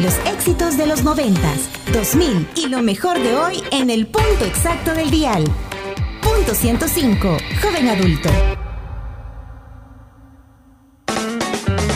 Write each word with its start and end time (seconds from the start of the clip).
Los 0.00 0.14
éxitos 0.26 0.76
de 0.76 0.86
los 0.86 1.02
90, 1.02 1.40
2000 1.92 2.48
y 2.54 2.68
lo 2.68 2.82
mejor 2.82 3.20
de 3.20 3.36
hoy 3.36 3.64
en 3.72 3.90
el 3.90 4.06
punto 4.06 4.44
exacto 4.44 4.94
del 4.94 5.10
dial. 5.10 5.44
Punto 6.22 6.54
105, 6.54 7.36
joven 7.60 7.88
adulto. 7.88 8.28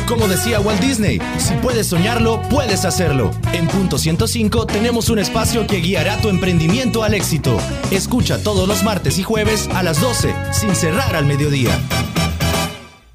Como 0.09 0.27
decía 0.27 0.59
Walt 0.61 0.81
Disney, 0.81 1.21
si 1.39 1.55
puedes 1.63 1.87
soñarlo, 1.87 2.43
puedes 2.51 2.85
hacerlo. 2.85 3.31
En 3.53 3.69
Punto 3.69 3.99
105 3.99 4.67
tenemos 4.67 5.09
un 5.09 5.21
espacio 5.21 5.69
que 5.69 5.77
guiará 5.77 6.21
tu 6.21 6.29
emprendimiento 6.29 7.05
al 7.05 7.15
éxito. 7.15 7.57
Escucha 7.93 8.43
todos 8.43 8.67
los 8.67 8.83
martes 8.83 9.17
y 9.19 9.23
jueves 9.23 9.69
a 9.75 9.85
las 9.85 10.01
12, 10.01 10.35
sin 10.51 10.75
cerrar 10.75 11.15
al 11.15 11.25
mediodía. 11.25 11.71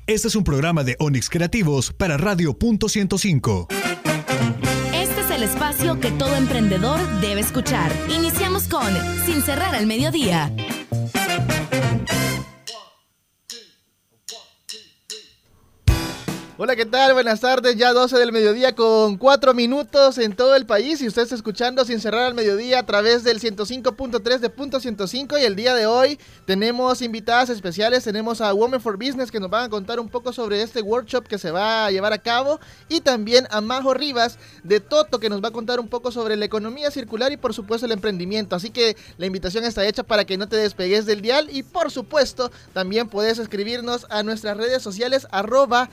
Este 0.08 0.30
es 0.30 0.36
un 0.38 0.46
programa 0.46 0.86
de 0.86 0.96
Onix 1.00 1.30
Creativos 1.30 1.92
para 1.92 2.16
Radio 2.16 2.58
Punto 2.58 2.88
105. 2.88 3.68
Espacio 5.48 6.02
que 6.02 6.12
todo 6.12 6.36
emprendedor 6.36 7.00
debe 7.22 7.40
escuchar. 7.40 7.90
Iniciamos 8.10 8.68
con 8.68 8.94
Sin 9.26 9.42
cerrar 9.42 9.76
al 9.76 9.88
mediodía. 9.88 10.52
Hola, 16.60 16.76
¿qué 16.76 16.88
tal? 16.88 17.14
Buenas 17.14 17.42
tardes, 17.42 17.76
ya 17.76 17.94
12 17.94 18.18
del 18.18 18.32
mediodía 18.32 18.74
con 18.74 19.18
4 19.18 19.54
minutos 19.54 20.18
en 20.18 20.36
todo 20.36 20.56
el 20.56 20.66
país 20.66 21.00
y 21.04 21.08
usted 21.08 21.22
está 21.22 21.36
escuchando 21.36 21.86
sin 21.86 22.00
cerrar 22.00 22.24
al 22.24 22.34
mediodía 22.34 22.80
a 22.80 22.84
través 22.84 23.24
del 23.24 23.40
105.3 23.40 24.40
de 24.40 24.50
punto 24.50 24.80
105 24.80 25.38
y 25.38 25.44
el 25.44 25.56
día 25.56 25.76
de 25.76 25.86
hoy 25.86 26.20
tenemos 26.46 27.04
invitadas 27.04 27.52
especiales, 27.52 28.06
tenemos 28.06 28.42
a 28.42 28.56
Women 28.56 28.82
for 28.82 28.98
Business 28.98 29.30
que 29.30 29.40
nos 29.40 29.52
van 29.52 29.66
a 29.66 29.70
contar 29.70 30.00
un 30.00 30.10
poco 30.10 30.34
sobre 30.34 30.64
este 30.64 30.82
workshop 30.82 31.28
que 31.28 31.38
se 31.38 31.52
va 31.52 31.86
a 31.86 31.92
llevar 31.92 32.12
a 32.12 32.18
cabo 32.18 32.60
y 32.90 33.02
también 33.02 33.46
a 33.52 33.62
Majo 33.62 33.94
Rivas 33.94 34.40
de 34.64 34.80
Toto 34.80 35.20
que 35.20 35.30
nos 35.30 35.44
va 35.44 35.50
a 35.50 35.52
contar 35.52 35.80
un 35.80 35.90
poco 35.90 36.12
sobre 36.12 36.36
la 36.38 36.46
economía 36.46 36.90
circular 36.90 37.32
y 37.32 37.38
por 37.38 37.54
supuesto 37.54 37.86
el 37.86 37.92
emprendimiento, 37.92 38.56
así 38.56 38.72
que 38.72 38.98
la 39.20 39.28
invitación 39.28 39.64
está 39.64 39.86
hecha 39.86 40.02
para 40.02 40.26
que 40.26 40.40
no 40.40 40.50
te 40.50 40.56
despegues 40.56 41.06
del 41.06 41.22
dial 41.22 41.50
y 41.52 41.62
por 41.62 41.92
supuesto 41.92 42.52
también 42.74 43.10
puedes 43.10 43.38
escribirnos 43.38 44.08
a 44.10 44.24
nuestras 44.24 44.58
redes 44.58 44.82
sociales 44.82 45.28
arroba 45.30 45.92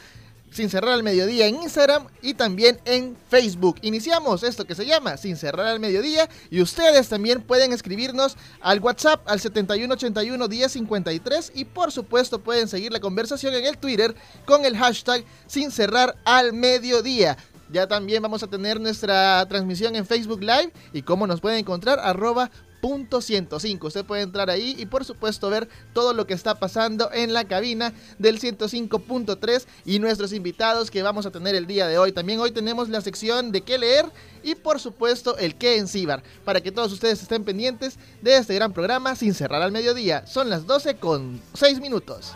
sin 0.55 0.71
cerrar 0.71 0.93
al 0.93 1.03
mediodía 1.03 1.49
en 1.49 1.57
Instagram 1.57 2.07
y 2.23 2.35
también 2.35 2.79
en 2.85 3.17
Facebook. 3.29 3.77
Iniciamos 3.83 4.45
esto 4.45 4.65
que 4.65 4.77
se 4.77 4.87
llama 4.87 5.17
Sin 5.17 5.37
cerrar 5.37 5.67
al 5.67 5.81
mediodía 5.81 6.29
y 6.49 6.63
ustedes 6.63 7.09
también 7.09 7.43
pueden 7.43 7.73
escribirnos 7.73 8.37
al 8.61 8.79
WhatsApp 8.79 9.29
al 9.29 9.41
7181 9.41 10.47
1053 10.49 11.53
y 11.57 11.65
por 11.65 11.91
supuesto 11.91 12.39
pueden 12.39 12.69
seguir 12.69 12.93
la 12.93 13.01
conversación 13.01 13.53
en 13.55 13.67
el 13.67 13.79
Twitter 13.79 14.15
con 14.47 14.65
el 14.65 14.77
hashtag 14.77 15.25
Sin 15.49 15.73
cerrar 15.73 16.17
al 16.25 16.53
mediodía. 16.53 17.37
Ya 17.71 17.89
también 17.89 18.23
vamos 18.23 18.43
a 18.45 18.47
tener 18.47 18.81
nuestra 18.81 19.45
transmisión 19.49 19.97
en 19.97 20.07
Facebook 20.07 20.41
Live 20.41 20.71
y 20.93 21.03
cómo 21.03 21.27
nos 21.27 21.41
pueden 21.41 21.59
encontrar 21.59 21.99
arroba 21.99 22.51
105. 22.85 23.87
Usted 23.87 24.05
puede 24.05 24.23
entrar 24.23 24.51
ahí 24.51 24.77
y 24.79 24.85
por 24.85 25.07
supuesto 25.07 25.49
ver 25.49 25.71
todo 25.95 26.13
lo 26.13 26.27
que 26.27 26.35
está 26.35 26.59
pasando 26.59 27.11
en 27.13 27.33
la 27.33 27.45
cabina 27.45 27.95
del 28.19 28.39
105.3 28.39 29.65
y 29.87 29.99
nuestros 29.99 30.35
invitados 30.35 30.91
que 30.91 31.03
vamos 31.03 31.25
a 31.25 31.31
tener 31.31 31.55
el 31.55 31.67
día 31.67 31.87
de 31.87 31.97
hoy. 31.97 32.13
También 32.13 32.41
hoy 32.41 32.51
tenemos 32.51 32.91
la 32.91 33.01
sección 33.01 33.53
de 33.53 33.63
qué 33.63 33.79
leer 33.79 34.05
y 34.43 34.55
por 34.55 34.79
supuesto 34.81 35.39
el 35.39 35.55
qué 35.55 35.79
en 35.79 35.89
Cibar, 35.89 36.23
para 36.45 36.61
que 36.61 36.73
todos 36.73 36.93
ustedes 36.93 37.23
estén 37.23 37.43
pendientes 37.43 37.99
de 38.21 38.37
este 38.37 38.55
gran 38.55 38.75
programa 38.75 39.17
sin 39.17 39.33
cerrar 39.33 39.63
al 39.63 39.73
mediodía. 39.73 40.27
Son 40.27 40.51
las 40.51 40.67
12 40.67 40.97
con 40.97 41.41
6 41.55 41.81
minutos. 41.81 42.33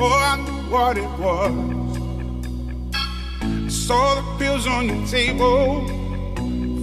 What 0.00 0.96
it 0.96 1.10
was. 1.18 1.52
I 3.42 3.68
saw 3.68 4.14
the 4.14 4.22
pills 4.38 4.66
on 4.66 4.86
your 4.86 5.06
table 5.06 5.86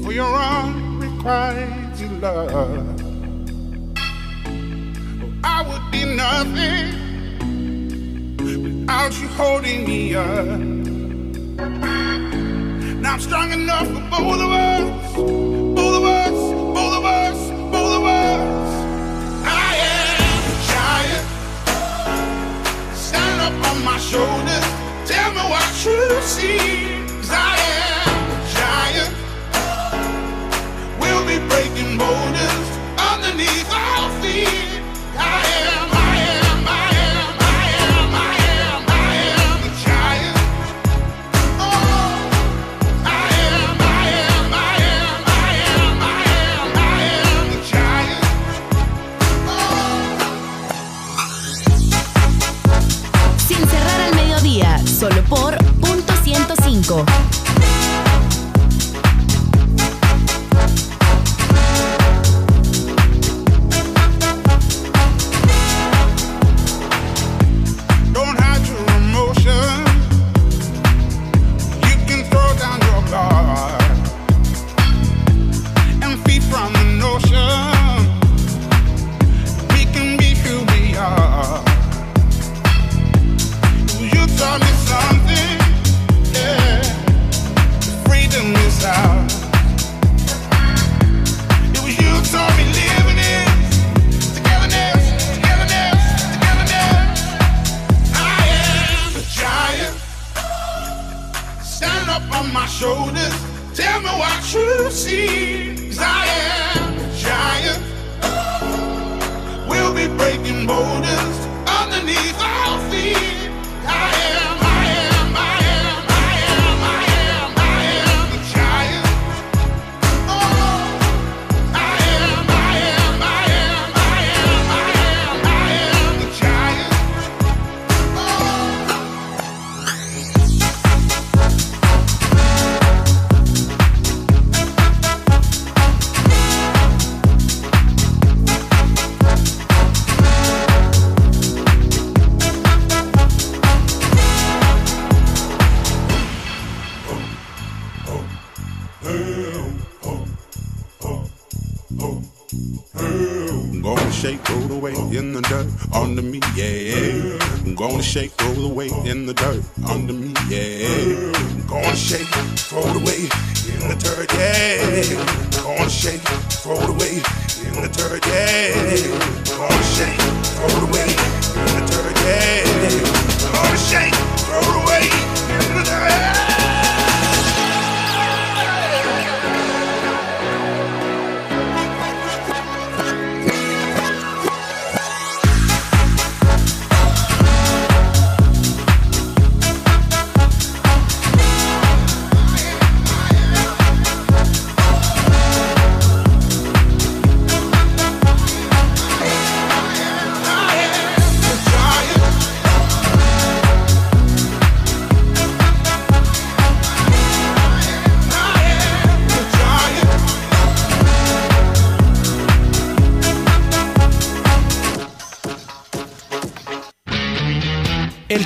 for 0.04 0.12
your 0.12 0.36
unrequited 0.36 2.22
love. 2.22 3.02
I 5.44 5.64
would 5.68 5.92
be 5.92 6.06
nothing 6.16 6.88
without 8.38 9.20
you 9.20 9.28
holding 9.30 9.86
me 9.88 10.14
up. 10.14 10.60
Now 13.02 13.14
I'm 13.14 13.20
strong 13.20 13.52
enough 13.52 13.88
for 13.88 14.02
both 14.12 14.42
of 14.42 14.52
us, 14.52 15.16
both 15.16 15.96
of 15.96 16.04
us, 16.04 16.34
both 16.76 16.94
of 16.98 17.06
us, 17.06 17.50
both 17.72 17.94
of 17.98 18.04
us. 18.04 18.57
On 23.54 23.84
my 23.84 23.98
shoulders. 23.98 24.66
Tell 25.06 25.32
me 25.32 25.44
what 25.54 25.68
you 25.86 26.22
see. 26.22 26.58
Cause 27.08 27.32
I 27.32 27.56
am 27.84 28.32
a 28.36 28.40
giant. 28.58 29.14
We'll 31.00 31.26
be 31.26 31.40
breaking 31.48 31.98
boulders 31.98 32.68
underneath 32.98 33.70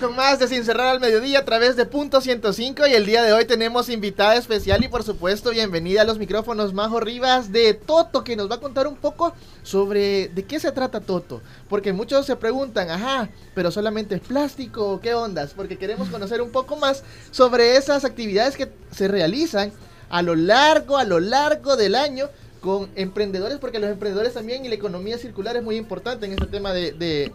Con 0.00 0.14
más 0.14 0.38
de 0.38 0.46
Sin 0.46 0.64
Cerrar 0.64 0.86
al 0.86 1.00
Mediodía 1.00 1.40
a 1.40 1.44
través 1.44 1.74
de 1.74 1.84
Punto 1.84 2.20
105 2.20 2.86
y 2.86 2.92
el 2.92 3.04
día 3.04 3.24
de 3.24 3.32
hoy 3.32 3.46
tenemos 3.46 3.88
invitada 3.88 4.36
especial 4.36 4.84
y 4.84 4.88
por 4.88 5.02
supuesto 5.02 5.50
bienvenida 5.50 6.02
a 6.02 6.04
los 6.04 6.20
micrófonos 6.20 6.72
Majo 6.72 7.00
Rivas 7.00 7.50
de 7.50 7.74
Toto 7.74 8.22
que 8.22 8.36
nos 8.36 8.48
va 8.48 8.56
a 8.56 8.60
contar 8.60 8.86
un 8.86 8.94
poco 8.94 9.32
sobre 9.64 10.28
de 10.28 10.44
qué 10.44 10.60
se 10.60 10.70
trata 10.70 11.00
Toto. 11.00 11.42
Porque 11.68 11.92
muchos 11.92 12.26
se 12.26 12.36
preguntan, 12.36 12.90
ajá, 12.90 13.28
pero 13.56 13.72
solamente 13.72 14.14
es 14.14 14.20
plástico 14.20 15.00
qué 15.00 15.14
ondas, 15.14 15.52
porque 15.54 15.78
queremos 15.78 16.08
conocer 16.10 16.42
un 16.42 16.50
poco 16.50 16.76
más 16.76 17.02
sobre 17.32 17.76
esas 17.76 18.04
actividades 18.04 18.56
que 18.56 18.68
se 18.92 19.08
realizan 19.08 19.72
a 20.10 20.22
lo 20.22 20.36
largo, 20.36 20.96
a 20.96 21.04
lo 21.04 21.18
largo 21.18 21.76
del 21.76 21.96
año 21.96 22.28
con 22.60 22.88
emprendedores, 22.94 23.58
porque 23.58 23.80
los 23.80 23.90
emprendedores 23.90 24.34
también 24.34 24.64
y 24.64 24.68
la 24.68 24.76
economía 24.76 25.18
circular 25.18 25.56
es 25.56 25.64
muy 25.64 25.76
importante 25.76 26.26
en 26.26 26.32
este 26.32 26.46
tema 26.46 26.72
de 26.72 27.32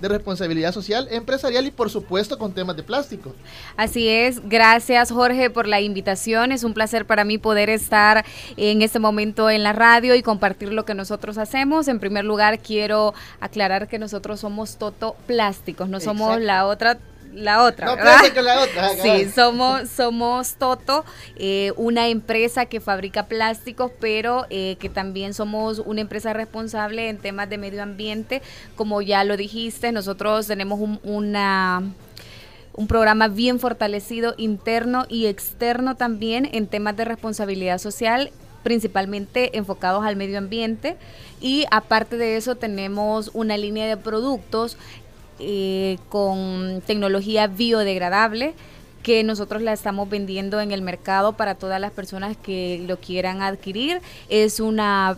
de 0.00 0.08
responsabilidad 0.08 0.72
social, 0.72 1.08
empresarial 1.10 1.66
y 1.66 1.70
por 1.70 1.90
supuesto 1.90 2.38
con 2.38 2.52
temas 2.52 2.76
de 2.76 2.82
plástico. 2.82 3.34
Así 3.76 4.08
es, 4.08 4.46
gracias 4.48 5.10
Jorge 5.10 5.50
por 5.50 5.66
la 5.66 5.80
invitación, 5.80 6.52
es 6.52 6.64
un 6.64 6.74
placer 6.74 7.06
para 7.06 7.24
mí 7.24 7.38
poder 7.38 7.70
estar 7.70 8.24
en 8.56 8.82
este 8.82 8.98
momento 8.98 9.50
en 9.50 9.62
la 9.62 9.72
radio 9.72 10.14
y 10.14 10.22
compartir 10.22 10.72
lo 10.72 10.84
que 10.84 10.94
nosotros 10.94 11.38
hacemos. 11.38 11.88
En 11.88 12.00
primer 12.00 12.24
lugar, 12.24 12.58
quiero 12.58 13.14
aclarar 13.40 13.88
que 13.88 13.98
nosotros 13.98 14.40
somos 14.40 14.76
Toto 14.76 15.16
Plásticos, 15.26 15.88
no 15.88 16.00
somos 16.00 16.28
Exacto. 16.28 16.46
la 16.46 16.66
otra 16.66 16.98
la 17.36 17.64
otra, 17.64 17.86
No, 17.86 17.96
¿verdad? 17.96 18.22
la 18.42 18.60
otra, 18.60 18.90
Sí, 19.02 19.28
somos, 19.34 19.88
somos 19.90 20.54
Toto, 20.54 21.04
eh, 21.36 21.72
una 21.76 22.08
empresa 22.08 22.66
que 22.66 22.80
fabrica 22.80 23.26
plásticos, 23.26 23.92
pero 24.00 24.46
eh, 24.50 24.76
que 24.80 24.88
también 24.88 25.34
somos 25.34 25.80
una 25.80 26.00
empresa 26.00 26.32
responsable 26.32 27.08
en 27.08 27.18
temas 27.18 27.48
de 27.50 27.58
medio 27.58 27.82
ambiente. 27.82 28.42
Como 28.74 29.02
ya 29.02 29.22
lo 29.24 29.36
dijiste, 29.36 29.92
nosotros 29.92 30.46
tenemos 30.46 30.80
un, 30.80 30.98
una 31.02 31.82
un 32.72 32.88
programa 32.88 33.28
bien 33.28 33.58
fortalecido 33.58 34.34
interno 34.36 35.06
y 35.08 35.26
externo 35.26 35.96
también 35.96 36.48
en 36.52 36.66
temas 36.66 36.94
de 36.96 37.06
responsabilidad 37.06 37.78
social 37.78 38.30
principalmente 38.66 39.56
enfocados 39.56 40.04
al 40.04 40.16
medio 40.16 40.38
ambiente 40.38 40.96
y 41.40 41.66
aparte 41.70 42.16
de 42.16 42.36
eso 42.36 42.56
tenemos 42.56 43.30
una 43.32 43.56
línea 43.56 43.86
de 43.86 43.96
productos 43.96 44.76
eh, 45.38 45.98
con 46.08 46.82
tecnología 46.86 47.46
biodegradable 47.46 48.54
que 49.02 49.22
nosotros 49.22 49.62
la 49.62 49.72
estamos 49.72 50.08
vendiendo 50.08 50.60
en 50.60 50.72
el 50.72 50.82
mercado 50.82 51.34
para 51.34 51.54
todas 51.54 51.80
las 51.80 51.92
personas 51.92 52.36
que 52.36 52.84
lo 52.88 52.98
quieran 52.98 53.40
adquirir. 53.40 54.00
Es 54.28 54.58
una 54.58 55.16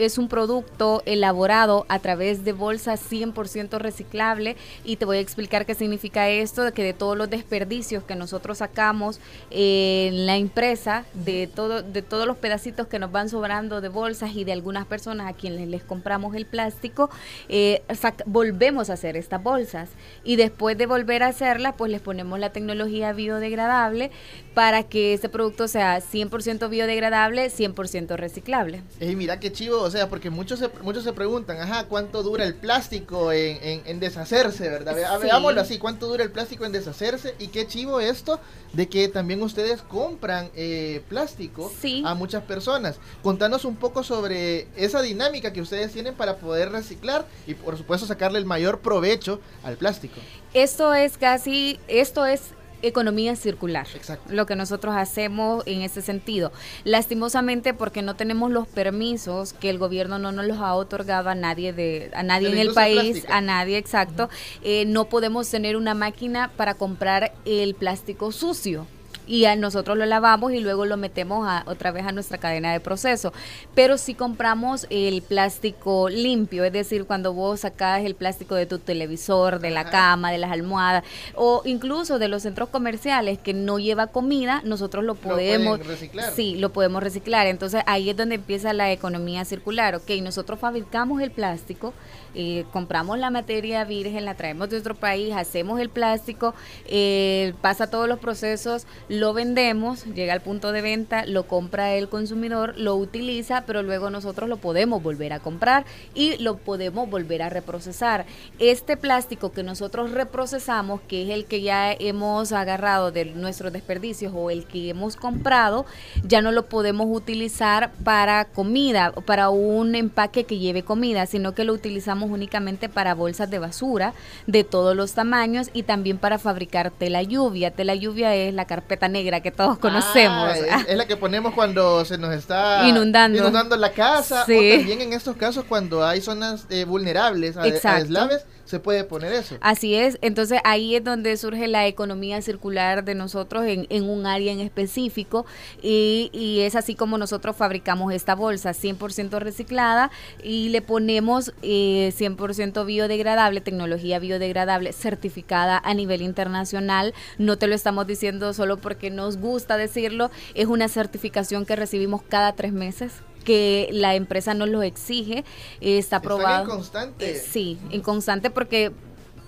es 0.00 0.16
un 0.16 0.28
producto 0.28 1.02
elaborado 1.04 1.84
a 1.88 1.98
través 1.98 2.44
de 2.44 2.52
bolsas 2.52 3.00
100% 3.10 3.78
reciclable 3.78 4.56
y 4.84 4.96
te 4.96 5.04
voy 5.04 5.18
a 5.18 5.20
explicar 5.20 5.66
qué 5.66 5.74
significa 5.74 6.28
esto, 6.28 6.64
de 6.64 6.72
que 6.72 6.82
de 6.82 6.94
todos 6.94 7.16
los 7.16 7.28
desperdicios 7.28 8.02
que 8.04 8.16
nosotros 8.16 8.58
sacamos 8.58 9.20
en 9.50 10.26
la 10.26 10.36
empresa, 10.36 11.04
de, 11.12 11.46
todo, 11.46 11.82
de 11.82 12.02
todos 12.02 12.26
los 12.26 12.38
pedacitos 12.38 12.86
que 12.86 12.98
nos 12.98 13.12
van 13.12 13.28
sobrando 13.28 13.80
de 13.80 13.88
bolsas 13.88 14.34
y 14.34 14.44
de 14.44 14.52
algunas 14.52 14.86
personas 14.86 15.28
a 15.28 15.34
quienes 15.34 15.68
les 15.68 15.82
compramos 15.82 16.34
el 16.34 16.46
plástico, 16.46 17.10
eh, 17.48 17.82
volvemos 18.26 18.88
a 18.88 18.94
hacer 18.94 19.16
estas 19.16 19.42
bolsas 19.42 19.90
y 20.24 20.36
después 20.36 20.78
de 20.78 20.86
volver 20.86 21.22
a 21.22 21.28
hacerlas, 21.28 21.74
pues 21.76 21.90
les 21.90 22.00
ponemos 22.00 22.38
la 22.38 22.50
tecnología 22.50 23.12
biodegradable 23.12 24.10
para 24.54 24.82
que 24.82 25.14
este 25.14 25.28
producto 25.28 25.68
sea 25.68 26.00
100% 26.00 26.68
biodegradable, 26.68 27.50
100% 27.50 28.16
reciclable. 28.16 28.82
Ey, 28.98 29.14
mira 29.16 29.38
qué 29.38 29.52
chivo, 29.52 29.89
o 29.90 29.92
sea, 29.92 30.08
porque 30.08 30.30
muchos 30.30 30.60
se, 30.60 30.68
muchos 30.82 31.02
se 31.02 31.12
preguntan, 31.12 31.60
ajá, 31.60 31.84
¿cuánto 31.88 32.22
dura 32.22 32.44
el 32.44 32.54
plástico 32.54 33.32
en, 33.32 33.58
en- 33.62 33.82
en 33.86 33.98
deshacerse, 34.00 34.68
verdad? 34.68 34.94
Ve- 34.94 35.04
Sí. 35.20 35.24
Veámoslo 35.24 35.60
así, 35.60 35.78
¿cuánto 35.78 36.06
dura 36.06 36.22
el 36.22 36.30
plástico 36.30 36.64
en 36.64 36.70
deshacerse? 36.72 37.34
Y 37.40 37.48
qué 37.48 37.66
chivo 37.66 37.98
esto 37.98 38.38
de 38.72 38.88
que 38.88 39.08
también 39.08 39.42
ustedes 39.42 39.82
compran 39.82 40.50
eh, 40.54 41.02
plástico 41.08 41.72
Sí. 41.80 42.02
a 42.06 42.14
muchas 42.14 42.44
personas. 42.44 42.96
Contanos 43.22 43.64
un 43.64 43.74
poco 43.76 44.04
sobre 44.04 44.68
esa 44.76 45.02
dinámica 45.02 45.52
que 45.52 45.60
ustedes 45.60 45.92
tienen 45.92 46.14
para 46.14 46.36
poder 46.36 46.70
reciclar 46.70 47.26
y 47.48 47.54
por 47.54 47.76
supuesto 47.76 48.06
sacarle 48.06 48.38
el 48.38 48.44
mayor 48.44 48.78
provecho 48.78 49.40
al 49.64 49.76
plástico. 49.76 50.20
Esto 50.54 50.94
es 50.94 51.18
casi, 51.18 51.80
esto 51.88 52.24
es 52.26 52.42
economía 52.82 53.36
circular. 53.36 53.86
Exacto. 53.94 54.32
Lo 54.32 54.46
que 54.46 54.56
nosotros 54.56 54.94
hacemos 54.96 55.62
en 55.66 55.82
ese 55.82 56.02
sentido. 56.02 56.52
Lastimosamente 56.84 57.74
porque 57.74 58.02
no 58.02 58.16
tenemos 58.16 58.50
los 58.50 58.66
permisos 58.68 59.52
que 59.54 59.70
el 59.70 59.78
gobierno 59.78 60.18
no 60.18 60.32
nos 60.32 60.46
los 60.46 60.58
ha 60.58 60.74
otorgado 60.74 61.28
a 61.30 61.34
nadie 61.34 61.72
de 61.72 62.10
a 62.14 62.22
nadie 62.22 62.48
De 62.48 62.54
en 62.60 62.68
el 62.68 62.74
país, 62.74 63.00
plástica. 63.12 63.36
a 63.36 63.40
nadie 63.40 63.78
exacto, 63.78 64.28
eh, 64.62 64.84
no 64.86 65.06
podemos 65.08 65.48
tener 65.48 65.76
una 65.76 65.94
máquina 65.94 66.50
para 66.56 66.74
comprar 66.74 67.32
el 67.44 67.74
plástico 67.74 68.32
sucio. 68.32 68.86
Y 69.30 69.44
a 69.44 69.54
nosotros 69.54 69.96
lo 69.96 70.06
lavamos 70.06 70.52
y 70.52 70.58
luego 70.58 70.86
lo 70.86 70.96
metemos 70.96 71.46
a- 71.48 71.62
otra 71.66 71.92
vez 71.92 72.04
a 72.04 72.10
nuestra 72.10 72.38
cadena 72.38 72.72
de 72.72 72.80
proceso. 72.80 73.32
Pero 73.76 73.96
si 73.96 74.14
compramos 74.14 74.88
el 74.90 75.22
plástico 75.22 76.08
limpio, 76.08 76.64
es 76.64 76.72
decir, 76.72 77.04
cuando 77.04 77.32
vos 77.32 77.60
sacás 77.60 78.04
el 78.04 78.16
plástico 78.16 78.56
de 78.56 78.66
tu 78.66 78.80
televisor, 78.80 79.60
de 79.60 79.70
la 79.70 79.82
Ajá. 79.82 79.90
cama, 79.90 80.32
de 80.32 80.38
las 80.38 80.50
almohadas, 80.50 81.04
o 81.36 81.62
incluso 81.64 82.18
de 82.18 82.26
los 82.26 82.42
centros 82.42 82.70
comerciales 82.70 83.38
que 83.38 83.54
no 83.54 83.78
lleva 83.78 84.08
comida, 84.08 84.62
nosotros 84.64 85.04
lo 85.04 85.14
podemos 85.14 85.86
reciclar. 85.86 86.32
Sí, 86.34 86.56
lo 86.56 86.72
podemos 86.72 87.00
reciclar. 87.00 87.46
Entonces 87.46 87.82
ahí 87.86 88.10
es 88.10 88.16
donde 88.16 88.34
empieza 88.34 88.72
la 88.72 88.90
economía 88.90 89.44
circular. 89.44 89.94
Ok, 89.94 90.10
nosotros 90.22 90.58
fabricamos 90.58 91.22
el 91.22 91.30
plástico, 91.30 91.94
eh, 92.34 92.64
compramos 92.72 93.18
la 93.18 93.30
materia 93.30 93.84
virgen, 93.84 94.24
la 94.24 94.34
traemos 94.34 94.70
de 94.70 94.78
otro 94.78 94.94
país, 94.94 95.34
hacemos 95.34 95.80
el 95.80 95.88
plástico, 95.88 96.54
eh, 96.86 97.54
pasa 97.60 97.90
todos 97.90 98.08
los 98.08 98.18
procesos, 98.18 98.86
lo 99.08 99.32
vendemos, 99.32 100.04
llega 100.04 100.32
al 100.32 100.40
punto 100.40 100.72
de 100.72 100.82
venta, 100.82 101.24
lo 101.26 101.46
compra 101.46 101.94
el 101.94 102.08
consumidor, 102.08 102.76
lo 102.76 102.96
utiliza, 102.96 103.64
pero 103.66 103.82
luego 103.82 104.10
nosotros 104.10 104.48
lo 104.48 104.58
podemos 104.58 105.02
volver 105.02 105.32
a 105.32 105.40
comprar 105.40 105.84
y 106.14 106.36
lo 106.38 106.58
podemos 106.58 107.08
volver 107.08 107.42
a 107.42 107.48
reprocesar. 107.48 108.26
Este 108.58 108.96
plástico 108.96 109.52
que 109.52 109.62
nosotros 109.62 110.10
reprocesamos, 110.10 111.00
que 111.02 111.22
es 111.22 111.30
el 111.30 111.46
que 111.46 111.62
ya 111.62 111.92
hemos 111.92 112.52
agarrado 112.52 113.12
de 113.12 113.26
nuestros 113.26 113.72
desperdicios 113.72 114.32
o 114.34 114.50
el 114.50 114.66
que 114.66 114.90
hemos 114.90 115.16
comprado, 115.16 115.86
ya 116.24 116.42
no 116.42 116.52
lo 116.52 116.66
podemos 116.66 117.06
utilizar 117.10 117.92
para 118.04 118.44
comida 118.46 119.12
para 119.24 119.50
un 119.50 119.94
empaque 119.94 120.44
que 120.44 120.58
lleve 120.58 120.82
comida, 120.82 121.26
sino 121.26 121.54
que 121.54 121.64
lo 121.64 121.72
utilizamos 121.72 122.19
únicamente 122.28 122.88
para 122.88 123.14
bolsas 123.14 123.48
de 123.48 123.58
basura 123.58 124.12
de 124.46 124.64
todos 124.64 124.94
los 124.94 125.12
tamaños 125.14 125.70
y 125.72 125.84
también 125.84 126.18
para 126.18 126.38
fabricar 126.38 126.90
tela 126.90 127.22
lluvia. 127.22 127.70
Tela 127.70 127.94
lluvia 127.94 128.34
es 128.34 128.52
la 128.52 128.66
carpeta 128.66 129.08
negra 129.08 129.40
que 129.40 129.50
todos 129.50 129.78
conocemos. 129.78 130.50
Ah, 130.70 130.80
es, 130.82 130.84
es 130.88 130.96
la 130.96 131.06
que 131.06 131.16
ponemos 131.16 131.54
cuando 131.54 132.04
se 132.04 132.18
nos 132.18 132.34
está 132.34 132.86
Inundando. 132.88 133.38
inundando 133.38 133.76
la 133.76 133.92
casa 133.92 134.44
Sí. 134.44 134.52
o 134.74 134.76
también 134.78 135.00
en 135.00 135.12
estos 135.12 135.36
casos 135.36 135.64
cuando 135.68 136.04
hay 136.04 136.20
zonas 136.20 136.66
eh, 136.68 136.84
vulnerables 136.84 137.56
a, 137.56 137.62
a 137.62 137.66
Exacto. 137.68 138.00
deslaves 138.02 138.44
se 138.70 138.78
puede 138.78 139.02
poner 139.04 139.32
eso. 139.32 139.56
Así 139.60 139.96
es, 139.96 140.18
entonces 140.22 140.60
ahí 140.64 140.94
es 140.94 141.02
donde 141.02 141.36
surge 141.36 141.66
la 141.66 141.88
economía 141.88 142.40
circular 142.40 143.04
de 143.04 143.16
nosotros 143.16 143.64
en, 143.66 143.86
un 144.08 144.26
área 144.26 144.52
en 144.52 144.60
específico 144.60 145.44
y, 145.82 146.30
y 146.32 146.60
es 146.60 146.76
así 146.76 146.94
como 146.94 147.18
nosotros 147.18 147.56
fabricamos 147.56 148.14
esta 148.14 148.36
bolsa 148.36 148.70
100% 148.70 149.40
reciclada 149.40 150.12
y 150.42 150.68
le 150.68 150.82
ponemos 150.82 151.52
eh, 151.62 152.12
100% 152.16 152.86
biodegradable, 152.86 153.60
tecnología 153.60 154.20
biodegradable 154.20 154.92
certificada 154.92 155.80
a 155.82 155.92
nivel 155.94 156.22
internacional. 156.22 157.12
No 157.38 157.58
te 157.58 157.66
lo 157.66 157.74
estamos 157.74 158.06
diciendo 158.06 158.52
solo 158.54 158.76
porque 158.76 159.10
nos 159.10 159.36
gusta 159.36 159.76
decirlo, 159.76 160.30
es 160.54 160.66
una 160.66 160.88
certificación 160.88 161.66
que 161.66 161.74
recibimos 161.74 162.22
cada 162.22 162.52
tres 162.52 162.72
meses 162.72 163.14
que 163.44 163.88
la 163.92 164.14
empresa 164.14 164.54
nos 164.54 164.68
lo 164.68 164.82
exige, 164.82 165.38
eh, 165.80 165.98
está 165.98 166.16
Están 166.16 166.18
aprobado. 166.18 166.64
en 166.64 166.70
constante. 166.70 167.30
Eh, 167.32 167.34
Sí, 167.50 167.78
inconstante 167.90 168.50
porque 168.50 168.92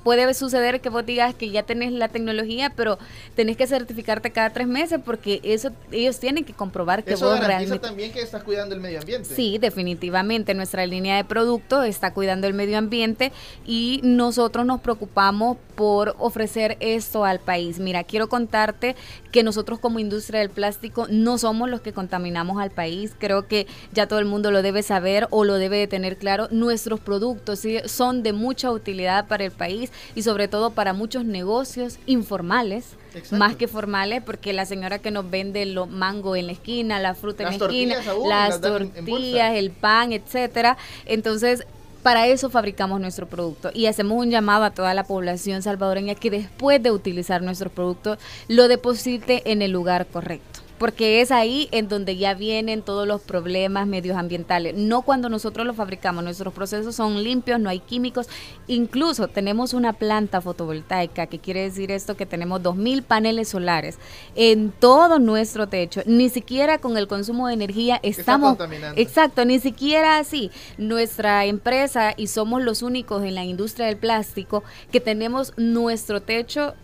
puede 0.02 0.34
suceder 0.34 0.80
que 0.80 0.88
vos 0.88 1.06
digas 1.06 1.32
que 1.32 1.50
ya 1.50 1.62
tenés 1.62 1.92
la 1.92 2.08
tecnología, 2.08 2.72
pero 2.74 2.98
tenés 3.36 3.56
que 3.56 3.68
certificarte 3.68 4.32
cada 4.32 4.50
tres 4.50 4.66
meses 4.66 4.98
porque 5.04 5.40
eso 5.44 5.70
ellos 5.92 6.18
tienen 6.18 6.44
que 6.44 6.52
comprobar 6.52 7.04
que 7.04 7.12
Eso 7.12 7.28
vos 7.28 7.38
realmente... 7.38 7.78
también 7.78 8.12
que 8.12 8.20
estás 8.20 8.42
cuidando 8.42 8.74
el 8.74 8.80
medio 8.80 8.98
ambiente. 8.98 9.32
Sí, 9.32 9.58
definitivamente. 9.58 10.54
Nuestra 10.54 10.84
línea 10.86 11.16
de 11.16 11.24
producto 11.24 11.84
está 11.84 12.12
cuidando 12.12 12.48
el 12.48 12.54
medio 12.54 12.78
ambiente 12.78 13.30
y 13.64 14.00
nosotros 14.02 14.66
nos 14.66 14.80
preocupamos 14.80 15.56
por 15.76 16.16
ofrecer 16.18 16.76
esto 16.80 17.24
al 17.24 17.38
país. 17.38 17.78
Mira, 17.78 18.02
quiero 18.02 18.28
contarte 18.28 18.96
que 19.32 19.42
nosotros 19.42 19.80
como 19.80 19.98
industria 19.98 20.38
del 20.40 20.50
plástico 20.50 21.06
no 21.10 21.38
somos 21.38 21.68
los 21.68 21.80
que 21.80 21.92
contaminamos 21.92 22.60
al 22.62 22.70
país. 22.70 23.12
Creo 23.18 23.48
que 23.48 23.66
ya 23.92 24.06
todo 24.06 24.18
el 24.20 24.26
mundo 24.26 24.50
lo 24.52 24.62
debe 24.62 24.82
saber 24.84 25.26
o 25.30 25.42
lo 25.44 25.54
debe 25.54 25.78
de 25.78 25.86
tener 25.88 26.18
claro. 26.18 26.46
Nuestros 26.52 27.00
productos 27.00 27.58
¿sí? 27.58 27.78
son 27.86 28.22
de 28.22 28.32
mucha 28.32 28.70
utilidad 28.70 29.26
para 29.26 29.44
el 29.44 29.50
país. 29.50 29.90
y 30.14 30.22
sobre 30.22 30.46
todo 30.46 30.70
para 30.70 30.92
muchos 30.92 31.24
negocios 31.24 31.98
informales. 32.06 32.94
Exacto. 33.14 33.36
Más 33.36 33.56
que 33.56 33.68
formales, 33.68 34.22
porque 34.22 34.52
la 34.52 34.64
señora 34.66 34.98
que 34.98 35.10
nos 35.10 35.28
vende 35.30 35.66
los 35.66 35.88
mango 35.88 36.34
en 36.36 36.46
la 36.46 36.52
esquina, 36.52 36.98
la 36.98 37.14
fruta 37.14 37.42
Las 37.44 37.54
en 37.54 37.60
la 37.60 37.66
esquina, 37.66 37.96
aún 38.08 38.28
las 38.28 38.48
las 38.50 38.60
dan 38.60 38.72
en- 38.72 38.82
en 38.82 38.88
bolsa. 38.88 39.04
tortillas, 39.06 39.54
el 39.54 39.70
pan, 39.70 40.12
etcétera. 40.12 40.76
Entonces, 41.06 41.66
para 42.02 42.26
eso 42.26 42.50
fabricamos 42.50 43.00
nuestro 43.00 43.26
producto 43.26 43.70
y 43.72 43.86
hacemos 43.86 44.18
un 44.18 44.30
llamado 44.30 44.64
a 44.64 44.70
toda 44.70 44.94
la 44.94 45.04
población 45.04 45.62
salvadoreña 45.62 46.14
que 46.14 46.30
después 46.30 46.82
de 46.82 46.90
utilizar 46.90 47.42
nuestro 47.42 47.70
producto 47.70 48.18
lo 48.48 48.68
deposite 48.68 49.50
en 49.50 49.62
el 49.62 49.70
lugar 49.70 50.06
correcto. 50.06 50.61
Porque 50.82 51.20
es 51.20 51.30
ahí 51.30 51.68
en 51.70 51.86
donde 51.86 52.16
ya 52.16 52.34
vienen 52.34 52.82
todos 52.82 53.06
los 53.06 53.20
problemas 53.20 53.86
medioambientales. 53.86 54.74
No 54.74 55.02
cuando 55.02 55.28
nosotros 55.28 55.64
lo 55.64 55.74
fabricamos, 55.74 56.24
nuestros 56.24 56.52
procesos 56.52 56.96
son 56.96 57.22
limpios, 57.22 57.60
no 57.60 57.68
hay 57.68 57.78
químicos. 57.78 58.26
Incluso 58.66 59.28
tenemos 59.28 59.74
una 59.74 59.92
planta 59.92 60.40
fotovoltaica, 60.40 61.28
que 61.28 61.38
quiere 61.38 61.62
decir 61.62 61.92
esto 61.92 62.16
que 62.16 62.26
tenemos 62.26 62.62
2.000 62.62 63.04
paneles 63.04 63.50
solares 63.50 64.00
en 64.34 64.72
todo 64.72 65.20
nuestro 65.20 65.68
techo. 65.68 66.00
Ni 66.04 66.28
siquiera 66.30 66.78
con 66.78 66.96
el 66.96 67.06
consumo 67.06 67.46
de 67.46 67.54
energía 67.54 68.00
está 68.02 68.22
estamos... 68.22 68.56
contaminando. 68.56 69.00
Exacto, 69.00 69.44
ni 69.44 69.60
siquiera 69.60 70.18
así. 70.18 70.50
Nuestra 70.78 71.44
empresa, 71.44 72.12
y 72.16 72.26
somos 72.26 72.60
los 72.60 72.82
únicos 72.82 73.22
en 73.22 73.36
la 73.36 73.44
industria 73.44 73.86
del 73.86 73.98
plástico, 73.98 74.64
que 74.90 74.98
tenemos 74.98 75.52
nuestro 75.56 76.22
techo 76.22 76.74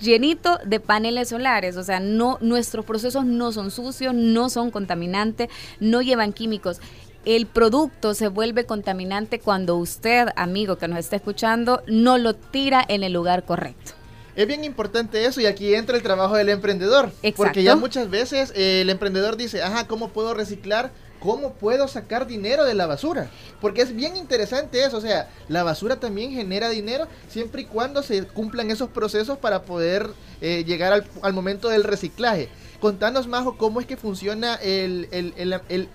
llenito 0.00 0.58
de 0.64 0.80
paneles 0.80 1.28
solares, 1.28 1.76
o 1.76 1.82
sea, 1.82 2.00
no 2.00 2.38
nuestros 2.40 2.84
procesos 2.84 3.24
no 3.24 3.52
son 3.52 3.70
sucios, 3.70 4.14
no 4.14 4.50
son 4.50 4.70
contaminantes, 4.70 5.48
no 5.80 6.02
llevan 6.02 6.32
químicos. 6.32 6.80
El 7.24 7.46
producto 7.46 8.14
se 8.14 8.28
vuelve 8.28 8.66
contaminante 8.66 9.40
cuando 9.40 9.76
usted, 9.76 10.28
amigo 10.36 10.76
que 10.76 10.86
nos 10.86 10.98
está 10.98 11.16
escuchando, 11.16 11.82
no 11.86 12.18
lo 12.18 12.34
tira 12.34 12.84
en 12.86 13.02
el 13.02 13.12
lugar 13.12 13.44
correcto. 13.44 13.92
Es 14.36 14.46
bien 14.46 14.64
importante 14.64 15.24
eso 15.24 15.40
y 15.40 15.46
aquí 15.46 15.74
entra 15.74 15.96
el 15.96 16.02
trabajo 16.02 16.36
del 16.36 16.50
emprendedor. 16.50 17.06
Exacto. 17.22 17.36
Porque 17.36 17.62
ya 17.62 17.74
muchas 17.74 18.10
veces 18.10 18.52
eh, 18.54 18.82
el 18.82 18.90
emprendedor 18.90 19.36
dice, 19.36 19.62
ajá, 19.62 19.88
¿cómo 19.88 20.10
puedo 20.10 20.34
reciclar? 20.34 20.92
¿Cómo 21.20 21.52
puedo 21.54 21.88
sacar 21.88 22.26
dinero 22.26 22.64
de 22.64 22.74
la 22.74 22.86
basura? 22.86 23.30
Porque 23.60 23.82
es 23.82 23.94
bien 23.94 24.16
interesante 24.16 24.84
eso, 24.84 24.98
o 24.98 25.00
sea, 25.00 25.28
la 25.48 25.62
basura 25.62 25.96
también 25.96 26.32
genera 26.32 26.68
dinero 26.68 27.06
siempre 27.28 27.62
y 27.62 27.64
cuando 27.66 28.02
se 28.02 28.26
cumplan 28.26 28.70
esos 28.70 28.90
procesos 28.90 29.38
para 29.38 29.62
poder 29.62 30.10
eh, 30.40 30.64
llegar 30.64 31.04
al, 31.22 31.32
momento 31.32 31.68
del 31.68 31.84
reciclaje. 31.84 32.48
Contanos, 32.80 33.26
Majo, 33.26 33.56
cómo 33.56 33.80
es 33.80 33.86
que 33.86 33.96
funciona 33.96 34.56
el 34.56 35.08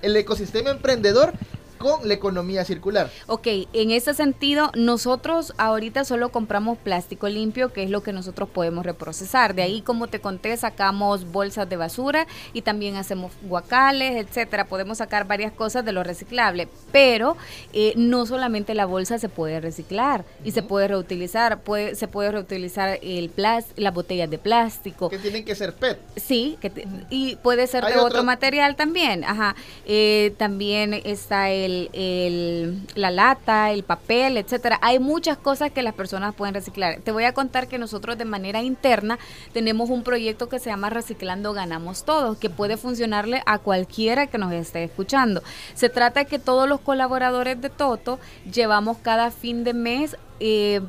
ecosistema 0.02 0.72
emprendedor 0.72 1.34
con 1.82 2.08
la 2.08 2.14
economía 2.14 2.64
circular. 2.66 3.10
Ok, 3.28 3.48
en 3.74 3.92
ese 3.92 4.14
sentido, 4.14 4.72
nosotros 4.76 5.54
ahorita 5.58 6.06
solo 6.06 6.30
compramos 6.30 6.78
plástico 6.78 7.28
limpio, 7.28 7.74
que 7.74 7.84
es 7.84 7.90
lo 7.90 8.04
que 8.04 8.14
nosotros 8.14 8.50
podemos 8.50 8.86
reprocesar. 8.86 9.56
De 9.56 9.64
ahí, 9.64 9.82
como 9.82 10.08
te 10.08 10.20
conté, 10.20 10.56
sacamos 10.58 11.32
bolsas 11.32 11.68
de 11.70 11.78
basura 11.78 12.28
y 12.54 12.62
también 12.62 12.96
hacemos 12.96 13.32
guacales, 13.44 14.16
etcétera. 14.26 14.66
Podemos 14.66 15.00
sacar 15.00 15.28
varias 15.28 15.52
cosas 15.52 15.84
de 15.86 15.92
lo 15.92 16.04
reciclable, 16.04 16.68
pero 16.92 17.38
eh, 17.74 17.94
no 17.96 18.26
solamente 18.26 18.74
la 18.76 18.86
bolsa 18.86 19.18
se 19.20 19.30
puede 19.30 19.60
reciclar 19.60 20.24
y 20.44 20.52
se 20.52 20.62
puede 20.64 20.88
reutilizar. 20.88 21.62
Puede, 21.62 21.96
se 21.96 22.08
puede 22.08 22.32
reutilizar 22.32 23.00
el 23.02 23.30
plas- 23.34 23.68
las 23.76 23.94
botellas 23.94 24.30
de 24.30 24.38
plástico. 24.38 25.10
Que 25.10 25.18
tienen 25.20 25.46
que 25.46 25.56
ser 25.56 25.74
PET. 25.74 26.00
Sí, 26.18 26.58
que 26.62 26.70
te- 26.70 26.88
y 27.10 27.36
puede 27.38 27.68
ser 27.68 27.84
de 27.86 27.92
otro 27.94 28.06
otro- 28.06 28.24
material 28.24 28.76
también. 28.76 29.24
Ajá. 29.24 29.56
Eh, 29.86 30.34
también 30.38 30.94
está 31.04 31.50
el, 31.94 32.82
la 32.96 33.12
lata, 33.12 33.72
el 33.72 33.84
papel, 33.84 34.38
etcétera. 34.38 34.80
Hay 34.82 35.00
muchas 35.00 35.38
cosas 35.38 35.72
que 35.72 35.82
las 35.82 35.94
personas 35.94 36.36
pueden 36.36 36.54
reciclar. 36.54 37.00
Te 37.02 37.12
voy 37.12 37.24
a 37.24 37.34
contar 37.34 37.68
que 37.68 37.78
nosotros 37.78 38.18
de 38.18 38.26
manera 38.26 38.62
interna 38.62 39.20
tenemos 39.54 39.90
un 39.90 40.04
proyecto 40.04 40.50
que 40.50 40.60
se 40.60 40.70
llama 40.70 40.90
Reciclando 40.90 41.54
Ganamos 41.54 42.04
Todos, 42.06 42.38
que 42.38 42.50
puede 42.50 42.78
funcionarle 42.78 43.42
a 43.46 43.60
cualquiera 43.60 44.28
que 44.28 44.38
nos 44.38 44.54
esté 44.54 44.84
escuchando. 44.84 45.42
Se 45.74 45.90
trata 45.90 46.22
de 46.22 46.26
que 46.26 46.40
todos 46.40 46.68
los 46.68 46.82
colaboradores 46.82 47.62
de 47.62 47.70
Toto 47.70 48.20
llevamos 48.52 48.98
cada 48.98 49.32
fin 49.32 49.64
de 49.64 49.74
mes 49.74 50.18
eh, 50.40 50.82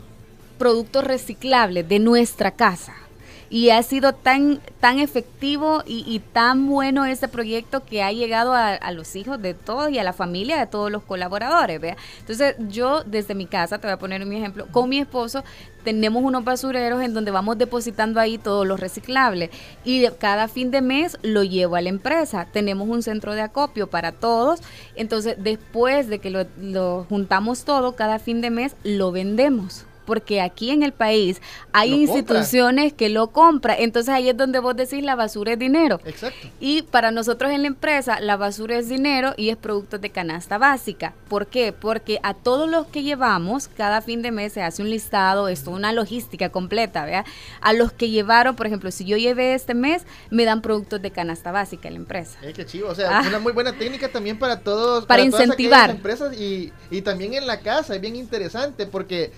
productos 0.58 1.04
reciclables 1.04 1.88
de 1.88 1.98
nuestra 1.98 2.52
casa. 2.52 3.01
Y 3.52 3.68
ha 3.68 3.82
sido 3.82 4.14
tan, 4.14 4.60
tan 4.80 4.98
efectivo 4.98 5.82
y, 5.86 6.22
tan 6.32 6.66
bueno 6.66 7.04
este 7.04 7.28
proyecto 7.28 7.84
que 7.84 8.02
ha 8.02 8.10
llegado 8.10 8.54
a, 8.54 8.90
los 8.92 9.14
hijos 9.14 9.42
de 9.42 9.52
todos 9.52 9.90
y 9.90 9.98
a 9.98 10.04
la 10.04 10.14
familia 10.14 10.58
de 10.58 10.66
todos 10.66 10.90
los 10.90 11.02
colaboradores. 11.02 11.78
¿vea? 11.78 11.98
Entonces 12.20 12.56
yo 12.70 13.04
desde 13.04 13.34
mi 13.34 13.44
casa, 13.44 13.76
te 13.76 13.86
voy 13.86 13.92
a 13.92 13.98
poner 13.98 14.24
mi 14.24 14.36
ejemplo, 14.36 14.66
con 14.72 14.88
mi 14.88 15.00
esposo 15.00 15.44
tenemos 15.84 16.22
unos 16.24 16.44
basureros 16.44 17.02
en 17.02 17.12
donde 17.12 17.30
vamos 17.30 17.58
depositando 17.58 18.20
ahí 18.20 18.38
todos 18.38 18.66
los 18.66 18.80
reciclables 18.80 19.50
y 19.84 20.06
cada 20.18 20.48
fin 20.48 20.70
de 20.70 20.80
mes 20.80 21.18
lo 21.20 21.42
llevo 21.42 21.76
a 21.76 21.82
la 21.82 21.90
empresa. 21.90 22.46
Tenemos 22.50 22.88
un 22.88 23.02
centro 23.02 23.34
de 23.34 23.42
acopio 23.42 23.88
para 23.90 24.12
todos. 24.12 24.60
Entonces 24.94 25.36
después 25.38 26.08
de 26.08 26.20
que 26.20 26.30
lo 26.30 27.04
juntamos 27.04 27.66
todo, 27.66 27.96
cada 27.96 28.18
fin 28.18 28.40
de 28.40 28.48
mes 28.48 28.76
lo 28.82 29.12
vendemos. 29.12 29.84
Porque 30.04 30.40
aquí 30.40 30.70
en 30.70 30.82
el 30.82 30.92
país 30.92 31.40
hay 31.72 31.90
Lo 31.90 31.96
instituciones 31.96 32.92
que 32.92 33.08
lo 33.08 33.28
compran. 33.28 33.76
Entonces 33.78 34.12
ahí 34.14 34.28
es 34.28 34.36
donde 34.36 34.58
vos 34.58 34.76
decís 34.76 35.02
la 35.02 35.14
basura 35.16 35.52
es 35.52 35.58
dinero. 35.58 36.00
Exacto. 36.04 36.48
Y 36.60 36.82
para 36.82 37.10
nosotros 37.10 37.50
en 37.52 37.62
la 37.62 37.68
empresa, 37.68 38.20
la 38.20 38.36
basura 38.36 38.76
es 38.78 38.88
dinero 38.88 39.34
y 39.36 39.50
es 39.50 39.56
producto 39.56 39.98
de 39.98 40.10
canasta 40.10 40.58
básica. 40.58 41.14
¿Por 41.28 41.46
qué? 41.46 41.72
Porque 41.72 42.18
a 42.22 42.34
todos 42.34 42.68
los 42.68 42.86
que 42.86 43.02
llevamos, 43.02 43.68
cada 43.68 44.02
fin 44.02 44.22
de 44.22 44.30
mes 44.32 44.52
se 44.52 44.62
hace 44.62 44.82
un 44.82 44.90
listado, 44.90 45.48
esto, 45.48 45.70
una 45.70 45.92
logística 45.92 46.48
completa, 46.50 47.04
¿vea? 47.04 47.24
A 47.60 47.72
los 47.72 47.92
que 47.92 48.10
llevaron, 48.10 48.56
por 48.56 48.66
ejemplo, 48.66 48.90
si 48.90 49.04
yo 49.04 49.16
llevé 49.16 49.54
este 49.54 49.74
mes, 49.74 50.02
me 50.30 50.44
dan 50.44 50.62
productos 50.62 51.00
de 51.02 51.10
canasta 51.10 51.52
básica 51.52 51.88
en 51.88 51.94
la 51.94 52.00
empresa. 52.00 52.38
Eh, 52.42 52.52
qué 52.54 52.66
chivo, 52.66 52.88
o 52.88 52.94
sea, 52.94 53.18
Ah. 53.18 53.24
una 53.28 53.38
muy 53.38 53.52
buena 53.52 53.72
técnica 53.72 54.08
también 54.10 54.38
para 54.38 54.60
todos, 54.60 55.06
Para 55.06 55.22
todas 55.24 55.42
incentivar. 55.42 55.90
aquellas 55.90 55.96
empresas 55.96 56.36
y, 56.38 56.72
y 56.90 57.02
también 57.02 57.34
en 57.34 57.46
la 57.46 57.60
casa, 57.60 57.94
es 57.94 58.00
bien 58.00 58.16
interesante 58.16 58.86
porque 58.86 59.32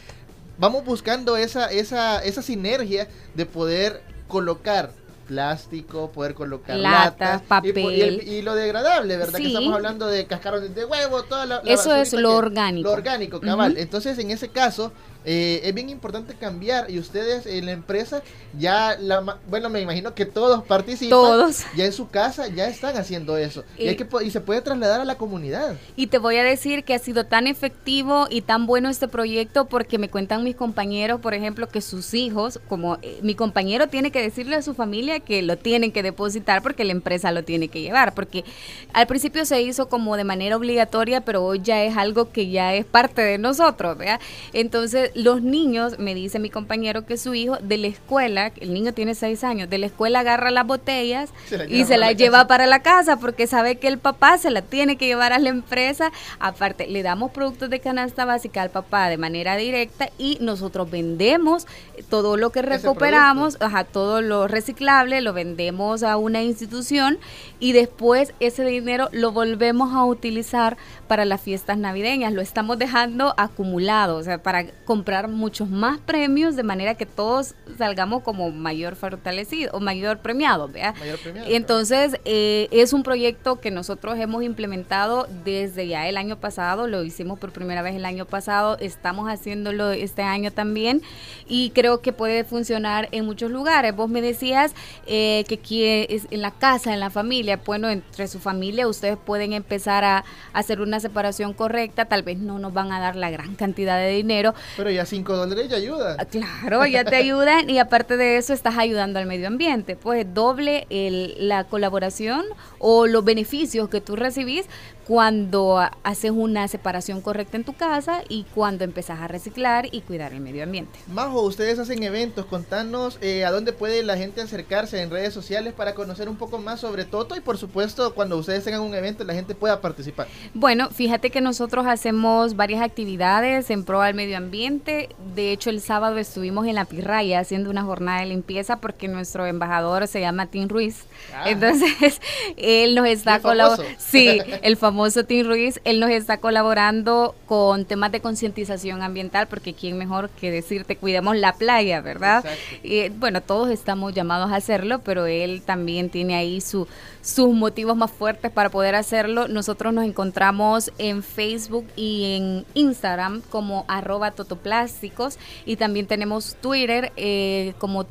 vamos 0.58 0.84
buscando 0.84 1.37
esa, 1.37 1.70
esa, 1.70 2.23
esa 2.25 2.42
sinergia 2.42 3.08
de 3.34 3.46
poder 3.46 4.02
colocar 4.28 4.90
plástico, 5.28 6.11
poder 6.12 6.34
colocar 6.34 6.76
Latas, 6.76 7.42
latas, 7.42 7.64
y 7.64 7.66
y, 7.66 7.70
el- 7.70 7.75
papel. 8.16 8.28
y 8.28 8.42
lo 8.42 8.54
degradable, 8.54 9.16
¿verdad? 9.16 9.38
Que 9.38 9.46
estamos 9.46 9.75
hablando 9.75 10.06
de 10.06 10.26
cascarones 10.26 10.75
de 10.75 10.84
huevo, 10.84 11.23
toda 11.25 11.46
la, 11.46 11.62
la 11.62 11.73
Eso 11.73 11.94
es 11.94 12.12
lo 12.12 12.28
que- 12.30 12.34
orgánico. 12.37 12.88
Lo 12.88 12.92
orgánico, 12.94 13.40
cabal. 13.40 13.76
Entonces, 13.78 14.18
en 14.18 14.30
ese 14.30 14.49
caso, 14.49 14.92
eh, 15.25 15.62
es 15.64 15.75
bien 15.75 15.88
importante 15.88 16.35
cambiar 16.35 16.90
y 16.90 16.99
ustedes 16.99 17.47
en 17.47 17.66
la 17.66 17.73
empresa 17.73 18.23
ya, 18.59 18.97
la, 19.00 19.38
bueno, 19.49 19.71
me 19.71 19.81
imagino 19.81 20.14
que 20.14 20.26
todos 20.26 20.62
participan. 20.64 21.11
Todos. 21.11 21.64
Ya 21.76 21.87
en 21.87 21.93
su 21.93 22.09
casa 22.09 22.49
ya 22.49 22.69
están 22.69 22.97
haciendo 22.97 23.37
eso. 23.37 23.64
Y, 23.78 23.88
hay 23.88 23.97
que, 23.97 24.07
y 24.25 24.31
se 24.31 24.40
puede 24.40 24.61
trasladar 24.61 25.00
a 25.00 25.04
la 25.04 25.16
comunidad. 25.16 25.76
Y 25.97 26.09
te 26.09 26.19
voy 26.19 26.37
a 26.37 26.45
decir 26.45 26.85
que 26.85 26.95
ha 26.95 26.99
sido 26.99 27.25
tan 27.25 27.47
efectivo 27.47 28.26
y 28.31 28.43
tan 28.43 28.66
bueno 28.66 28.88
este 28.88 29.09
proyecto 29.09 29.64
porque 29.66 29.99
me 29.99 30.09
cuentan 30.09 30.45
mis 30.45 30.57
compañeros, 30.57 31.21
por 31.21 31.35
ejemplo, 31.35 31.69
que 31.69 31.81
sus 31.81 32.14
hijos, 32.14 32.61
como 32.69 32.99
eh, 33.02 33.19
mi 33.23 33.35
compañero 33.35 33.88
tiene 33.88 34.11
que 34.11 34.21
decirle 34.21 34.57
a 34.57 34.62
su 34.62 34.75
familia 34.75 35.21
que 35.21 35.43
lo 35.43 35.57
tienen 35.57 35.93
que 35.93 36.02
depositar 36.02 36.62
porque 36.62 36.85
la 36.85 36.93
empresa 36.93 37.33
lo 37.33 37.45
tiene 37.45 37.69
que 37.69 37.81
llevar, 37.81 38.14
porque 38.14 38.45
al 38.93 39.07
principio 39.07 39.45
se 39.45 39.62
hizo 39.62 39.88
como 39.88 40.16
de 40.16 40.25
manera 40.25 40.57
obligatoria, 40.57 41.23
pero 41.23 41.45
hoy 41.45 41.61
ya 41.62 41.83
es 41.83 41.97
algo 41.97 42.31
que 42.31 42.50
ya 42.50 42.75
es 42.75 42.85
parte 42.85 43.23
de 43.23 43.38
nosotros, 43.38 43.97
¿vea? 43.97 44.21
Entonces, 44.52 45.11
los 45.14 45.42
niños, 45.42 45.99
me 45.99 46.14
dice 46.14 46.38
mi 46.38 46.50
compañero 46.50 47.06
que 47.06 47.16
su 47.16 47.35
hijo 47.35 47.56
de 47.62 47.78
la 47.78 47.87
escuela, 47.87 48.52
el 48.61 48.75
niño 48.75 48.92
tiene 48.92 49.14
seis 49.14 49.44
años, 49.44 49.71
de 49.71 49.78
la 49.78 49.87
escuela 49.87 50.21
agarra 50.21 50.50
las 50.50 50.66
botellas 50.66 51.30
Se 51.49 51.59
la 51.59 51.64
y 51.66 51.85
se 51.85 51.97
las 51.97 52.11
la 52.11 52.12
lleva 52.12 52.38
casa. 52.38 52.49
para 52.49 52.66
la 52.66 52.83
casa 52.83 53.16
porque 53.18 53.47
sabe 53.47 53.76
que 53.76 53.88
el 53.88 53.99
papá 53.99 54.38
se 54.38 54.50
la 54.50 54.62
tiene 54.62 54.97
que 54.97 55.06
llevar 55.06 55.33
a 55.33 55.38
la 55.38 55.50
empresa. 55.50 56.11
Aparte, 56.40 56.87
le 56.88 57.02
damos 57.02 57.30
productos 57.30 57.71
de 57.71 57.80
canasta 57.80 58.25
básica 58.25 58.61
al 58.62 58.71
papá 58.71 59.09
de 59.09 59.16
manera 59.16 59.56
directa 59.56 60.11
y 60.18 60.38
nosotros 60.40 60.90
vendemos 60.90 61.66
todo 62.11 62.37
lo 62.37 62.50
que 62.50 62.62
recuperamos, 62.62 63.56
ajá, 63.61 63.85
todo 63.85 64.21
lo 64.21 64.49
reciclable, 64.49 65.21
lo 65.21 65.33
vendemos 65.33 66.02
a 66.02 66.16
una 66.16 66.42
institución 66.42 67.18
y 67.61 67.73
después 67.73 68.35
ese 68.40 68.64
dinero 68.64 69.09
lo 69.12 69.33
volvemos 69.33 69.94
a 69.94 70.04
utilizar 70.04 70.76
para 71.06 71.25
las 71.25 71.40
fiestas 71.40 71.78
navideñas. 71.78 72.33
Lo 72.33 72.42
estamos 72.42 72.78
dejando 72.78 73.35
acumulado, 73.37 74.16
o 74.16 74.23
sea, 74.23 74.42
para 74.42 74.66
comprar 74.85 75.03
muchos 75.28 75.68
más 75.68 75.99
premios 75.99 76.56
de 76.56 76.62
manera 76.62 76.94
que 76.94 77.06
todos 77.06 77.54
salgamos 77.78 78.23
como 78.23 78.50
mayor 78.50 78.96
fortalecido 78.96 79.70
o 79.73 79.80
mayor 79.80 80.18
premiado, 80.18 80.68
¿vea? 80.68 80.94
Mayor 80.99 81.18
premiado, 81.18 81.50
Entonces, 81.50 82.18
eh, 82.25 82.68
es 82.70 82.92
un 82.92 83.02
proyecto 83.02 83.61
que 83.61 83.70
nosotros 83.70 84.18
hemos 84.18 84.42
implementado 84.42 85.28
desde 85.44 85.87
ya 85.87 86.08
el 86.08 86.16
año 86.16 86.37
pasado, 86.37 86.87
lo 86.87 87.04
hicimos 87.04 87.38
por 87.38 87.52
primera 87.52 87.82
vez 87.82 87.94
el 87.94 88.04
año 88.04 88.25
pasado, 88.25 88.76
estamos 88.80 89.28
haciéndolo 89.28 89.90
este 89.92 90.23
año 90.23 90.50
también 90.50 91.02
y 91.46 91.70
creo 91.70 92.00
que 92.00 92.12
puede 92.12 92.44
funcionar 92.44 93.08
en 93.12 93.25
muchos 93.25 93.50
lugares. 93.50 93.94
Vos 93.94 94.08
me 94.08 94.23
decías 94.23 94.75
eh, 95.06 95.44
que 95.49 95.56
aquí 95.56 95.84
es 95.84 96.26
en 96.30 96.42
la 96.42 96.50
casa, 96.50 96.94
en 96.94 97.00
la 97.00 97.11
familia, 97.11 97.61
bueno, 97.64 97.88
entre 97.90 98.26
su 98.28 98.38
familia 98.38 98.88
ustedes 98.88 99.16
pueden 99.16 99.52
empezar 99.52 100.04
a, 100.04 100.25
hacer 100.52 100.80
una 100.80 101.00
separación 101.00 101.52
correcta, 101.52 102.04
tal 102.04 102.23
vez 102.23 102.38
no 102.38 102.58
nos 102.58 102.73
van 102.73 102.92
a 102.92 103.00
dar 103.00 103.16
la 103.16 103.30
gran 103.30 103.54
cantidad 103.54 103.99
de 103.99 104.11
dinero, 104.11 104.54
Pero 104.76 104.90
ya 104.94 105.04
5 105.04 105.36
dólares 105.36 105.68
ya 105.68 105.76
ayuda. 105.76 106.16
Ah, 106.18 106.24
Claro, 106.24 106.86
ya 106.86 107.04
te 107.04 107.16
ayudan 107.16 107.68
y 107.70 107.78
aparte 107.78 108.16
de 108.16 108.36
eso 108.38 108.52
estás 108.52 108.76
ayudando 108.78 109.18
al 109.18 109.26
medio 109.26 109.46
ambiente. 109.48 109.96
Pues 109.96 110.26
doble 110.32 110.86
el- 110.90 111.34
la 111.48 111.64
colaboración 111.64 112.44
o 112.86 113.06
los 113.06 113.24
beneficios 113.24 113.88
que 113.88 114.02
tú 114.02 114.14
recibís 114.14 114.66
cuando 115.06 115.78
ha- 115.78 115.92
haces 116.02 116.30
una 116.30 116.66
separación 116.68 117.20
correcta 117.20 117.56
en 117.56 117.64
tu 117.64 117.74
casa 117.74 118.22
y 118.28 118.44
cuando 118.54 118.84
empezás 118.84 119.20
a 119.20 119.28
reciclar 119.28 119.86
y 119.90 120.00
cuidar 120.00 120.32
el 120.32 120.40
medio 120.40 120.62
ambiente. 120.62 120.98
Majo, 121.08 121.42
ustedes 121.42 121.78
hacen 121.78 122.02
eventos, 122.02 122.46
contanos 122.46 123.18
eh, 123.20 123.44
a 123.44 123.50
dónde 123.50 123.72
puede 123.72 124.02
la 124.02 124.16
gente 124.16 124.40
acercarse 124.40 125.00
en 125.02 125.10
redes 125.10 125.32
sociales 125.34 125.72
para 125.74 125.94
conocer 125.94 126.28
un 126.28 126.36
poco 126.36 126.58
más 126.58 126.80
sobre 126.80 127.04
Toto 127.04 127.36
y 127.36 127.40
por 127.40 127.58
supuesto 127.58 128.14
cuando 128.14 128.36
ustedes 128.38 128.64
tengan 128.64 128.80
un 128.82 128.94
evento 128.94 129.24
la 129.24 129.34
gente 129.34 129.54
pueda 129.54 129.80
participar. 129.80 130.26
Bueno, 130.54 130.90
fíjate 130.90 131.30
que 131.30 131.40
nosotros 131.40 131.86
hacemos 131.86 132.56
varias 132.56 132.82
actividades 132.82 133.70
en 133.70 133.84
pro 133.84 134.00
al 134.02 134.14
medio 134.14 134.36
ambiente. 134.38 135.10
De 135.34 135.52
hecho, 135.52 135.70
el 135.70 135.80
sábado 135.80 136.16
estuvimos 136.18 136.66
en 136.66 136.74
la 136.76 136.84
Pirraya 136.86 137.40
haciendo 137.40 137.70
una 137.70 137.82
jornada 137.82 138.20
de 138.20 138.26
limpieza 138.26 138.76
porque 138.80 139.08
nuestro 139.08 139.46
embajador 139.46 140.06
se 140.08 140.20
llama 140.20 140.46
Tim 140.46 140.68
Ruiz. 140.68 141.04
Ah. 141.34 141.50
Entonces, 141.50 142.20
él 142.83 142.95
nos 142.95 143.07
está 143.07 143.40
colaborando. 143.40 143.85
Sí, 143.99 144.38
el 144.62 144.76
famoso 144.76 145.25
Tim 145.25 145.47
Ruiz, 145.47 145.81
él 145.85 146.00
nos 146.00 146.11
está 146.11 146.38
colaborando 146.38 147.35
con 147.47 147.85
temas 147.85 148.12
de 148.12 148.21
concientización 148.21 149.02
ambiental 149.02 149.47
porque 149.49 149.75
quién 149.75 149.99
mejor 149.99 150.31
que 150.31 150.50
decirte 150.50 150.97
cuidemos 150.97 151.37
la 151.37 151.54
playa, 151.54 152.00
¿verdad? 152.00 152.45
Y, 152.83 153.09
bueno, 153.11 153.40
todos 153.40 153.71
estamos 153.71 154.14
llamados 154.14 154.50
a 154.52 154.57
hacerlo, 154.57 155.00
pero 155.00 155.26
él 155.26 155.62
también 155.62 156.11
tiene 156.11 156.37
ahí 156.37 156.61
su, 156.61 156.87
sus 157.23 157.52
motivos 157.54 157.97
más 157.97 158.11
fuertes 158.11 158.50
para 158.50 158.71
poder 158.71 158.95
hacerlo. 158.95 159.49
Nosotros 159.49 159.93
nos 159.93 160.04
encontramos 160.04 160.93
en 160.99 161.23
Facebook 161.23 161.87
y 161.97 162.37
en 162.37 162.66
Instagram 162.75 163.43
como 163.50 163.85
arroba 163.88 164.31
totoplásticos 164.31 165.38
y 165.66 165.76
también 165.76 166.07
tenemos 166.07 166.57
Twitter 166.61 167.12
eh, 167.16 167.75
como 167.78 168.07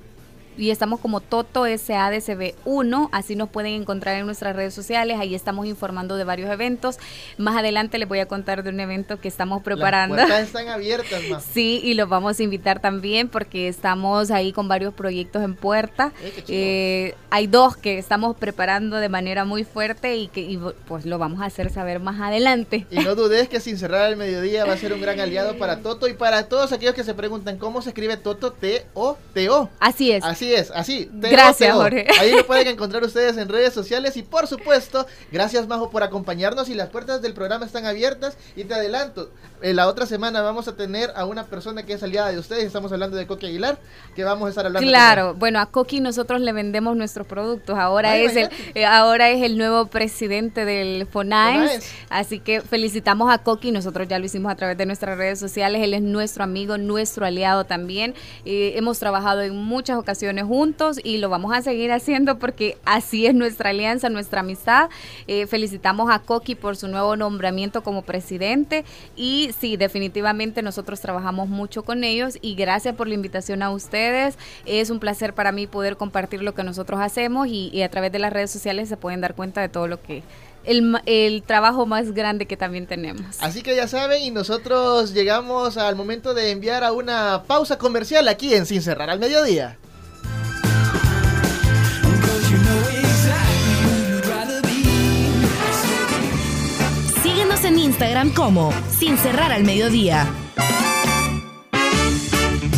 y 0.57 0.71
estamos 0.71 0.99
como 0.99 1.19
Toto 1.19 1.65
SADCB1, 1.65 3.09
así 3.11 3.35
nos 3.35 3.49
pueden 3.49 3.73
encontrar 3.73 4.17
en 4.17 4.25
nuestras 4.25 4.55
redes 4.55 4.73
sociales, 4.73 5.17
ahí 5.19 5.35
estamos 5.35 5.65
informando 5.65 6.15
de 6.15 6.23
varios 6.23 6.49
eventos. 6.49 6.97
Más 7.37 7.57
adelante 7.57 7.97
les 7.97 8.07
voy 8.07 8.19
a 8.19 8.27
contar 8.27 8.63
de 8.63 8.69
un 8.69 8.79
evento 8.79 9.19
que 9.19 9.27
estamos 9.27 9.63
preparando. 9.63 10.15
Las 10.15 10.27
puertas 10.27 10.47
están 10.47 10.69
abiertas. 10.69 11.21
Sí, 11.51 11.81
y 11.83 11.93
los 11.93 12.09
vamos 12.09 12.39
a 12.39 12.43
invitar 12.43 12.79
también 12.79 13.29
porque 13.29 13.67
estamos 13.67 14.31
ahí 14.31 14.51
con 14.53 14.67
varios 14.67 14.93
proyectos 14.93 15.43
en 15.43 15.55
puerta. 15.55 16.11
Eh. 16.23 16.43
Eh, 16.47 17.15
hay 17.29 17.47
dos 17.47 17.75
que 17.77 17.97
estamos 17.97 18.35
preparando 18.37 18.97
de 18.97 19.09
manera 19.09 19.45
muy 19.45 19.63
fuerte 19.63 20.15
y 20.15 20.27
que 20.27 20.41
y, 20.41 20.59
pues 20.87 21.05
lo 21.05 21.17
vamos 21.17 21.41
a 21.41 21.45
hacer 21.45 21.71
saber 21.71 21.99
más 21.99 22.21
adelante. 22.21 22.85
Y 22.91 22.99
no 22.99 23.15
dudes 23.23 23.49
que 23.49 23.59
sin 23.59 23.77
cerrar 23.77 24.09
el 24.09 24.17
mediodía 24.17 24.65
va 24.65 24.73
a 24.73 24.77
ser 24.77 24.93
un 24.93 25.01
gran 25.01 25.19
aliado 25.19 25.57
para 25.57 25.81
Toto 25.81 26.07
y 26.07 26.13
para 26.13 26.47
todos 26.47 26.71
aquellos 26.71 26.93
que 26.93 27.03
se 27.03 27.13
preguntan 27.13 27.57
cómo 27.57 27.81
se 27.81 27.89
escribe 27.89 28.17
Toto 28.17 28.51
T-O-T-O. 28.51 29.69
Así 29.79 30.11
es. 30.11 30.23
Así 30.23 30.42
es, 30.51 30.71
así. 30.71 31.09
Gracias, 31.13 31.73
Jorge. 31.73 32.07
Ahí 32.19 32.31
lo 32.31 32.45
pueden 32.47 32.67
encontrar 32.67 33.03
ustedes 33.03 33.37
en 33.37 33.49
redes 33.49 33.73
sociales 33.73 34.17
y 34.17 34.23
por 34.23 34.47
supuesto, 34.47 35.05
gracias 35.31 35.67
Majo 35.67 35.89
por 35.89 36.01
acompañarnos 36.01 36.69
y 36.69 36.73
las 36.73 36.89
puertas 36.89 37.21
del 37.21 37.33
programa 37.33 37.65
están 37.65 37.85
abiertas 37.85 38.37
y 38.55 38.63
te 38.63 38.73
adelanto, 38.73 39.29
eh, 39.61 39.73
la 39.73 39.87
otra 39.87 40.05
semana 40.05 40.41
vamos 40.41 40.67
a 40.67 40.75
tener 40.75 41.11
a 41.15 41.25
una 41.25 41.45
persona 41.45 41.83
que 41.83 41.93
es 41.93 42.03
aliada 42.03 42.31
de 42.31 42.39
ustedes, 42.39 42.65
estamos 42.65 42.91
hablando 42.91 43.15
de 43.15 43.27
Coqui 43.27 43.45
Aguilar, 43.45 43.77
que 44.15 44.23
vamos 44.23 44.47
a 44.47 44.49
estar 44.49 44.65
hablando. 44.65 44.87
Claro, 44.87 45.35
bueno, 45.35 45.59
a 45.59 45.67
Coqui 45.67 46.01
nosotros 46.01 46.41
le 46.41 46.51
vendemos 46.51 46.97
nuestros 46.97 47.27
productos. 47.27 47.77
Ahora 47.77 48.11
Ay, 48.11 48.25
es 48.25 48.35
el 48.35 48.49
eh, 48.75 48.85
ahora 48.85 49.29
es 49.29 49.41
el 49.41 49.57
nuevo 49.57 49.87
presidente 49.87 50.65
del 50.65 51.07
FONAES, 51.07 51.55
FONAES. 51.55 51.91
así 52.09 52.39
que 52.39 52.61
felicitamos 52.61 53.31
a 53.31 53.37
Coqui, 53.37 53.71
nosotros 53.71 54.07
ya 54.07 54.19
lo 54.19 54.25
hicimos 54.25 54.51
a 54.51 54.55
través 54.55 54.77
de 54.77 54.85
nuestras 54.85 55.17
redes 55.17 55.39
sociales, 55.39 55.81
él 55.81 55.93
es 55.93 56.01
nuestro 56.01 56.43
amigo, 56.43 56.77
nuestro 56.77 57.25
aliado 57.25 57.63
también. 57.63 58.15
Eh, 58.45 58.73
hemos 58.75 58.99
trabajado 58.99 59.41
en 59.43 59.55
muchas 59.55 59.97
ocasiones 59.97 60.13
juntos 60.41 60.99
y 61.03 61.17
lo 61.17 61.29
vamos 61.29 61.55
a 61.55 61.61
seguir 61.61 61.91
haciendo 61.91 62.39
porque 62.39 62.77
así 62.85 63.27
es 63.27 63.35
nuestra 63.35 63.69
alianza, 63.69 64.09
nuestra 64.09 64.39
amistad. 64.39 64.89
Eh, 65.27 65.45
felicitamos 65.45 66.09
a 66.09 66.19
Coqui 66.19 66.55
por 66.55 66.75
su 66.75 66.87
nuevo 66.87 67.15
nombramiento 67.15 67.83
como 67.83 68.01
presidente 68.01 68.85
y 69.15 69.51
sí, 69.59 69.77
definitivamente 69.77 70.61
nosotros 70.61 70.99
trabajamos 71.01 71.49
mucho 71.49 71.83
con 71.83 72.03
ellos 72.03 72.37
y 72.41 72.55
gracias 72.55 72.95
por 72.95 73.07
la 73.07 73.13
invitación 73.13 73.61
a 73.61 73.69
ustedes. 73.69 74.37
Es 74.65 74.89
un 74.89 74.99
placer 74.99 75.33
para 75.33 75.51
mí 75.51 75.67
poder 75.67 75.97
compartir 75.97 76.41
lo 76.41 76.53
que 76.53 76.63
nosotros 76.63 76.99
hacemos 76.99 77.47
y, 77.47 77.83
a 77.83 77.89
través 77.89 78.11
de 78.11 78.19
las 78.19 78.31
redes 78.31 78.49
sociales 78.49 78.87
se 78.87 78.97
pueden 78.97 79.19
dar 79.19 79.35
cuenta 79.35 79.59
de 79.59 79.67
todo 79.67 79.87
lo 79.87 80.01
que 80.01 80.23
el, 80.63 80.97
el 81.05 81.43
trabajo 81.43 81.85
más 81.85 82.13
grande 82.13 82.45
que 82.45 82.55
también 82.55 82.87
tenemos. 82.87 83.37
Así 83.41 83.61
que 83.61 83.75
ya 83.75 83.87
saben, 83.87 84.21
y 84.23 84.31
nosotros 84.31 85.13
llegamos 85.13 85.77
al 85.77 85.95
momento 85.97 86.33
de 86.33 86.51
enviar 86.51 86.85
a 86.85 86.93
una 86.93 87.43
pausa 87.45 87.77
comercial 87.77 88.27
aquí 88.29 88.53
en 88.53 88.65
Sin 88.65 88.81
Cerrar 88.81 89.09
al 89.09 89.19
Mediodía. 89.19 89.77
Síguenos 97.63 97.65
en 97.65 97.79
Instagram 97.79 98.29
como 98.31 98.73
Sin 98.97 99.17
Cerrar 99.17 99.51
al 99.53 99.63
Mediodía. 99.63 100.27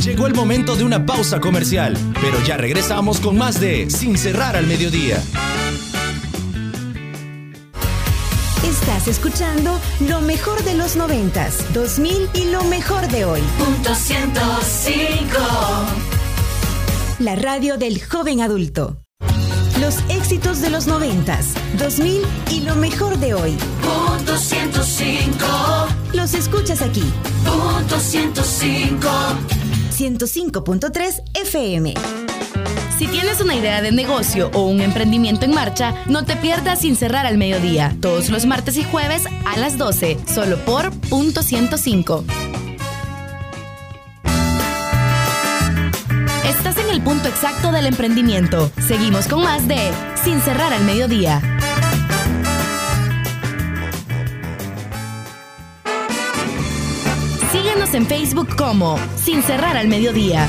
Llegó 0.03 0.27
el 0.27 0.35
momento 0.35 0.75
de 0.75 0.83
una 0.83 1.05
pausa 1.05 1.39
comercial, 1.39 1.97
pero 2.21 2.39
ya 2.43 2.57
regresamos 2.57 3.19
con 3.19 3.35
más 3.37 3.59
de 3.59 3.89
Sin 3.89 4.17
cerrar 4.17 4.55
al 4.55 4.67
mediodía. 4.67 5.21
Estás 8.63 9.07
escuchando 9.07 9.79
lo 10.07 10.21
mejor 10.21 10.63
de 10.63 10.75
los 10.75 10.95
noventas, 10.95 11.65
2000 11.73 12.29
y 12.33 12.51
lo 12.51 12.63
mejor 12.65 13.07
de 13.07 13.25
hoy. 13.25 13.41
Punto 13.57 13.95
105. 13.95 15.37
La 17.19 17.35
radio 17.35 17.77
del 17.77 18.03
joven 18.03 18.41
adulto. 18.41 19.01
Los 19.79 19.97
éxitos 20.09 20.61
de 20.61 20.69
los 20.69 20.87
noventas, 20.87 21.53
2000 21.77 22.21
y 22.51 22.61
lo 22.61 22.75
mejor 22.75 23.17
de 23.17 23.33
hoy. 23.33 23.57
Punto 23.81 24.37
105. 24.37 25.45
Los 26.13 26.33
escuchas 26.33 26.81
aquí, 26.81 27.03
Punto 27.43 27.99
105. 27.99 29.07
105.3 29.91 31.21
FM. 31.33 31.93
Si 32.97 33.07
tienes 33.07 33.41
una 33.41 33.55
idea 33.55 33.81
de 33.81 33.91
negocio 33.91 34.49
o 34.53 34.61
un 34.67 34.79
emprendimiento 34.79 35.43
en 35.43 35.53
marcha, 35.53 35.93
no 36.05 36.23
te 36.23 36.37
pierdas 36.37 36.79
sin 36.79 36.95
cerrar 36.95 37.25
al 37.25 37.37
mediodía, 37.37 37.93
todos 37.99 38.29
los 38.29 38.45
martes 38.45 38.77
y 38.77 38.83
jueves 38.85 39.23
a 39.45 39.57
las 39.57 39.77
12, 39.77 40.17
solo 40.33 40.57
por 40.63 40.91
punto 41.09 41.43
105. 41.43 42.23
Estás 46.47 46.77
en 46.77 46.89
el 46.91 47.01
punto 47.01 47.27
exacto 47.27 47.71
del 47.71 47.87
emprendimiento. 47.87 48.71
Seguimos 48.79 49.27
con 49.27 49.41
más 49.41 49.67
de 49.67 49.91
Sin 50.23 50.39
cerrar 50.41 50.73
al 50.73 50.83
mediodía. 50.83 51.41
Síguenos 57.51 57.93
en 57.95 58.05
Facebook 58.05 58.55
como 58.55 58.99
Sin 59.15 59.41
cerrar 59.41 59.75
al 59.75 59.87
mediodía. 59.87 60.47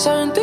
Sun 0.00 0.39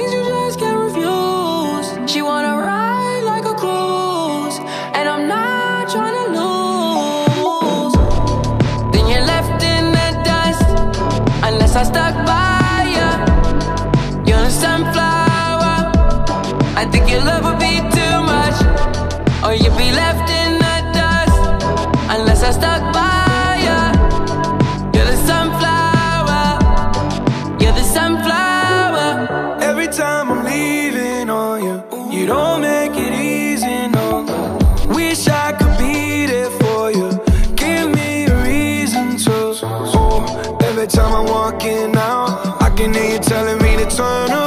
Out. 41.68 42.62
I 42.62 42.70
can 42.70 42.94
hear 42.94 43.14
you 43.14 43.20
telling 43.20 43.62
me 43.62 43.76
to 43.76 43.90
turn 43.90 44.32
around. 44.32 44.47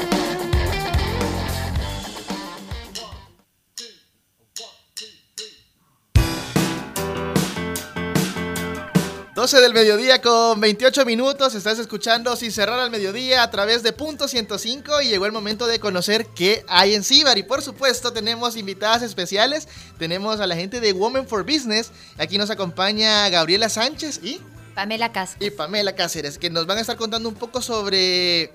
...12 9.51 9.59
del 9.59 9.73
mediodía 9.73 10.21
con 10.21 10.61
28 10.61 11.03
minutos, 11.03 11.55
estás 11.55 11.77
escuchando 11.77 12.33
Sin 12.37 12.53
Cerrar 12.53 12.79
al 12.79 12.89
Mediodía 12.89 13.43
a 13.43 13.51
través 13.51 13.83
de 13.83 13.91
Punto 13.91 14.29
105 14.29 15.01
y 15.01 15.09
llegó 15.09 15.25
el 15.25 15.33
momento 15.33 15.67
de 15.67 15.77
conocer 15.77 16.25
qué 16.27 16.63
hay 16.69 16.95
en 16.95 17.03
Cibar 17.03 17.37
y 17.37 17.43
por 17.43 17.61
supuesto 17.61 18.13
tenemos 18.13 18.55
invitadas 18.55 19.01
especiales, 19.01 19.67
tenemos 19.99 20.39
a 20.39 20.47
la 20.47 20.55
gente 20.55 20.79
de 20.79 20.93
Women 20.93 21.27
for 21.27 21.43
Business, 21.43 21.91
aquí 22.17 22.37
nos 22.37 22.49
acompaña 22.49 23.27
Gabriela 23.27 23.67
Sánchez 23.67 24.21
y, 24.23 24.39
Pamela 24.73 25.11
Cas. 25.11 25.35
y 25.41 25.49
Pamela 25.49 25.95
Cáceres, 25.95 26.37
que 26.37 26.49
nos 26.49 26.65
van 26.65 26.77
a 26.77 26.81
estar 26.81 26.95
contando 26.95 27.27
un 27.27 27.35
poco 27.35 27.61
sobre 27.61 28.53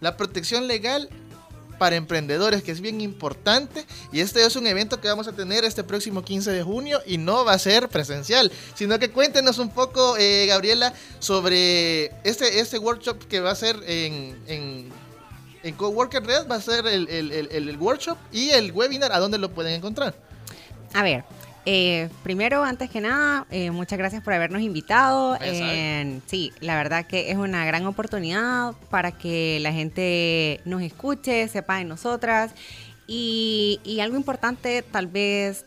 la 0.00 0.16
protección 0.16 0.66
legal 0.66 1.08
para 1.78 1.96
emprendedores, 1.96 2.62
que 2.62 2.72
es 2.72 2.80
bien 2.80 3.00
importante. 3.00 3.84
Y 4.12 4.20
este 4.20 4.44
es 4.44 4.56
un 4.56 4.66
evento 4.66 5.00
que 5.00 5.08
vamos 5.08 5.28
a 5.28 5.32
tener 5.32 5.64
este 5.64 5.84
próximo 5.84 6.22
15 6.24 6.50
de 6.50 6.62
junio 6.62 7.00
y 7.06 7.18
no 7.18 7.44
va 7.44 7.52
a 7.54 7.58
ser 7.58 7.88
presencial, 7.88 8.50
sino 8.74 8.98
que 8.98 9.10
cuéntenos 9.10 9.58
un 9.58 9.70
poco, 9.70 10.16
eh, 10.18 10.46
Gabriela, 10.46 10.92
sobre 11.18 12.06
este, 12.24 12.60
este 12.60 12.78
workshop 12.78 13.26
que 13.28 13.40
va 13.40 13.50
a 13.50 13.54
ser 13.56 13.76
en, 13.86 14.36
en, 14.46 14.92
Coworker 15.76 16.24
Red, 16.24 16.46
va 16.48 16.54
a 16.56 16.60
ser 16.60 16.86
el, 16.86 17.08
el- 17.08 17.32
el- 17.32 17.48
el 17.68 17.76
workshop 17.78 18.16
y 18.32 18.50
el 18.50 18.70
webinar, 18.72 19.12
¿a 19.12 19.18
dónde 19.18 19.36
lo 19.38 19.50
pueden 19.50 19.72
encontrar? 19.74 20.14
A 20.94 21.02
ver, 21.02 21.24
eh, 21.66 22.08
primero, 22.22 22.62
antes 22.64 22.88
que 22.88 23.00
nada, 23.00 23.44
eh, 23.50 23.70
muchas 23.70 23.98
gracias 23.98 24.22
por 24.22 24.32
habernos 24.32 24.62
invitado. 24.62 25.36
Sí, 26.26 26.52
la 26.60 26.76
verdad 26.76 27.06
que 27.06 27.30
es 27.30 27.36
una 27.36 27.64
gran 27.66 27.84
oportunidad 27.86 28.72
para 28.88 29.12
que 29.12 29.58
la 29.60 29.72
gente 29.72 30.60
nos 30.64 30.80
escuche, 30.82 31.46
sepa 31.48 31.76
de 31.78 31.84
nosotras. 31.84 32.52
Y, 33.08 33.80
y 33.84 34.00
algo 34.00 34.16
importante, 34.16 34.82
tal 34.82 35.06
vez 35.06 35.64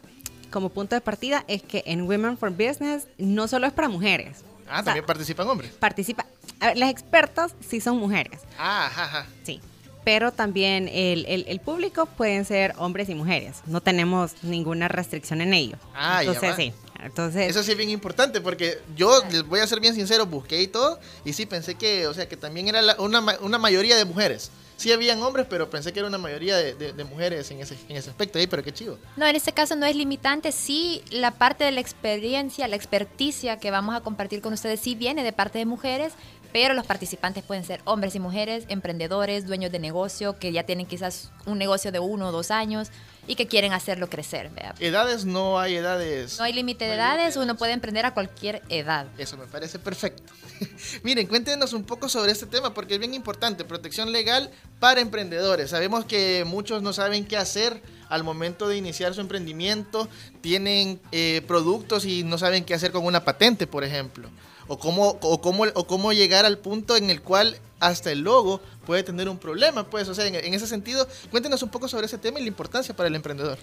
como 0.52 0.70
punto 0.70 0.96
de 0.96 1.02
partida, 1.02 1.44
es 1.48 1.62
que 1.62 1.84
en 1.86 2.02
Women 2.02 2.38
for 2.38 2.50
Business 2.52 3.08
no 3.18 3.48
solo 3.48 3.68
es 3.68 3.74
para 3.74 3.88
mujeres. 3.88 4.44
Ah, 4.68 4.72
O 4.72 4.76
sea, 4.76 4.84
también 4.86 5.06
participan 5.06 5.48
hombres. 5.48 5.72
participa. 5.72 6.26
a 6.60 6.68
ver, 6.68 6.78
las 6.78 6.90
expertas 6.90 7.56
sí 7.68 7.80
son 7.82 7.98
mujeres. 7.98 8.42
Ah, 8.58 8.88
ajá, 8.88 9.04
ajá. 9.06 9.26
Sí. 9.44 9.62
Pero 10.10 10.32
también 10.32 10.88
el, 10.88 11.24
el- 11.28 11.46
el 11.48 11.60
público 11.60 12.08
pueden 12.08 12.44
ser 12.44 12.74
hombres 12.80 13.10
y 13.10 13.14
mujeres. 13.14 13.58
No 13.68 13.80
tenemos 13.80 14.32
ninguna 14.42 14.88
restricción 14.88 15.40
en 15.40 15.54
ello. 15.54 15.78
Ah, 15.94 16.24
ya 16.24 16.32
Entonces, 16.32 16.50
va. 16.52 16.56
sí. 16.56 16.74
Entonces, 17.04 17.48
Eso 17.52 17.62
sí 17.62 17.72
es 17.74 17.78
bien 17.78 17.92
importante 17.92 18.42
porque 18.42 18.80
yo 18.96 19.22
les 19.32 19.44
voy 19.44 19.60
a 19.60 19.68
ser 19.68 19.80
bien 19.80 19.94
sincero, 19.94 20.26
busqué 20.26 20.64
y 20.64 20.68
todo 20.68 21.00
y 21.26 21.34
sí 21.34 21.46
pensé 21.46 21.76
que, 21.76 22.08
o 22.08 22.14
sea, 22.16 22.28
que 22.28 22.38
también 22.38 22.68
era 22.68 22.82
la- 22.82 22.96
una, 23.00 23.20
una 23.42 23.60
mayoría 23.60 23.96
de 23.98 24.06
mujeres. 24.06 24.50
Sí 24.78 24.92
habían 24.94 25.22
hombres, 25.22 25.46
pero 25.50 25.70
pensé 25.70 25.92
que 25.94 26.00
era 26.00 26.08
una 26.08 26.18
mayoría 26.18 26.56
de, 26.58 26.74
de- 26.74 26.94
de 26.94 27.04
mujeres 27.04 27.52
en 27.52 27.60
ese, 27.60 27.76
en 27.90 27.98
ese 27.98 28.10
aspecto. 28.10 28.40
Ahí, 28.40 28.48
pero 28.48 28.64
qué 28.64 28.74
chivo. 28.74 28.98
No, 29.18 29.28
en 29.28 29.36
este 29.36 29.52
caso 29.52 29.76
no 29.76 29.86
es 29.86 29.96
limitante, 29.96 30.52
sí 30.54 31.04
la 31.12 31.32
parte 31.32 31.66
de 31.66 31.72
la 31.72 31.82
experiencia, 31.82 32.68
la 32.68 32.78
experticia 32.78 33.58
que 33.60 33.70
vamos 33.72 33.94
a 33.96 34.02
compartir 34.02 34.42
con 34.42 34.54
ustedes 34.54 34.80
sí 34.80 34.96
viene 34.96 35.24
de 35.24 35.34
parte 35.34 35.60
de 35.60 35.66
mujeres, 35.66 36.14
pero 36.52 36.74
los 36.74 36.86
participantes 36.86 37.44
pueden 37.44 37.64
ser 37.64 37.82
hombres 37.86 38.16
y 38.16 38.20
mujeres, 38.20 38.66
emprendedores, 38.70 39.46
dueños 39.46 39.72
de 39.72 39.80
negocio, 39.80 40.38
que 40.40 40.52
ya 40.52 40.64
tienen 40.64 40.86
quizás 40.86 41.32
un 41.46 41.58
negocio 41.58 41.92
de 41.92 42.00
uno 42.00 42.30
o 42.30 42.32
dos 42.32 42.52
años 42.52 42.90
y 43.28 43.36
que 43.36 43.48
quieren 43.48 43.74
hacerlo 43.74 44.10
crecer. 44.10 44.50
Edades 44.80 45.24
no 45.24 45.60
hay 45.60 45.76
edades. 45.76 46.40
No 46.40 46.46
hay 46.46 46.54
límite 46.54 46.86
de 46.86 46.98
No 46.98 47.04
edades, 47.04 47.38
uno 47.38 47.56
puede 47.56 47.74
emprender 47.74 48.06
a 48.08 48.16
cualquier 48.16 48.64
edad. 48.70 49.06
Eso 49.20 49.38
me 49.38 49.46
parece 49.46 49.78
perfecto. 49.78 50.34
Miren, 51.04 51.28
cuéntenos 51.28 51.74
un 51.74 51.84
poco 51.84 52.10
sobre 52.10 52.32
este 52.32 52.48
tema 52.48 52.74
porque 52.74 52.96
es 52.96 53.00
bien 53.00 53.14
importante. 53.14 53.66
Protección 53.66 54.12
legal 54.12 54.50
para 54.80 55.02
emprendedores. 55.02 55.70
Sabemos 55.70 56.06
que 56.06 56.44
muchos 56.48 56.82
no 56.82 56.92
saben 56.92 57.24
qué 57.24 57.38
hacer 57.38 57.84
al 58.10 58.24
momento 58.24 58.68
de 58.68 58.78
iniciar 58.78 59.14
su 59.14 59.22
emprendimiento. 59.22 60.10
Tienen 60.42 61.00
eh, 61.12 61.44
productos 61.48 62.06
y 62.06 62.24
no 62.24 62.40
saben 62.40 62.66
qué 62.66 62.74
hacer 62.74 62.92
con 62.92 63.06
una 63.06 63.24
patente, 63.24 63.68
por 63.68 63.84
ejemplo. 63.84 64.28
O 64.70 64.80
cómo, 64.80 65.18
o, 65.22 65.42
cómo, 65.42 65.66
o 65.74 65.88
cómo 65.88 66.14
llegar 66.14 66.46
al 66.46 66.58
punto 66.60 66.96
en 66.96 67.10
el 67.10 67.22
cual 67.22 67.58
hasta 67.80 68.12
el 68.12 68.20
logo 68.22 68.62
puede 68.86 69.04
tener 69.04 69.28
un 69.28 69.38
problema. 69.38 69.90
Pues, 69.90 70.08
o 70.08 70.14
sea, 70.14 70.26
en, 70.28 70.36
en 70.36 70.54
ese 70.54 70.68
sentido, 70.68 71.08
cuéntenos 71.32 71.62
un 71.64 71.70
poco 71.70 71.88
sobre 71.88 72.06
ese 72.06 72.18
tema 72.18 72.40
y 72.40 72.44
la 72.44 72.48
importancia 72.50 72.96
para 72.96 73.10
el 73.10 73.16
emprendedor. 73.16 73.58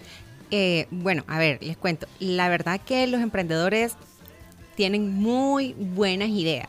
eh, 0.51 0.87
bueno, 0.91 1.25
a 1.27 1.39
ver, 1.39 1.63
les 1.63 1.77
cuento. 1.77 2.07
La 2.21 2.49
verdad 2.49 2.81
que 2.85 3.07
los 3.07 3.21
emprendedores 3.21 3.95
tienen 4.75 5.15
muy 5.15 5.75
buenas 5.79 6.29
ideas. 6.29 6.69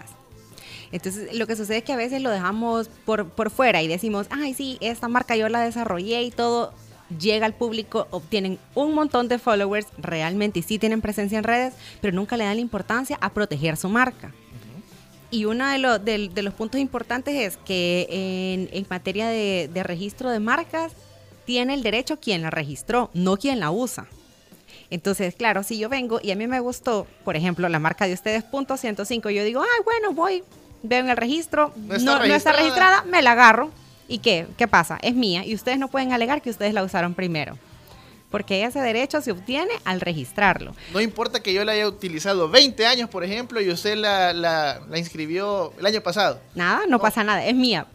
Entonces, 0.91 1.35
lo 1.35 1.47
que 1.47 1.55
sucede 1.55 1.77
es 1.77 1.83
que 1.83 1.93
a 1.93 1.97
veces 1.97 2.21
lo 2.21 2.29
dejamos 2.29 2.89
por, 3.05 3.29
por 3.29 3.49
fuera 3.49 3.81
y 3.81 3.87
decimos, 3.87 4.27
ay, 4.29 4.53
sí, 4.53 4.77
esta 4.79 5.07
marca 5.09 5.35
yo 5.35 5.49
la 5.49 5.61
desarrollé 5.61 6.21
y 6.23 6.31
todo. 6.31 6.73
Llega 7.19 7.45
al 7.45 7.53
público, 7.53 8.07
obtienen 8.11 8.59
un 8.75 8.93
montón 8.93 9.27
de 9.29 9.39
followers 9.39 9.87
realmente 9.97 10.59
y 10.59 10.63
sí 10.63 10.77
tienen 10.77 11.01
presencia 11.01 11.37
en 11.37 11.43
redes, 11.45 11.73
pero 12.01 12.13
nunca 12.15 12.35
le 12.37 12.43
dan 12.43 12.55
la 12.55 12.61
importancia 12.61 13.17
a 13.21 13.29
proteger 13.33 13.77
su 13.77 13.87
marca. 13.89 14.33
Y 15.31 15.45
uno 15.45 15.67
de, 15.67 15.77
los- 15.77 16.03
del- 16.03 16.33
de 16.33 16.41
los 16.41 16.53
puntos 16.53 16.79
importantes 16.81 17.33
es 17.35 17.57
que 17.57 18.07
en, 18.09 18.69
en 18.77 18.85
materia 18.89 19.27
de, 19.27 19.69
de 19.73 19.83
registro 19.83 20.29
de 20.29 20.39
marcas, 20.39 20.93
tiene 21.45 21.73
el 21.75 21.81
derecho 21.83 22.19
quien 22.19 22.41
la 22.41 22.49
registró, 22.49 23.09
no 23.13 23.37
quien 23.37 23.61
la 23.61 23.71
usa. 23.71 24.07
Entonces, 24.89 25.33
claro, 25.35 25.63
si 25.63 25.77
yo 25.77 25.87
vengo 25.89 26.19
y 26.21 26.31
a 26.31 26.35
mí 26.35 26.45
me 26.47 26.59
gustó, 26.59 27.07
por 27.23 27.35
ejemplo, 27.37 27.67
la 27.69 27.79
marca 27.79 28.05
de 28.07 28.13
ustedes, 28.13 28.43
punto 28.43 28.75
105, 28.77 29.29
yo 29.29 29.43
digo, 29.45 29.61
ay, 29.61 29.83
bueno, 29.85 30.11
voy, 30.13 30.43
veo 30.83 30.99
en 30.99 31.09
el 31.09 31.15
registro, 31.17 31.71
No 31.77 31.87
no, 31.87 31.95
está 31.95 32.05
no 32.05 32.23
está 32.35 32.51
registrada. 32.51 32.57
registrada, 32.57 33.03
me 33.03 33.21
la 33.21 33.31
agarro. 33.31 33.71
¿Y 34.07 34.19
qué? 34.19 34.47
¿Qué 34.57 34.67
pasa? 34.67 34.97
Es 35.01 35.13
mía 35.15 35.45
y 35.45 35.53
ustedes 35.55 35.77
no 35.79 35.87
pueden 35.89 36.13
alegar 36.13 36.41
que 36.41 36.49
ustedes 36.49 36.73
la 36.73 36.83
usaron 36.83 37.13
primero. 37.13 37.57
Porque 38.31 38.63
ese 38.65 38.79
derecho 38.81 39.21
se 39.21 39.31
obtiene 39.31 39.71
al 39.85 40.01
registrarlo. 40.01 40.75
No 40.93 40.99
importa 40.99 41.41
que 41.41 41.53
yo 41.53 41.63
la 41.63 41.71
haya 41.73 41.87
utilizado 41.87 42.49
20 42.49 42.85
años, 42.85 43.09
por 43.09 43.23
ejemplo, 43.23 43.61
y 43.61 43.69
usted 43.69 43.95
la, 43.95 44.33
la, 44.33 44.81
la 44.89 44.99
inscribió 44.99 45.71
el 45.79 45.85
año 45.85 46.01
pasado. 46.01 46.41
Nada, 46.53 46.81
no, 46.89 46.99
pasa 46.99 47.23
nada, 47.23 47.45
es 47.45 47.55
mía. 47.55 47.85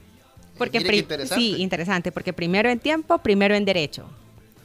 Porque 0.56 0.80
pri- 0.80 0.98
interesante. 1.00 1.34
sí, 1.42 1.56
interesante, 1.60 2.12
porque 2.12 2.32
primero 2.32 2.70
en 2.70 2.78
tiempo, 2.78 3.18
primero 3.18 3.54
en 3.54 3.64
derecho. 3.64 4.02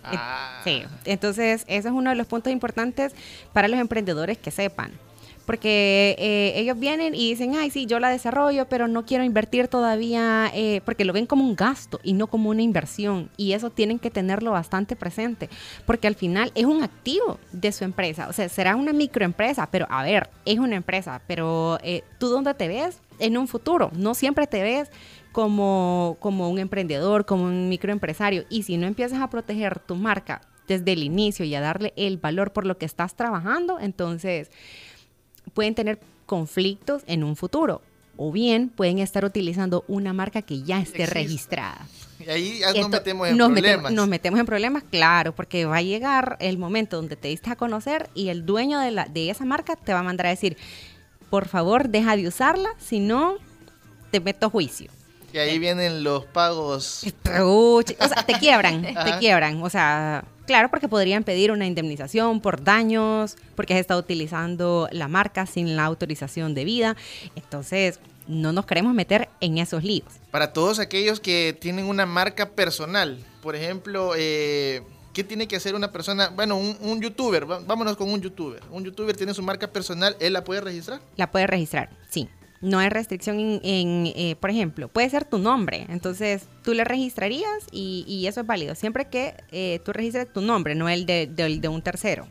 Eh, 0.06 0.16
Ah. 0.16 0.62
Sí, 0.64 0.84
entonces 1.04 1.64
ese 1.68 1.88
es 1.90 1.94
uno 1.94 2.12
de 2.12 2.16
los 2.16 2.28
puntos 2.28 2.54
importantes 2.54 3.14
para 3.52 3.68
los 3.68 3.78
emprendedores 3.78 4.38
que 4.38 4.52
sepan. 4.52 4.94
Porque 5.48 6.18
eh, 6.20 6.60
ellos 6.60 6.78
vienen 6.78 7.16
y 7.16 7.30
dicen, 7.30 7.56
ay, 7.56 7.72
sí, 7.72 7.86
yo 7.86 8.02
la 8.02 8.10
desarrollo, 8.10 8.68
pero 8.68 8.90
no 8.90 9.06
quiero 9.06 9.24
invertir 9.24 9.70
todavía, 9.70 10.52
eh, 10.54 10.82
porque 10.84 11.06
lo 11.06 11.14
ven 11.14 11.26
como 11.26 11.46
un 11.46 11.56
gasto 11.56 12.02
y 12.04 12.12
no 12.12 12.28
como 12.28 12.50
una 12.50 12.62
inversión. 12.62 13.30
Y 13.38 13.54
eso 13.54 13.70
tienen 13.70 13.98
que 13.98 14.12
tenerlo 14.12 14.52
bastante 14.52 14.98
presente, 14.98 15.50
porque 15.86 16.08
al 16.08 16.16
final 16.16 16.52
es 16.54 16.66
un 16.66 16.84
activo 16.84 17.40
de 17.54 17.72
su 17.72 17.86
empresa. 17.86 18.28
O 18.28 18.34
sea, 18.34 18.50
será 18.50 18.76
una 18.76 18.92
microempresa, 18.92 19.70
pero 19.72 19.88
a 19.90 20.04
ver, 20.04 20.30
es 20.44 20.60
una 20.60 20.76
empresa, 20.76 21.22
pero 21.28 21.80
eh, 21.82 22.04
tú 22.20 22.28
dónde 22.28 22.54
te 22.54 22.68
ves 22.68 23.00
en 23.20 23.38
un 23.38 23.48
futuro, 23.48 23.90
no 23.96 24.16
siempre 24.16 24.48
te 24.48 24.62
ves 24.62 24.92
como, 25.32 26.18
como 26.20 26.50
un 26.50 26.60
emprendedor, 26.60 27.26
como 27.26 27.46
un 27.46 27.70
microempresario. 27.70 28.44
Y 28.50 28.64
si 28.64 28.76
no 28.76 28.86
empiezas 28.86 29.22
a 29.22 29.30
proteger 29.30 29.80
tu 29.80 29.96
marca 29.96 30.42
desde 30.68 30.92
el 30.92 31.04
inicio 31.04 31.46
y 31.46 31.56
a 31.56 31.62
darle 31.62 31.94
el 31.96 32.18
valor 32.18 32.52
por 32.52 32.66
lo 32.66 32.78
que 32.78 32.86
estás 32.86 33.16
trabajando, 33.16 33.80
entonces 33.80 34.52
pueden 35.58 35.74
tener 35.74 35.98
conflictos 36.28 37.02
en 37.08 37.24
un 37.24 37.36
futuro. 37.36 37.82
o 38.20 38.32
bien 38.32 38.70
pueden 38.70 38.98
estar 39.00 39.24
utilizando 39.26 39.84
una 39.88 40.12
marca 40.12 40.42
que 40.42 40.62
ya 40.64 40.78
esté 40.80 41.04
Existe. 41.04 41.14
registrada. 41.14 41.88
Y 42.20 42.30
ahí 42.30 42.60
ya 42.60 42.74
nos 42.74 42.90
metemos 42.90 43.28
en 43.30 43.38
nos 43.38 43.50
metemos- 43.50 43.54
problemas. 43.54 43.92
nos 43.94 44.08
metemos 44.08 44.40
en 44.40 44.46
problemas, 44.48 44.84
claro, 44.90 45.36
porque 45.36 45.66
va 45.66 45.78
a 45.78 45.82
llegar 45.84 46.36
el 46.40 46.58
momento 46.58 46.96
donde 46.98 47.16
te 47.16 47.28
diste 47.28 47.52
a 47.52 47.56
conocer 47.56 48.10
y 48.16 48.30
el 48.30 48.44
dueño 48.44 48.80
de, 48.80 48.90
la, 48.92 49.06
de 49.06 49.30
esa 49.30 49.46
marca 49.46 49.76
te 49.76 49.94
va 49.94 50.00
a 50.00 50.04
mandar 50.04 50.26
a 50.28 50.30
decir, 50.32 50.58
por 51.30 51.48
favor, 51.48 51.90
deja 51.90 52.16
de 52.16 52.28
usarla, 52.28 52.70
si 52.80 53.00
no, 53.00 53.36
te 54.10 54.20
meto 54.20 54.48
a 54.48 54.50
juicio. 54.50 54.90
Y 55.34 55.38
ahí 55.38 55.60
vienen 55.60 56.04
los 56.04 56.26
pagos. 56.26 57.04
O 57.40 57.84
sea, 57.86 58.26
te 58.26 58.34
quiebran, 58.40 58.82
te 58.82 59.18
quiebran. 59.20 59.62
O 59.62 59.70
sea, 59.70 60.24
claro, 60.48 60.70
porque 60.70 60.88
podrían 60.88 61.24
pedir 61.24 61.52
una 61.52 61.68
indemnización 61.68 62.42
por 62.42 62.64
daños, 62.64 63.38
porque 63.56 63.76
has 63.76 63.80
estado 63.80 64.00
utilizando 64.00 64.88
la 64.92 65.08
marca 65.08 65.46
sin 65.46 65.76
la 65.76 65.86
autorización 65.86 66.56
debida. 66.56 66.96
Entonces, 67.36 68.00
no 68.28 68.52
nos 68.52 68.66
queremos 68.66 68.96
meter 68.96 69.30
en 69.40 69.60
esos 69.60 69.84
líos. 69.84 70.08
Para 70.32 70.54
todos 70.54 70.80
aquellos 70.80 71.20
que 71.20 71.56
tienen 71.60 71.86
una 71.86 72.06
marca 72.06 72.50
personal, 72.50 73.20
por 73.44 73.56
ejemplo, 73.56 74.14
eh, 74.18 74.82
¿qué 75.14 75.24
tiene 75.24 75.48
que 75.48 75.58
hacer 75.58 75.76
una 75.76 75.92
persona? 75.92 76.30
Bueno, 76.30 76.58
un, 76.58 76.78
un 76.82 77.02
youtuber, 77.02 77.46
vámonos 77.46 77.96
con 77.96 78.12
un 78.12 78.22
youtuber. 78.22 78.62
Un 78.72 78.84
youtuber 78.84 79.16
tiene 79.16 79.34
su 79.34 79.44
marca 79.44 79.68
personal, 79.68 80.16
¿él 80.20 80.34
la 80.34 80.44
puede 80.44 80.62
registrar? 80.62 81.00
La 81.16 81.30
puedes 81.32 81.50
registrar, 81.50 81.90
sí. 82.10 82.28
No 82.62 82.80
hay 82.80 82.90
restricción 82.90 83.40
en, 83.40 83.60
en, 83.64 84.06
eh, 84.16 84.36
por 84.40 84.50
ejemplo, 84.50 84.88
puede 84.88 85.10
ser 85.10 85.26
tu 85.26 85.38
nombre. 85.38 85.86
Entonces, 85.90 86.48
tú 86.64 86.74
le 86.74 86.84
registrarías 86.84 87.50
y, 87.72 88.04
y 88.08 88.26
eso 88.28 88.42
es 88.42 88.48
válido. 88.48 88.74
Siempre 88.74 89.06
que 89.10 89.36
eh, 89.52 89.80
tú 89.86 89.94
registres 89.94 90.32
tu 90.34 90.42
nombre, 90.42 90.74
no 90.74 90.90
el 90.90 91.06
de, 91.06 91.62
un 91.70 91.82
tercero. 91.84 92.28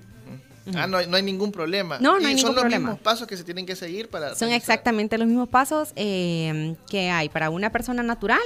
Ah, 0.75 0.89
no, 0.89 0.97
hay- 0.97 1.07
no 1.07 1.17
hay 1.17 1.23
ningún 1.23 1.53
problema. 1.53 1.99
No, 2.01 2.15
no 2.15 2.23
y 2.23 2.25
hay 2.25 2.33
son 2.33 2.37
ningún 2.39 2.55
los 2.57 2.63
problema. 2.63 2.89
mismos 2.91 3.01
pasos 3.01 3.29
que 3.29 3.37
se 3.37 3.45
tienen 3.45 3.67
que 3.67 3.77
seguir 3.77 4.09
para... 4.09 4.35
Son 4.35 4.51
exactamente 4.51 5.17
los 5.17 5.29
mismos 5.29 5.49
pasos 5.49 5.93
eh, 5.95 6.75
que 6.91 7.09
hay 7.11 7.29
para 7.29 7.51
una 7.51 7.71
persona 7.71 8.03
natural 8.03 8.41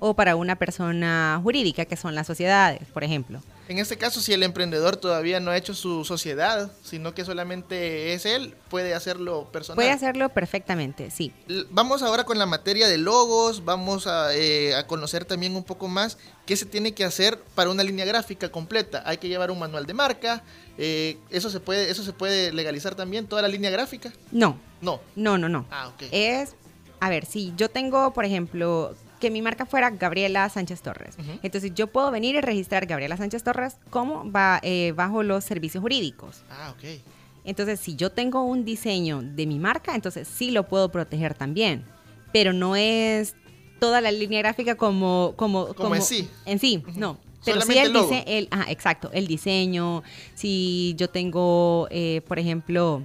o 0.00 0.14
para 0.14 0.34
una 0.34 0.56
persona 0.56 1.38
jurídica, 1.40 1.84
que 1.84 1.96
son 1.96 2.16
las 2.16 2.26
sociedades, 2.26 2.80
por 2.92 3.04
ejemplo. 3.04 3.40
En 3.72 3.78
este 3.78 3.96
caso, 3.96 4.20
si 4.20 4.34
el 4.34 4.42
emprendedor 4.42 4.98
todavía 4.98 5.40
no 5.40 5.50
ha 5.50 5.56
hecho 5.56 5.72
su 5.74 6.04
sociedad, 6.04 6.70
sino 6.84 7.14
que 7.14 7.24
solamente 7.24 8.12
es 8.12 8.26
él, 8.26 8.54
puede 8.68 8.92
hacerlo 8.92 9.48
personal. 9.50 9.76
Puede 9.76 9.90
hacerlo 9.90 10.28
perfectamente, 10.28 11.10
sí. 11.10 11.32
Vamos 11.70 12.02
ahora 12.02 12.24
con 12.24 12.38
la 12.38 12.44
materia 12.44 12.86
de 12.86 12.98
logos, 12.98 13.64
vamos 13.64 14.06
a, 14.06 14.34
eh, 14.34 14.74
a 14.74 14.86
conocer 14.86 15.24
también 15.24 15.56
un 15.56 15.64
poco 15.64 15.88
más 15.88 16.18
qué 16.44 16.54
se 16.54 16.66
tiene 16.66 16.92
que 16.92 17.02
hacer 17.02 17.38
para 17.54 17.70
una 17.70 17.82
línea 17.82 18.04
gráfica 18.04 18.50
completa. 18.52 19.02
Hay 19.06 19.16
que 19.16 19.28
llevar 19.28 19.50
un 19.50 19.58
manual 19.58 19.86
de 19.86 19.94
marca, 19.94 20.42
eh, 20.76 21.16
eso 21.30 21.48
se 21.48 21.58
puede, 21.58 21.90
eso 21.90 22.02
se 22.04 22.12
puede 22.12 22.52
legalizar 22.52 22.94
también, 22.94 23.26
toda 23.26 23.40
la 23.40 23.48
línea 23.48 23.70
gráfica. 23.70 24.12
No, 24.32 24.58
No. 24.82 25.00
no, 25.16 25.38
no, 25.38 25.48
no. 25.48 25.64
Ah, 25.70 25.88
ok. 25.88 26.02
Es, 26.12 26.56
a 27.00 27.08
ver, 27.08 27.24
si 27.24 27.54
yo 27.56 27.70
tengo, 27.70 28.12
por 28.12 28.26
ejemplo, 28.26 28.94
que 29.22 29.30
mi 29.30 29.40
marca 29.40 29.66
fuera 29.66 29.88
Gabriela 29.88 30.48
Sánchez 30.48 30.82
Torres. 30.82 31.16
Entonces 31.44 31.72
yo 31.76 31.86
puedo 31.86 32.10
venir 32.10 32.34
y 32.34 32.40
registrar 32.40 32.86
Gabriela 32.86 33.16
Sánchez 33.16 33.44
Torres 33.44 33.76
como 33.88 34.28
va, 34.32 34.58
eh, 34.64 34.92
bajo 34.96 35.22
los 35.22 35.44
servicios 35.44 35.80
jurídicos. 35.80 36.42
Ah, 36.50 36.74
ok. 36.76 37.00
Entonces, 37.44 37.78
si 37.78 37.94
yo 37.94 38.10
tengo 38.10 38.42
un 38.42 38.64
diseño 38.64 39.22
de 39.22 39.46
mi 39.46 39.60
marca, 39.60 39.94
entonces 39.94 40.26
sí 40.26 40.50
lo 40.50 40.66
puedo 40.66 40.90
proteger 40.90 41.34
también. 41.34 41.84
Pero 42.32 42.52
no 42.52 42.74
es 42.74 43.36
toda 43.78 44.00
la 44.00 44.10
línea 44.10 44.40
gráfica 44.40 44.74
como... 44.74 45.34
Como, 45.36 45.72
Como 45.74 45.94
en 45.94 46.02
sí. 46.02 46.28
En 46.44 46.58
sí, 46.58 46.82
no. 46.96 47.16
Pero 47.44 47.60
sí 47.60 47.78
el 47.78 47.94
el, 48.26 48.48
ajá, 48.50 48.72
exacto, 48.72 49.08
el 49.12 49.28
diseño, 49.28 50.02
si 50.34 50.94
yo 50.96 51.10
tengo, 51.10 51.86
eh, 51.92 52.22
por 52.26 52.40
ejemplo, 52.40 53.02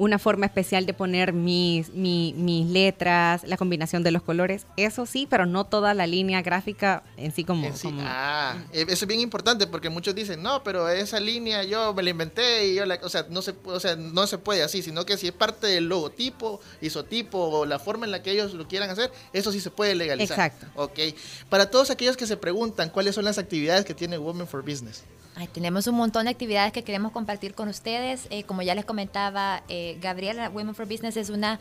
una 0.00 0.18
forma 0.18 0.46
especial 0.46 0.86
de 0.86 0.94
poner 0.94 1.32
mis, 1.34 1.90
mi- 1.92 2.32
mis 2.36 2.66
letras, 2.66 3.42
la 3.44 3.56
combinación 3.58 4.02
de 4.02 4.10
los 4.10 4.22
colores, 4.22 4.66
eso 4.78 5.04
sí, 5.04 5.26
pero 5.28 5.44
no 5.44 5.64
toda 5.66 5.92
la 5.94 6.06
línea 6.06 6.40
gráfica 6.40 7.02
en 7.18 7.32
sí 7.32 7.44
como... 7.44 7.66
En 7.66 7.76
sí. 7.76 7.82
como- 7.88 8.00
Ah, 8.02 8.56
eh, 8.72 8.86
eso 8.88 9.04
es 9.04 9.06
bien 9.06 9.20
importante 9.20 9.66
porque 9.66 9.90
muchos 9.90 10.14
dicen, 10.14 10.42
no, 10.42 10.62
pero 10.64 10.88
esa 10.88 11.20
línea 11.20 11.64
yo 11.64 11.92
me 11.92 12.02
la 12.02 12.10
inventé 12.10 12.68
y 12.68 12.76
yo 12.76 12.86
la, 12.86 12.98
o 13.02 13.08
sea, 13.10 13.26
no 13.28 13.42
se, 13.42 13.54
o 13.64 13.78
sea, 13.78 13.94
no 13.96 14.26
se 14.26 14.38
puede 14.38 14.62
así, 14.62 14.82
sino 14.82 15.04
que 15.04 15.18
si 15.18 15.26
es 15.28 15.32
parte 15.34 15.66
del 15.66 15.84
logotipo, 15.88 16.60
isotipo 16.80 17.38
o 17.38 17.66
la 17.66 17.78
forma 17.78 18.06
en 18.06 18.12
la 18.12 18.22
que 18.22 18.30
ellos 18.32 18.54
lo 18.54 18.66
quieran 18.66 18.88
hacer, 18.88 19.12
eso 19.34 19.52
sí 19.52 19.60
se 19.60 19.70
puede 19.70 19.94
legalizar. 19.94 20.38
Exacto. 20.50 20.66
Ok. 20.76 20.98
Para 21.50 21.70
todos 21.70 21.90
aquellos 21.90 22.16
que 22.16 22.26
se 22.26 22.38
preguntan 22.38 22.88
cuáles 22.88 23.14
son 23.14 23.26
las 23.26 23.36
actividades 23.36 23.84
que 23.84 23.92
tiene 23.94 24.16
Women 24.18 24.46
for 24.48 24.62
Business. 24.62 25.04
Tenemos 25.48 25.86
un 25.86 25.96
montón 25.96 26.24
de 26.24 26.30
actividades 26.30 26.72
que 26.72 26.84
queremos 26.84 27.12
compartir 27.12 27.54
con 27.54 27.68
ustedes. 27.68 28.26
Eh, 28.30 28.44
como 28.44 28.62
ya 28.62 28.74
les 28.74 28.84
comentaba, 28.84 29.62
eh, 29.68 29.98
Gabriela, 30.00 30.50
Women 30.50 30.74
for 30.74 30.86
Business 30.86 31.16
es 31.16 31.30
una, 31.30 31.58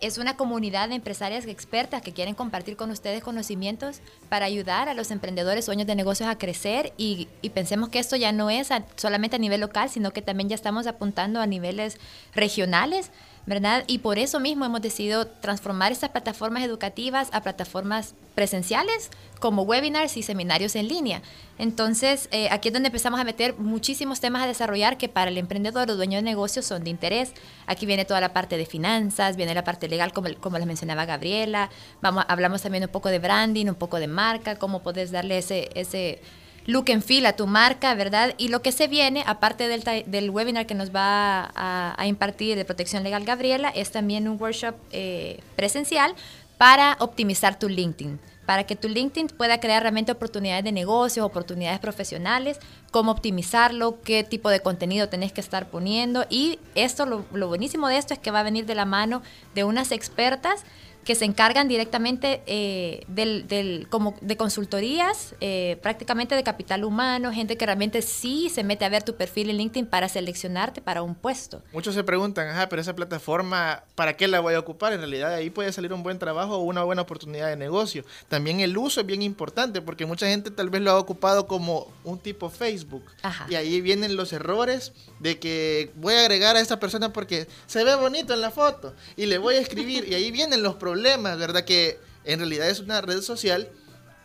es 0.00 0.18
una 0.18 0.36
comunidad 0.36 0.88
de 0.88 0.94
empresarias 0.94 1.46
expertas 1.46 2.02
que 2.02 2.12
quieren 2.12 2.34
compartir 2.34 2.76
con 2.76 2.90
ustedes 2.90 3.22
conocimientos 3.22 4.00
para 4.28 4.46
ayudar 4.46 4.88
a 4.88 4.94
los 4.94 5.10
emprendedores, 5.10 5.66
dueños 5.66 5.86
de 5.86 5.94
negocios 5.94 6.28
a 6.28 6.38
crecer. 6.38 6.92
Y, 6.96 7.28
pensemos 7.54 7.88
que 7.88 7.98
esto 7.98 8.16
ya 8.16 8.32
no 8.32 8.50
es 8.50 8.68
solamente 8.96 9.36
a 9.36 9.38
nivel 9.38 9.60
local, 9.60 9.90
sino 9.90 10.12
que 10.12 10.22
también 10.22 10.48
ya 10.48 10.54
estamos 10.54 10.86
apuntando 10.86 11.40
a 11.40 11.46
niveles 11.46 11.98
regionales. 12.34 13.10
¿verdad? 13.46 13.84
Y 13.86 14.00
por 14.00 14.18
eso 14.18 14.40
mismo 14.40 14.66
hemos 14.66 14.82
decidido 14.82 15.26
transformar 15.26 15.90
estas 15.90 16.10
plataformas 16.10 16.62
educativas 16.62 17.30
a 17.32 17.40
plataformas 17.40 18.14
presenciales 18.34 19.10
como 19.40 19.62
webinars 19.62 20.18
y 20.18 20.22
seminarios 20.22 20.76
en 20.76 20.86
línea. 20.86 21.22
Entonces, 21.58 22.28
eh, 22.30 22.48
aquí 22.50 22.68
es 22.68 22.74
donde 22.74 22.88
empezamos 22.88 23.18
a 23.18 23.24
meter 23.24 23.58
muchísimos 23.58 24.20
temas 24.20 24.42
a 24.42 24.46
desarrollar 24.46 24.98
que 24.98 25.08
para 25.08 25.30
el 25.30 25.38
emprendedor 25.38 25.90
o 25.90 25.96
dueño 25.96 26.18
de 26.18 26.22
negocio 26.22 26.60
son 26.60 26.84
de 26.84 26.90
interés. 26.90 27.32
Aquí 27.66 27.86
viene 27.86 28.04
toda 28.04 28.20
la 28.20 28.34
parte 28.34 28.58
de 28.58 28.66
finanzas, 28.66 29.36
viene 29.36 29.54
la 29.54 29.64
parte 29.64 29.87
legal, 29.88 30.12
como, 30.12 30.28
como 30.40 30.58
les 30.58 30.66
mencionaba 30.66 31.04
Gabriela. 31.04 31.70
Vamos, 32.00 32.24
hablamos 32.28 32.62
también 32.62 32.84
un 32.84 32.90
poco 32.90 33.08
de 33.08 33.18
branding, 33.18 33.66
un 33.66 33.74
poco 33.74 33.98
de 33.98 34.06
marca, 34.06 34.56
cómo 34.56 34.82
puedes 34.82 35.10
darle 35.10 35.38
ese, 35.38 35.68
ese 35.74 36.20
look 36.66 36.90
and 36.92 37.02
feel 37.02 37.24
a 37.24 37.32
tu 37.32 37.46
marca, 37.46 37.94
¿verdad? 37.94 38.34
Y 38.36 38.48
lo 38.48 38.60
que 38.60 38.72
se 38.72 38.88
viene, 38.88 39.24
aparte 39.26 39.68
del, 39.68 39.82
del 40.06 40.30
webinar 40.30 40.66
que 40.66 40.74
nos 40.74 40.94
va 40.94 41.50
a, 41.54 41.94
a 41.96 42.06
impartir 42.06 42.56
de 42.56 42.64
protección 42.66 43.02
legal 43.02 43.24
Gabriela, 43.24 43.70
es 43.70 43.90
también 43.90 44.28
un 44.28 44.40
workshop 44.40 44.74
eh, 44.92 45.40
presencial 45.56 46.14
para 46.58 46.96
optimizar 46.98 47.58
tu 47.58 47.68
LinkedIn, 47.68 48.18
para 48.44 48.64
que 48.64 48.76
tu 48.76 48.88
LinkedIn 48.88 49.28
pueda 49.28 49.60
crear 49.60 49.82
realmente 49.82 50.12
oportunidades 50.12 50.64
de 50.64 50.72
negocios, 50.72 51.24
oportunidades 51.24 51.78
profesionales, 51.78 52.58
cómo 52.90 53.12
optimizarlo, 53.12 54.02
qué 54.02 54.24
tipo 54.24 54.50
de 54.50 54.60
contenido 54.60 55.08
tenés 55.08 55.32
que 55.32 55.40
estar 55.40 55.70
poniendo. 55.70 56.26
Y 56.28 56.58
esto, 56.74 57.06
lo, 57.06 57.24
lo 57.32 57.48
buenísimo 57.48 57.88
de 57.88 57.98
esto 57.98 58.12
es 58.12 58.20
que 58.20 58.30
va 58.32 58.40
a 58.40 58.44
venir 58.44 58.66
de 58.66 58.74
la 58.74 58.84
mano 58.84 59.22
de 59.54 59.64
unas 59.64 59.92
expertas 59.92 60.64
que 61.08 61.14
se 61.14 61.24
encargan 61.24 61.68
directamente 61.68 62.42
eh, 62.46 63.00
del, 63.08 63.48
del- 63.48 63.88
como 63.88 64.14
de 64.20 64.36
consultorías, 64.36 65.34
eh, 65.40 65.78
prácticamente 65.82 66.34
de 66.34 66.42
capital 66.42 66.84
humano, 66.84 67.32
gente 67.32 67.56
que 67.56 67.64
realmente 67.64 68.02
sí 68.02 68.50
se 68.50 68.62
mete 68.62 68.84
a 68.84 68.90
ver 68.90 69.02
tu 69.04 69.14
perfil 69.16 69.48
en 69.48 69.56
LinkedIn 69.56 69.86
para 69.86 70.10
seleccionarte 70.10 70.82
para 70.82 71.00
un 71.00 71.14
puesto. 71.14 71.62
Muchos 71.72 71.94
se 71.94 72.04
preguntan, 72.04 72.48
ajá, 72.48 72.68
pero 72.68 72.82
esa 72.82 72.94
plataforma, 72.94 73.84
¿para 73.94 74.18
qué 74.18 74.28
la 74.28 74.40
voy 74.40 74.52
a 74.52 74.58
ocupar? 74.58 74.92
En 74.92 74.98
realidad 75.00 75.32
ahí 75.32 75.48
puede 75.48 75.72
salir 75.72 75.94
un 75.94 76.02
buen 76.02 76.18
trabajo 76.18 76.56
o 76.56 76.62
una 76.62 76.84
buena 76.84 77.00
oportunidad 77.00 77.48
de 77.48 77.56
negocio. 77.56 78.04
También 78.28 78.60
el 78.60 78.76
uso 78.76 79.00
es 79.00 79.06
bien 79.06 79.22
importante 79.22 79.80
porque 79.80 80.04
mucha 80.04 80.26
gente 80.26 80.50
tal 80.50 80.68
vez 80.68 80.82
lo 80.82 80.90
ha 80.90 80.98
ocupado 80.98 81.46
como 81.46 81.90
un 82.04 82.18
tipo 82.18 82.50
Facebook. 82.50 83.04
Ajá. 83.22 83.46
Y 83.48 83.54
ahí 83.54 83.80
vienen 83.80 84.14
los 84.14 84.34
errores 84.34 84.92
de 85.20 85.38
que 85.38 85.90
voy 85.96 86.12
a 86.12 86.20
agregar 86.20 86.56
a 86.56 86.60
esta 86.60 86.78
persona 86.78 87.14
porque 87.14 87.46
se 87.66 87.82
ve 87.82 87.94
bonito 87.96 88.34
en 88.34 88.42
la 88.42 88.50
foto 88.50 88.94
y 89.16 89.24
le 89.24 89.38
voy 89.38 89.54
a 89.54 89.60
escribir 89.60 90.06
y 90.06 90.12
ahí 90.14 90.30
vienen 90.30 90.62
los 90.62 90.74
problemas, 90.74 90.97
¿verdad? 91.02 91.64
Que 91.64 91.98
en 92.24 92.38
realidad 92.40 92.68
es 92.68 92.80
una 92.80 93.00
red 93.00 93.22
social 93.22 93.68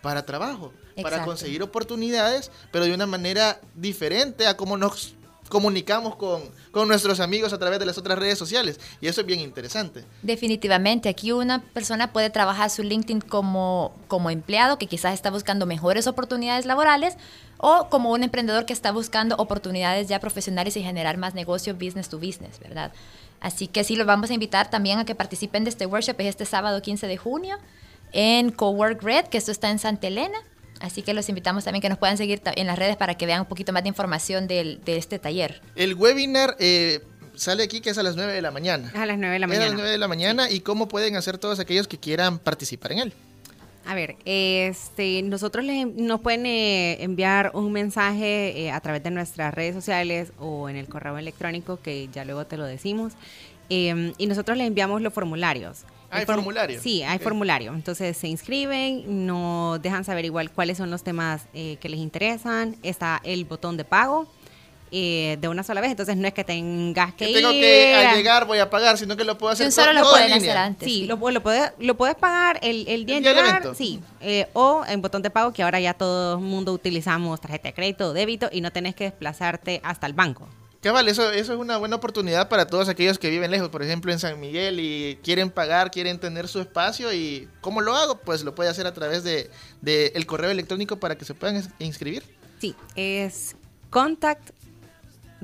para 0.02 0.26
trabajo, 0.26 0.74
para 0.96 1.10
Exacto. 1.10 1.26
conseguir 1.26 1.64
oportunidades, 1.64 2.52
pero 2.72 2.86
de 2.86 2.94
una 2.94 3.06
manera 3.06 3.60
diferente 3.76 4.48
a 4.48 4.58
cómo 4.58 4.78
nos 4.78 5.16
comunicamos 5.50 6.16
con, 6.16 6.42
con 6.72 6.88
nuestros 6.88 7.20
amigos 7.20 7.54
a 7.54 7.60
través 7.60 7.80
de 7.80 7.86
las 7.86 7.98
otras 7.98 8.18
redes 8.18 8.38
sociales. 8.40 8.80
Y 9.02 9.08
eso 9.08 9.22
es 9.22 9.28
bien 9.28 9.40
interesante. 9.40 10.04
Definitivamente, 10.22 11.10
aquí 11.10 11.32
una 11.32 11.62
persona 11.62 12.12
puede 12.12 12.30
trabajar 12.30 12.70
su 12.70 12.84
LinkedIn 12.84 13.22
como, 13.22 13.94
como 14.08 14.30
empleado 14.30 14.78
que 14.78 14.88
quizás 14.88 15.14
está 15.14 15.30
buscando 15.30 15.66
mejores 15.66 16.08
oportunidades 16.08 16.66
laborales 16.66 17.16
o 17.58 17.88
como 17.90 18.12
un 18.12 18.24
emprendedor 18.24 18.66
que 18.66 18.74
está 18.74 18.92
buscando 18.92 19.36
oportunidades 19.38 20.08
ya 20.08 20.20
profesionales 20.20 20.76
y 20.76 20.84
generar 20.84 21.18
más 21.18 21.34
negocio 21.34 21.76
business 21.76 22.10
to 22.10 22.18
business, 22.18 22.60
¿verdad? 22.60 22.92
Así 23.44 23.68
que 23.68 23.84
sí, 23.84 23.96
los 23.96 24.08
vamos 24.08 24.32
a 24.32 24.34
invitar 24.34 24.72
también 24.72 24.98
a 24.98 25.06
que 25.06 25.14
participen 25.14 25.64
de 25.66 25.70
este 25.70 25.86
workshop 25.86 26.16
es 26.22 26.28
este 26.28 26.46
sábado 26.46 26.82
15 26.82 27.06
de 27.06 27.18
junio 27.18 27.58
en 28.14 28.50
Cowork 28.52 29.04
Red, 29.04 29.26
que 29.26 29.38
esto 29.38 29.52
está 29.52 29.70
en 29.70 29.78
Santa 29.78 30.08
Elena. 30.08 30.38
Así 30.80 31.02
que 31.04 31.14
los 31.14 31.30
invitamos 31.30 31.64
también 31.64 31.82
que 31.82 31.90
nos 31.90 31.98
puedan 31.98 32.18
seguir 32.18 32.42
en 32.56 32.68
las 32.68 32.80
redes 32.80 32.98
para 32.98 33.16
que 33.16 33.26
vean 33.26 33.42
un 33.42 33.46
poquito 33.48 33.72
más 33.74 33.84
de 33.84 33.90
información 33.90 34.48
del- 34.48 34.82
de 34.84 34.98
este 34.98 35.20
taller. 35.20 35.62
El 35.76 35.94
webinar 35.96 36.56
eh, 36.60 37.02
sale 37.36 37.64
aquí 37.64 37.80
que 37.82 37.90
es 37.92 37.98
a 37.98 38.04
las 38.04 38.16
9 38.16 38.34
de 38.34 38.42
la 38.42 38.52
mañana. 38.52 38.92
A 38.96 39.06
las 39.06 39.18
9 39.18 39.34
de 39.34 39.40
la 39.40 39.46
Es 39.46 39.52
a 39.52 39.56
las 39.56 39.60
mañana. 39.60 39.76
9 39.76 39.90
de 39.92 39.98
la 39.98 40.08
mañana 40.08 40.50
y 40.50 40.60
cómo 40.62 40.88
pueden 40.88 41.16
hacer 41.16 41.38
todos 41.38 41.60
aquellos 41.60 41.88
que 41.88 41.98
quieran 42.00 42.40
participar 42.40 42.94
en 42.94 43.00
él. 43.00 43.14
A 43.86 43.96
ver, 43.96 44.16
este, 44.26 45.22
nosotros 45.24 45.66
les, 45.66 45.86
nos 45.88 46.22
pueden 46.22 46.46
eh, 46.46 47.04
enviar 47.04 47.52
un 47.54 47.72
mensaje 47.72 48.58
eh, 48.66 48.72
a 48.72 48.80
través 48.80 49.04
de 49.04 49.12
nuestras 49.12 49.54
redes 49.54 49.76
sociales 49.76 50.32
o 50.40 50.70
en 50.70 50.78
el 50.78 50.88
correo 50.88 51.18
electrónico 51.18 51.80
que 51.82 52.08
ya 52.14 52.24
luego 52.24 52.46
te 52.46 52.56
lo 52.58 52.66
decimos. 52.66 53.14
eh, 53.70 54.14
y 54.18 54.28
nosotros 54.28 54.58
les 54.58 54.68
enviamos 54.68 55.02
los 55.02 55.14
formularios. 55.14 55.84
Hay 56.12 56.26
form- 56.26 56.36
formulario. 56.36 56.80
Sí, 56.82 57.02
hay 57.04 57.18
Ok. 57.18 57.24
formulario. 57.24 57.74
Entonces 57.74 58.16
se 58.16 58.28
inscriben, 58.28 59.26
nos 59.26 59.82
dejan 59.82 60.04
saber 60.06 60.26
igual 60.26 60.52
cuáles 60.52 60.78
son 60.78 60.92
los 60.92 61.04
temas 61.04 61.48
eh, 61.54 61.78
que 61.82 61.90
les 61.90 62.00
interesan. 62.00 62.76
Está 62.84 63.20
el 63.24 63.46
botón 63.46 63.78
de 63.78 63.84
pago 63.84 64.28
eh, 64.96 65.38
de 65.42 65.48
una 65.48 65.64
sola 65.64 65.82
vez. 65.82 65.90
Entonces 65.92 66.16
no 66.16 66.28
es 66.28 66.34
que 66.36 66.44
tengas 66.44 67.14
que, 67.16 67.26
Que 67.28 67.34
tengo 67.34 67.52
ir 67.52 67.62
que 67.62 67.96
al 67.96 68.16
llegar 68.16 68.46
voy 68.46 68.60
a 68.60 68.70
pagar, 68.70 68.98
sino 68.98 69.18
que 69.18 69.24
lo 69.24 69.38
puedo 69.38 69.52
hacer 69.52 69.66
un 69.66 69.72
solo 69.72 69.88
todo- 69.88 69.94
lo 69.96 70.02
todo 70.04 70.18
en 70.18 70.22
pueden 70.26 70.38
línea. 70.40 70.52
hacer 70.54 70.58
antes. 70.64 70.88
Sí, 70.88 71.06
lo, 71.08 71.18
lo, 71.32 71.42
puedes, 71.42 71.72
lo 71.80 71.98
puedes 71.98 72.16
pagar 72.16 72.60
el, 72.62 72.88
el 72.88 73.06
día 73.06 73.18
El 73.18 73.24
de 73.24 73.30
llegar, 73.34 73.50
evento. 73.50 73.74
sí, 73.74 74.00
eh, 74.22 74.48
o 74.54 74.84
en 74.88 75.02
botón 75.02 75.22
de 75.24 75.32
pago 75.32 75.52
que 75.52 75.64
ahora 75.64 75.80
ya 75.80 75.94
todo 75.96 76.36
el 76.36 76.42
mundo 76.44 76.72
utilizamos 76.74 77.42
tarjeta 77.42 77.70
de 77.70 77.74
crédito 77.74 78.10
o 78.10 78.14
débito 78.14 78.50
y 78.52 78.62
no 78.62 78.72
tenés 78.72 78.94
que 78.96 79.06
desplazarte 79.06 79.82
hasta 79.84 80.06
el 80.08 80.14
banco. 80.14 80.48
Cabal, 80.82 81.08
eso, 81.08 81.32
eso 81.32 81.54
es 81.54 81.60
una 81.60 81.78
buena 81.78 81.96
oportunidad 81.96 82.50
para 82.50 82.68
todos 82.68 82.90
aquellos 82.90 83.18
que 83.18 83.30
viven 83.30 83.50
lejos, 83.52 83.70
por 83.70 83.82
ejemplo 83.84 84.12
en 84.12 84.20
San 84.20 84.38
Miguel 84.42 84.82
y 84.82 85.18
quieren 85.24 85.50
pagar, 85.50 85.90
quieren 85.92 86.20
tener 86.20 86.50
su 86.50 86.60
espacio 86.60 87.14
y 87.14 87.48
¿cómo 87.62 87.80
lo 87.80 87.96
hago? 87.96 88.18
Pues 88.20 88.44
lo 88.44 88.54
puede 88.54 88.70
hacer 88.70 88.86
a 88.86 88.94
través 88.94 89.24
de, 89.24 89.50
de 89.80 90.12
el 90.14 90.26
correo 90.26 90.52
electrónico 90.52 90.98
para 90.98 91.18
que 91.18 91.24
se 91.24 91.34
puedan 91.34 91.56
ins- 91.62 91.72
inscribir. 91.80 92.24
Sí, 92.60 92.76
es 92.96 93.56
contact 93.90 94.50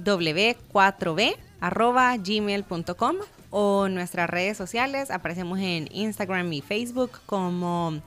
w4b 0.04 1.36
arroba 1.60 2.16
gmail.com 2.18 3.16
o 3.52 3.88
en 3.88 3.96
nuestras 3.96 4.30
redes 4.30 4.58
sociales. 4.58 5.12
Aparecemos 5.12 5.60
en 5.60 5.90
Instagram 5.92 6.52
y 6.54 6.62
Facebook 6.62 7.20
como 7.26 8.02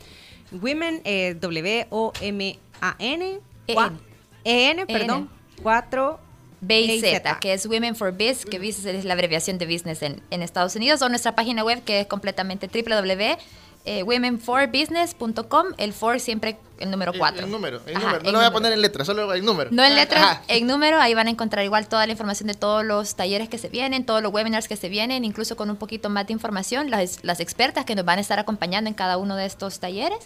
women 0.52 1.00
eh, 1.04 1.36
w 1.40 1.86
o 1.90 2.12
m 2.20 2.58
a 2.80 2.96
n. 2.98 3.40
E 3.66 4.70
n. 4.70 4.86
Perdón 4.86 5.30
4 5.62 6.20
B 6.60 6.80
y 6.80 7.00
Z, 7.00 7.40
que 7.40 7.54
es 7.54 7.66
Women 7.66 7.96
for 7.96 8.12
Biz, 8.12 8.44
que 8.44 8.60
Biz 8.60 8.84
es 8.86 9.04
la 9.04 9.14
abreviación 9.14 9.58
de 9.58 9.66
business 9.66 10.00
en, 10.02 10.22
en 10.30 10.42
Estados 10.42 10.76
Unidos, 10.76 11.02
o 11.02 11.08
nuestra 11.08 11.34
página 11.34 11.64
web 11.64 11.82
que 11.82 12.00
es 12.00 12.06
completamente 12.06 12.68
www.womenforbusiness.com, 13.84 15.66
el 15.78 15.92
for 15.92 16.20
siempre 16.20 16.56
el 16.78 16.90
número 16.90 17.12
El- 17.12 17.18
4. 17.18 17.44
El, 17.46 17.50
número, 17.52 17.80
el 17.86 17.96
Ajá, 17.96 18.06
número. 18.06 18.22
No 18.22 18.28
el 18.28 18.32
lo 18.32 18.38
voy 18.40 18.46
a 18.48 18.50
poner 18.52 18.72
en 18.72 18.80
letras, 18.82 19.06
solo 19.06 19.32
el 19.32 19.44
número. 19.44 19.70
No 19.72 19.84
en 19.84 19.94
letras, 19.94 20.22
Ajá. 20.22 20.42
en 20.48 20.66
número, 20.66 21.00
ahí 21.00 21.14
van 21.14 21.28
a 21.28 21.30
encontrar 21.30 21.64
igual 21.64 21.86
toda 21.88 22.06
la 22.06 22.12
información 22.12 22.48
de 22.48 22.54
todos 22.54 22.84
los 22.84 23.14
talleres 23.14 23.48
que 23.48 23.58
se 23.58 23.68
vienen, 23.68 24.04
todos 24.04 24.20
los 24.22 24.32
webinars 24.32 24.66
que 24.66 24.76
se 24.76 24.88
vienen, 24.88 25.24
incluso 25.24 25.56
con 25.56 25.70
un 25.70 25.76
poquito 25.76 26.10
más 26.10 26.26
de 26.26 26.32
información, 26.32 26.90
las, 26.90 27.20
las 27.22 27.38
expertas 27.40 27.84
que 27.84 27.94
nos 27.94 28.04
van 28.04 28.18
a 28.18 28.20
estar 28.20 28.38
acompañando 28.40 28.88
en 28.88 28.94
cada 28.94 29.16
uno 29.16 29.36
de 29.36 29.46
estos 29.46 29.78
talleres. 29.78 30.18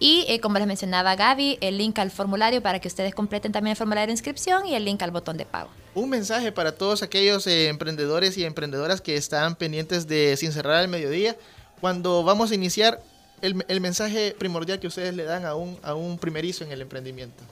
Y 0.00 0.24
eh, 0.28 0.38
como 0.40 0.58
les 0.58 0.66
mencionaba 0.68 1.16
Gaby, 1.16 1.58
el 1.60 1.76
link 1.76 1.98
al 1.98 2.10
formulario 2.12 2.62
para 2.62 2.78
que 2.80 2.86
ustedes 2.88 3.14
completen 3.14 3.50
también 3.52 3.72
el 3.72 3.76
formulario 3.76 4.06
de 4.06 4.12
inscripción 4.12 4.64
y 4.66 4.76
el 4.76 4.84
link 4.84 5.02
al 5.02 5.10
botón 5.10 5.36
de 5.36 5.44
pago. 5.44 5.68
Un 5.94 6.08
mensaje 6.10 6.52
para 6.52 6.72
todos 6.72 7.02
aquellos 7.02 7.46
eh, 7.48 7.66
emprendedores 7.68 8.38
y 8.38 8.44
emprendedoras 8.44 9.00
que 9.00 9.16
están 9.16 9.56
pendientes 9.56 10.06
de 10.06 10.36
Sin 10.36 10.52
Cerrar 10.52 10.76
al 10.76 10.88
Mediodía. 10.88 11.36
Cuando 11.80 12.22
vamos 12.22 12.50
a 12.50 12.54
iniciar, 12.54 13.00
el, 13.40 13.80
mensaje 13.80 14.34
primordial 14.38 14.80
que 14.80 14.86
ustedes 14.86 15.14
le 15.14 15.24
dan 15.24 15.44
a 15.44 15.54
un, 15.54 15.78
a 15.82 15.94
un 15.94 16.18
primerizo 16.18 16.64
en 16.64 16.72
el 16.72 16.80
emprendimiento. 16.82 17.44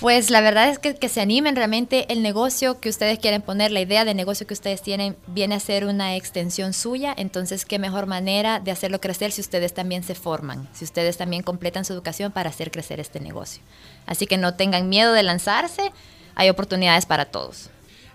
Pues 0.00 0.30
la 0.30 0.40
verdad 0.40 0.68
es 0.70 0.80
que, 0.80 0.96
que 0.96 1.08
se 1.08 1.20
animen 1.20 1.54
realmente 1.54 2.12
el 2.12 2.20
negocio 2.20 2.80
que 2.80 2.88
ustedes 2.88 3.20
quieren 3.20 3.42
poner, 3.42 3.70
la 3.70 3.80
idea 3.80 4.04
de 4.04 4.12
negocio 4.12 4.46
que 4.46 4.54
ustedes 4.54 4.82
tienen 4.82 5.16
viene 5.28 5.54
a 5.54 5.60
ser 5.60 5.86
una 5.86 6.16
extensión 6.16 6.72
suya, 6.72 7.14
entonces 7.16 7.64
qué 7.64 7.78
mejor 7.78 8.06
manera 8.06 8.58
de 8.58 8.72
hacerlo 8.72 9.00
crecer 9.00 9.30
si 9.30 9.40
ustedes 9.40 9.72
también 9.72 10.02
se 10.02 10.16
forman, 10.16 10.68
si 10.72 10.84
ustedes 10.84 11.16
también 11.16 11.42
completan 11.42 11.84
su 11.84 11.92
educación 11.92 12.32
para 12.32 12.50
hacer 12.50 12.72
crecer 12.72 12.98
este 12.98 13.20
negocio. 13.20 13.62
Así 14.06 14.26
que 14.26 14.36
no 14.36 14.54
tengan 14.54 14.88
miedo 14.88 15.12
de 15.12 15.22
lanzarse, 15.22 15.92
hay 16.34 16.50
oportunidades 16.50 17.06
para 17.06 17.26
todos. 17.26 17.70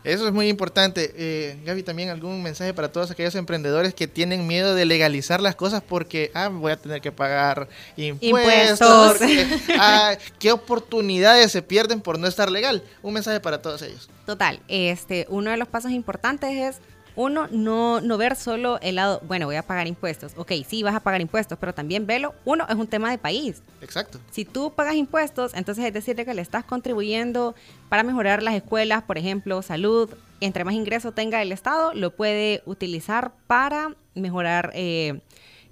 Eso 0.10 0.28
es 0.28 0.34
muy 0.34 0.48
importante. 0.48 1.13
Eh, 1.15 1.60
Gaby, 1.65 1.84
también 1.84 2.10
algún 2.10 2.41
mensaje 2.41 2.74
para 2.74 2.91
todos 2.91 3.12
aquellos 3.12 3.36
emprendedores 3.36 3.93
que 3.93 4.08
tienen 4.08 4.48
miedo 4.48 4.74
de 4.74 4.86
legalizar 4.86 5.39
las 5.39 5.56
cosas 5.56 5.84
porque 5.88 6.32
ah, 6.34 6.48
voy 6.48 6.72
a 6.72 6.78
tener 6.78 7.00
que 7.00 7.12
pagar 7.12 7.69
impuestos. 7.95 9.22
Impuestos. 9.22 9.78
ah, 9.80 10.17
¿Qué 10.39 10.52
oportunidades 10.52 11.52
se 11.52 11.62
pierden 11.62 12.02
por 12.02 12.17
no 12.17 12.28
estar 12.28 12.52
legal? 12.52 12.84
Un 13.04 13.13
mensaje 13.13 13.39
para 13.39 13.62
todos 13.62 13.82
ellos. 13.84 14.10
Total, 14.26 14.60
este, 14.67 15.28
uno 15.30 15.52
de 15.52 15.58
los 15.58 15.67
pasos 15.67 15.91
importantes 15.91 16.50
es, 16.52 16.82
uno, 17.15 17.48
no, 17.52 18.02
no 18.02 18.17
ver 18.17 18.36
solo 18.36 18.80
el 18.82 18.95
lado, 18.95 19.22
bueno, 19.28 19.45
voy 19.45 19.56
a 19.56 19.63
pagar 19.63 19.88
impuestos. 19.88 20.34
Ok, 20.38 20.52
sí, 20.67 20.84
vas 20.84 20.95
a 20.95 21.00
pagar 21.00 21.22
impuestos, 21.22 21.58
pero 21.60 21.74
también 21.74 22.06
velo, 22.08 22.34
uno, 22.45 22.65
es 22.69 22.76
un 22.76 22.88
tema 22.88 23.12
de 23.12 23.17
país. 23.17 23.62
Exacto. 23.82 24.19
Si 24.32 24.45
tú 24.45 24.72
pagas 24.76 24.95
impuestos, 24.95 25.54
entonces 25.54 25.86
es 25.86 25.93
decir 25.93 26.15
que 26.15 26.34
le 26.34 26.41
estás 26.41 26.63
contribuyendo 26.65 27.56
para 27.89 28.04
mejorar 28.04 28.41
las 28.43 28.54
escuelas, 28.56 29.04
por 29.04 29.17
ejemplo, 29.17 29.62
salud. 29.62 30.10
Entre 30.41 30.63
más 30.63 30.74
ingreso 30.74 31.12
tenga 31.12 31.41
el 31.41 31.52
Estado, 31.52 31.93
lo 31.93 32.15
puede 32.15 32.62
utilizar 32.65 33.34
para 33.48 33.95
mejorar 34.15 34.72
eh, 34.74 35.19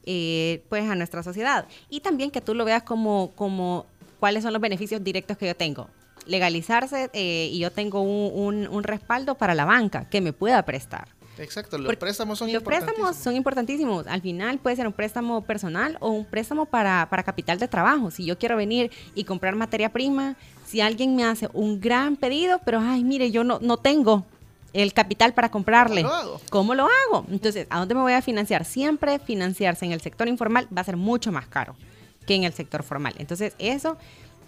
eh, 0.05 0.63
pues 0.69 0.89
a 0.89 0.95
nuestra 0.95 1.23
sociedad. 1.23 1.65
Y 1.89 2.01
también 2.01 2.31
que 2.31 2.41
tú 2.41 2.53
lo 2.53 2.65
veas 2.65 2.83
como, 2.83 3.31
como 3.35 3.85
cuáles 4.19 4.43
son 4.43 4.51
los 4.53 4.61
beneficios 4.61 5.03
directos 5.03 5.37
que 5.37 5.47
yo 5.47 5.55
tengo. 5.55 5.89
Legalizarse 6.25 7.09
eh, 7.13 7.49
y 7.51 7.59
yo 7.59 7.71
tengo 7.71 8.01
un, 8.01 8.31
un- 8.57 8.67
un 8.67 8.83
respaldo 8.83 9.35
para 9.35 9.55
la 9.55 9.63
banca 9.65 10.09
que 10.09 10.19
me 10.19 10.33
pueda 10.33 10.63
prestar. 10.63 11.07
Exacto. 11.39 11.77
Los 11.77 11.85
Porque 11.85 11.99
préstamos 11.99 12.39
son 12.39 12.51
Los 12.51 12.63
préstamos 12.63 12.97
importantísimos. 12.97 13.23
son 13.23 13.35
importantísimos. 13.35 14.07
Al 14.07 14.21
final 14.21 14.59
puede 14.59 14.75
ser 14.75 14.87
un 14.87 14.93
préstamo 14.93 15.41
personal 15.41 15.97
o 15.99 16.09
un 16.09 16.25
préstamo 16.25 16.65
para, 16.65 17.07
para 17.09 17.23
capital 17.23 17.59
de 17.59 17.67
trabajo. 17.67 18.11
Si 18.11 18.25
yo 18.25 18.37
quiero 18.37 18.57
venir 18.57 18.91
y 19.15 19.23
comprar 19.23 19.55
materia 19.55 19.89
prima, 19.89 20.35
si 20.65 20.81
alguien 20.81 21.15
me 21.15 21.23
hace 21.23 21.49
un 21.53 21.79
gran 21.79 22.15
pedido, 22.15 22.59
pero 22.65 22.79
ay, 22.79 23.03
mire, 23.03 23.31
yo 23.31 23.43
no, 23.43 23.59
no 23.61 23.77
tengo 23.77 24.25
el 24.73 24.93
capital 24.93 25.33
para 25.33 25.49
comprarle. 25.49 26.03
¿Cómo 26.03 26.13
lo 26.13 26.19
hago? 26.19 26.41
¿Cómo 26.49 26.75
lo 26.75 26.83
hago? 26.85 27.25
Entonces, 27.31 27.67
¿a 27.69 27.79
dónde 27.79 27.95
me 27.95 28.01
voy 28.01 28.13
a 28.13 28.21
financiar? 28.21 28.65
Siempre 28.65 29.19
financiarse 29.19 29.85
en 29.85 29.91
el 29.91 30.01
sector 30.01 30.27
informal 30.27 30.67
va 30.75 30.81
a 30.81 30.85
ser 30.85 30.97
mucho 30.97 31.31
más 31.31 31.47
caro 31.47 31.75
que 32.25 32.35
en 32.35 32.43
el 32.43 32.53
sector 32.53 32.83
formal. 32.83 33.15
Entonces, 33.17 33.53
eso, 33.57 33.97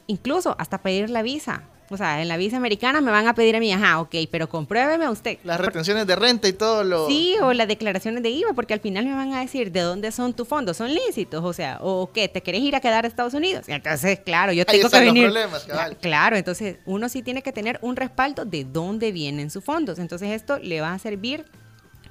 incluso 0.08 0.56
hasta 0.60 0.80
pedir 0.80 1.10
la 1.10 1.22
visa. 1.22 1.64
O 1.92 1.98
sea, 1.98 2.22
en 2.22 2.28
la 2.28 2.38
visa 2.38 2.58
americana 2.58 3.02
me 3.02 3.12
van 3.12 3.28
a 3.28 3.34
pedir 3.34 3.56
a 3.56 3.60
mí, 3.60 3.72
ajá, 3.74 4.00
ok, 4.00 4.16
pero 4.32 4.48
compruébeme 4.48 5.10
usted. 5.10 5.40
Las 5.44 5.60
retenciones 5.60 6.06
de 6.06 6.16
renta 6.16 6.48
y 6.48 6.54
todo 6.54 6.84
lo... 6.84 7.08
Sí, 7.08 7.36
o 7.42 7.54
las 7.54 7.68
declaraciones 7.68 8.22
de 8.22 8.30
IVA, 8.30 8.54
porque 8.54 8.74
al 8.74 8.80
final 8.80 9.06
me 9.06 9.14
van 9.14 9.34
a 9.34 9.42
decir 9.42 9.72
de 9.72 9.82
dónde 9.82 10.12
son 10.12 10.34
tus 10.34 10.48
fondos, 10.48 10.78
son 10.78 10.94
lícitos, 10.94 11.44
o 11.44 11.54
sea, 11.54 11.80
o 11.82 12.12
qué, 12.14 12.28
te 12.28 12.42
querés 12.42 12.62
ir 12.62 12.76
a 12.76 12.80
quedar 12.80 13.06
a 13.06 13.08
Estados 13.08 13.34
Unidos. 13.34 13.68
Y 13.68 13.72
Entonces, 13.72 14.20
claro, 14.20 14.52
yo 14.52 14.62
Ahí 14.68 14.78
tengo 14.78 14.82
que 14.82 14.86
están 14.88 15.06
los 15.06 15.14
venir. 15.14 15.28
problemas, 15.32 15.64
cabal. 15.66 15.98
Claro, 15.98 16.36
entonces 16.36 16.78
uno 16.86 17.10
sí 17.10 17.24
tiene 17.24 17.42
que 17.42 17.52
tener 17.52 17.80
un 17.82 17.96
respaldo 17.96 18.46
de 18.46 18.66
dónde 18.66 19.12
vienen 19.12 19.50
sus 19.50 19.64
fondos. 19.64 20.00
Entonces, 20.00 20.30
esto 20.30 20.60
le 20.60 20.82
va 20.82 20.94
a 20.94 21.00
servir 21.00 21.46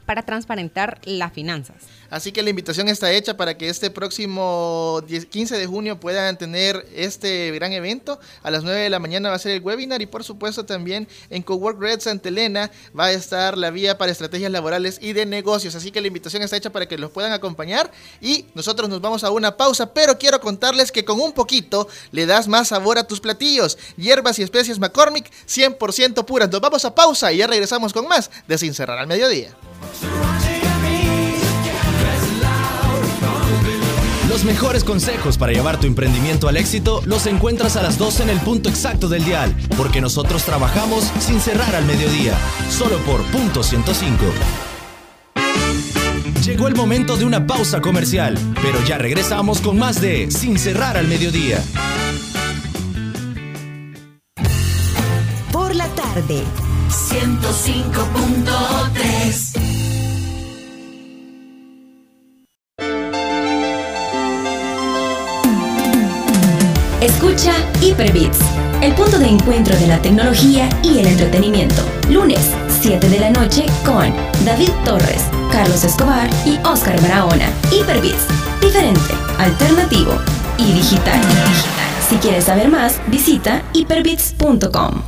para 0.06 0.22
transparentar 0.22 0.98
las 1.04 1.32
finanzas. 1.34 1.76
Así 2.10 2.32
que 2.32 2.42
la 2.42 2.50
invitación 2.50 2.88
está 2.88 3.12
hecha 3.12 3.36
para 3.36 3.58
que 3.58 3.68
este 3.68 3.90
próximo 3.90 5.02
10 5.06 5.26
15 5.26 5.58
de 5.58 5.66
junio 5.66 6.00
puedan 6.00 6.38
tener 6.38 6.86
este 6.94 7.50
gran 7.52 7.72
evento. 7.72 8.18
A 8.42 8.50
las 8.50 8.64
9 8.64 8.80
de 8.80 8.90
la 8.90 8.98
mañana 8.98 9.28
va 9.28 9.34
a 9.34 9.38
ser 9.38 9.52
el 9.52 9.62
webinar 9.62 10.00
y 10.00 10.06
por 10.06 10.24
supuesto 10.24 10.64
también 10.64 11.06
en 11.28 11.42
Cowork 11.42 11.80
Red 11.80 12.00
Santa 12.00 12.30
Elena 12.30 12.70
va 12.98 13.06
a 13.06 13.12
estar 13.12 13.58
la 13.58 13.70
vía 13.70 13.98
para 13.98 14.10
estrategias 14.10 14.50
laborales 14.50 14.98
y 15.02 15.12
de 15.12 15.26
negocios. 15.26 15.74
Así 15.74 15.90
que 15.90 16.00
la 16.00 16.06
invitación 16.06 16.42
está 16.42 16.56
hecha 16.56 16.70
para 16.70 16.86
que 16.86 16.96
los 16.96 17.10
puedan 17.10 17.32
acompañar 17.32 17.90
y 18.20 18.46
nosotros 18.54 18.88
nos 18.88 19.00
vamos 19.00 19.22
a 19.24 19.30
una 19.30 19.56
pausa, 19.56 19.92
pero 19.92 20.18
quiero 20.18 20.40
contarles 20.40 20.90
que 20.90 21.04
con 21.04 21.20
un 21.20 21.32
poquito 21.32 21.88
le 22.10 22.24
das 22.24 22.48
más 22.48 22.68
sabor 22.68 22.98
a 22.98 23.06
tus 23.06 23.20
platillos. 23.20 23.76
Hierbas 23.96 24.38
y 24.38 24.42
especies 24.42 24.78
McCormick 24.78 25.30
100% 25.46 26.24
puras. 26.24 26.50
Nos 26.50 26.60
vamos 26.60 26.84
a 26.84 26.94
pausa 26.94 27.32
y 27.32 27.38
ya 27.38 27.46
regresamos 27.46 27.92
con 27.92 28.08
más 28.08 28.30
de 28.46 28.56
Sin 28.56 28.72
Cerrar 28.72 28.98
al 28.98 29.06
Mediodía. 29.06 29.54
Los 34.38 34.44
mejores 34.44 34.84
consejos 34.84 35.36
para 35.36 35.50
llevar 35.50 35.80
tu 35.80 35.88
emprendimiento 35.88 36.46
al 36.46 36.56
éxito 36.56 37.02
los 37.06 37.26
encuentras 37.26 37.74
a 37.74 37.82
las 37.82 37.98
12 37.98 38.22
en 38.22 38.30
el 38.30 38.38
punto 38.38 38.68
exacto 38.68 39.08
del 39.08 39.24
dial, 39.24 39.52
porque 39.76 40.00
nosotros 40.00 40.44
trabajamos 40.44 41.10
sin 41.18 41.40
cerrar 41.40 41.74
al 41.74 41.84
mediodía, 41.86 42.38
solo 42.70 42.98
por 42.98 43.20
punto 43.32 43.64
105. 43.64 44.16
Llegó 46.44 46.68
el 46.68 46.76
momento 46.76 47.16
de 47.16 47.24
una 47.24 47.48
pausa 47.48 47.80
comercial, 47.80 48.38
pero 48.62 48.80
ya 48.84 48.96
regresamos 48.96 49.60
con 49.60 49.76
más 49.76 50.00
de 50.00 50.30
Sin 50.30 50.56
cerrar 50.56 50.96
al 50.96 51.08
mediodía. 51.08 51.60
Por 55.50 55.74
la 55.74 55.88
tarde. 55.88 56.44
105.3 56.88 58.47
Escucha 67.38 67.56
Hyperbits, 67.80 68.40
el 68.82 68.94
punto 68.94 69.16
de 69.16 69.28
encuentro 69.28 69.76
de 69.76 69.86
la 69.86 70.02
tecnología 70.02 70.68
y 70.82 70.98
el 70.98 71.06
entretenimiento. 71.06 71.82
Lunes, 72.10 72.50
7 72.80 73.08
de 73.08 73.20
la 73.20 73.30
noche 73.30 73.64
con 73.84 74.12
David 74.44 74.70
Torres, 74.84 75.22
Carlos 75.52 75.84
Escobar 75.84 76.28
y 76.44 76.58
Oscar 76.66 77.00
Barahona. 77.00 77.48
Hyperbits, 77.70 78.26
diferente, 78.60 79.14
alternativo 79.38 80.18
y 80.56 80.72
digital. 80.72 81.20
Si 82.08 82.16
quieres 82.16 82.42
saber 82.42 82.70
más, 82.70 83.00
visita 83.06 83.62
hyperbits.com. 83.72 85.00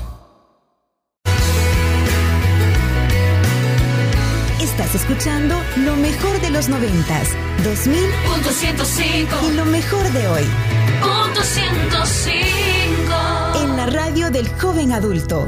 Estás 4.61 4.95
escuchando 4.95 5.57
lo 5.79 5.97
mejor 5.97 6.41
de 6.41 6.51
los 6.51 6.69
noventas, 6.69 7.31
2000 7.65 7.99
Punto 8.33 8.51
105. 8.51 9.37
y 9.51 9.57
lo 9.57 9.65
mejor 9.65 10.09
de 10.13 10.29
hoy. 10.29 10.80
Punto 11.01 11.43
105. 11.43 13.63
En 13.63 13.77
la 13.77 13.87
radio 13.87 14.31
del 14.31 14.49
joven 14.61 14.93
adulto. 14.93 15.47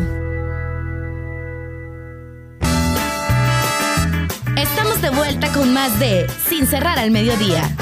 Estamos 4.57 5.03
de 5.03 5.11
vuelta 5.11 5.53
con 5.53 5.73
más 5.73 5.99
de 5.99 6.27
Sin 6.49 6.67
cerrar 6.67 6.99
al 6.99 7.11
mediodía. 7.11 7.77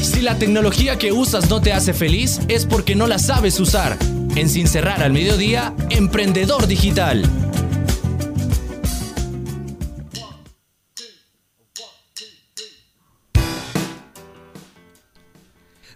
Si 0.00 0.20
la 0.20 0.38
tecnología 0.38 0.98
que 0.98 1.12
usas 1.12 1.50
no 1.50 1.60
te 1.60 1.72
hace 1.72 1.92
feliz, 1.92 2.40
es 2.48 2.66
porque 2.66 2.94
no 2.94 3.06
la 3.06 3.18
sabes 3.18 3.60
usar. 3.60 3.96
En 4.36 4.48
Sin 4.48 4.66
Cerrar 4.66 5.02
al 5.02 5.12
Mediodía, 5.12 5.74
Emprendedor 5.90 6.66
Digital. 6.66 7.24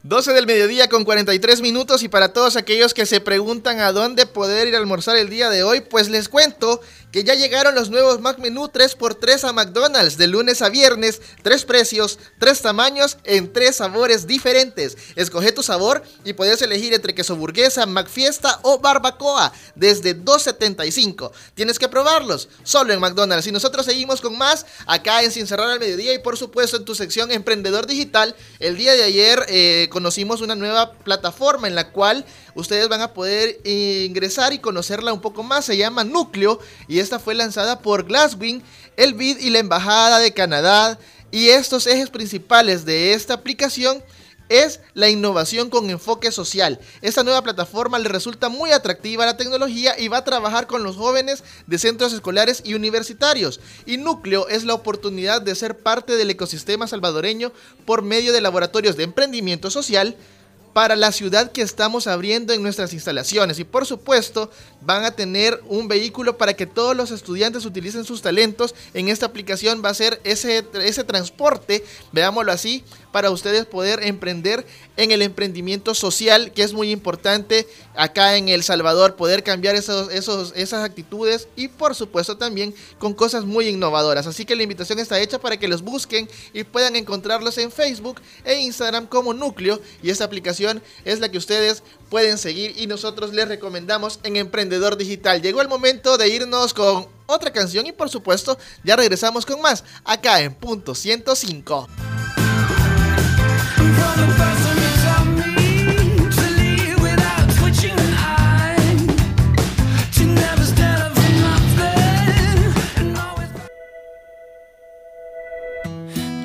12 0.08 0.32
del 0.32 0.46
mediodía 0.46 0.88
con 0.88 1.04
43 1.04 1.60
minutos 1.60 2.02
y 2.02 2.08
para 2.08 2.32
todos 2.32 2.56
aquellos 2.56 2.94
que 2.94 3.04
se 3.04 3.20
preguntan 3.20 3.78
a 3.80 3.92
dónde 3.92 4.24
poder 4.24 4.66
ir 4.66 4.74
a 4.74 4.78
almorzar 4.78 5.18
el 5.18 5.28
día 5.28 5.50
de 5.50 5.62
hoy, 5.62 5.82
pues 5.82 6.08
les 6.08 6.30
cuento 6.30 6.80
que 7.12 7.24
ya 7.24 7.34
llegaron 7.34 7.74
los 7.74 7.90
nuevos 7.90 8.20
Mac 8.20 8.38
Menú 8.38 8.68
3x3 8.68 9.48
a 9.48 9.52
McDonald's 9.52 10.18
de 10.18 10.26
lunes 10.26 10.62
a 10.62 10.68
viernes, 10.68 11.20
tres 11.42 11.64
precios, 11.64 12.18
tres 12.38 12.60
tamaños 12.60 13.16
en 13.24 13.52
tres 13.52 13.76
sabores 13.76 14.26
diferentes. 14.26 14.96
Escoge 15.16 15.52
tu 15.52 15.62
sabor 15.62 16.02
y 16.24 16.34
puedes 16.34 16.60
elegir 16.62 16.92
entre 16.92 17.14
queso 17.14 17.36
burguesa, 17.36 17.86
McFiesta 17.86 18.60
o 18.62 18.78
barbacoa 18.78 19.52
desde 19.74 20.16
2.75. 20.16 21.30
Tienes 21.54 21.78
que 21.78 21.88
probarlos 21.88 22.48
solo 22.62 22.92
en 22.92 23.00
McDonald's 23.00 23.46
y 23.46 23.52
nosotros 23.52 23.86
seguimos 23.86 24.20
con 24.20 24.36
más 24.36 24.66
acá 24.86 25.22
en 25.22 25.32
Sin 25.32 25.46
Cerrar 25.46 25.70
al 25.70 25.80
Mediodía 25.80 26.14
y 26.14 26.18
por 26.18 26.36
supuesto 26.36 26.76
en 26.76 26.84
tu 26.84 26.94
sección 26.94 27.30
Emprendedor 27.30 27.86
Digital. 27.86 28.34
El 28.58 28.76
día 28.76 28.92
de 28.92 29.04
ayer 29.04 29.44
eh, 29.48 29.88
conocimos 29.90 30.40
una 30.40 30.54
nueva 30.54 30.92
plataforma 30.92 31.68
en 31.68 31.74
la 31.74 31.90
cual 31.90 32.24
ustedes 32.54 32.88
van 32.88 33.00
a 33.00 33.14
poder 33.14 33.60
eh, 33.64 34.04
ingresar 34.06 34.52
y 34.52 34.58
conocerla 34.58 35.12
un 35.12 35.20
poco 35.20 35.42
más. 35.42 35.64
Se 35.64 35.76
llama 35.76 36.04
Núcleo 36.04 36.58
esta 36.98 37.18
fue 37.18 37.34
lanzada 37.34 37.80
por 37.80 38.04
Glasswing, 38.04 38.62
el 38.96 39.14
BID 39.14 39.38
y 39.38 39.50
la 39.50 39.58
Embajada 39.58 40.18
de 40.18 40.32
Canadá. 40.32 40.98
Y 41.30 41.48
estos 41.48 41.86
ejes 41.86 42.10
principales 42.10 42.84
de 42.84 43.12
esta 43.12 43.34
aplicación 43.34 44.02
es 44.48 44.80
la 44.94 45.08
innovación 45.08 45.70
con 45.70 45.90
enfoque 45.90 46.32
social. 46.32 46.80
Esta 47.02 47.22
nueva 47.22 47.42
plataforma 47.42 47.98
le 47.98 48.08
resulta 48.08 48.48
muy 48.48 48.72
atractiva 48.72 49.24
a 49.24 49.26
la 49.26 49.36
tecnología 49.36 49.98
y 49.98 50.08
va 50.08 50.18
a 50.18 50.24
trabajar 50.24 50.66
con 50.66 50.82
los 50.82 50.96
jóvenes 50.96 51.44
de 51.66 51.78
centros 51.78 52.12
escolares 52.12 52.62
y 52.64 52.74
universitarios. 52.74 53.60
Y 53.86 53.98
Núcleo 53.98 54.48
es 54.48 54.64
la 54.64 54.74
oportunidad 54.74 55.42
de 55.42 55.54
ser 55.54 55.78
parte 55.78 56.16
del 56.16 56.30
ecosistema 56.30 56.86
salvadoreño 56.86 57.52
por 57.84 58.02
medio 58.02 58.32
de 58.32 58.40
laboratorios 58.40 58.96
de 58.96 59.04
emprendimiento 59.04 59.70
social 59.70 60.16
para 60.72 60.96
la 60.96 61.12
ciudad 61.12 61.50
que 61.50 61.62
estamos 61.62 62.06
abriendo 62.06 62.52
en 62.52 62.62
nuestras 62.62 62.92
instalaciones. 62.92 63.58
Y 63.58 63.64
por 63.64 63.84
supuesto, 63.84 64.50
van 64.80 65.04
a 65.04 65.10
tener 65.10 65.60
un 65.66 65.88
vehículo 65.88 66.38
para 66.38 66.54
que 66.54 66.66
todos 66.66 66.96
los 66.96 67.10
estudiantes 67.10 67.64
utilicen 67.64 68.04
sus 68.04 68.22
talentos. 68.22 68.74
En 68.94 69.08
esta 69.08 69.26
aplicación 69.26 69.82
va 69.84 69.90
a 69.90 69.94
ser 69.94 70.20
ese, 70.24 70.64
ese 70.82 71.04
transporte, 71.04 71.84
veámoslo 72.12 72.52
así, 72.52 72.84
para 73.12 73.30
ustedes 73.30 73.66
poder 73.66 74.02
emprender 74.02 74.66
en 74.96 75.10
el 75.10 75.22
emprendimiento 75.22 75.94
social, 75.94 76.52
que 76.52 76.62
es 76.62 76.72
muy 76.72 76.90
importante 76.90 77.66
acá 77.96 78.36
en 78.36 78.48
El 78.48 78.62
Salvador, 78.62 79.16
poder 79.16 79.42
cambiar 79.42 79.74
esas 79.74 80.72
actitudes 80.72 81.48
y 81.56 81.68
por 81.68 81.94
supuesto 81.94 82.36
también 82.36 82.74
con 82.98 83.14
cosas 83.14 83.44
muy 83.44 83.68
innovadoras. 83.68 84.26
Así 84.26 84.44
que 84.44 84.56
la 84.56 84.62
invitación 84.62 84.98
está 84.98 85.18
hecha 85.20 85.38
para 85.38 85.56
que 85.56 85.68
los 85.68 85.82
busquen 85.82 86.28
y 86.52 86.64
puedan 86.64 86.96
encontrarlos 86.96 87.58
en 87.58 87.70
Facebook 87.70 88.20
e 88.44 88.60
Instagram 88.60 89.06
como 89.06 89.34
Núcleo 89.34 89.80
y 90.02 90.10
esta 90.10 90.24
aplicación 90.24 90.82
es 91.04 91.20
la 91.20 91.30
que 91.30 91.38
ustedes 91.38 91.82
pueden 92.08 92.38
seguir 92.38 92.74
y 92.76 92.86
nosotros 92.86 93.32
les 93.32 93.48
recomendamos 93.48 94.20
en 94.22 94.36
Emprendedor 94.36 94.96
Digital. 94.96 95.42
Llegó 95.42 95.60
el 95.62 95.68
momento 95.68 96.18
de 96.18 96.28
irnos 96.28 96.74
con 96.74 97.06
otra 97.26 97.52
canción 97.52 97.86
y 97.86 97.92
por 97.92 98.08
supuesto 98.08 98.58
ya 98.84 98.96
regresamos 98.96 99.44
con 99.44 99.60
más 99.60 99.84
acá 100.04 100.40
en 100.40 100.54
punto 100.54 100.94
105. 100.94 101.88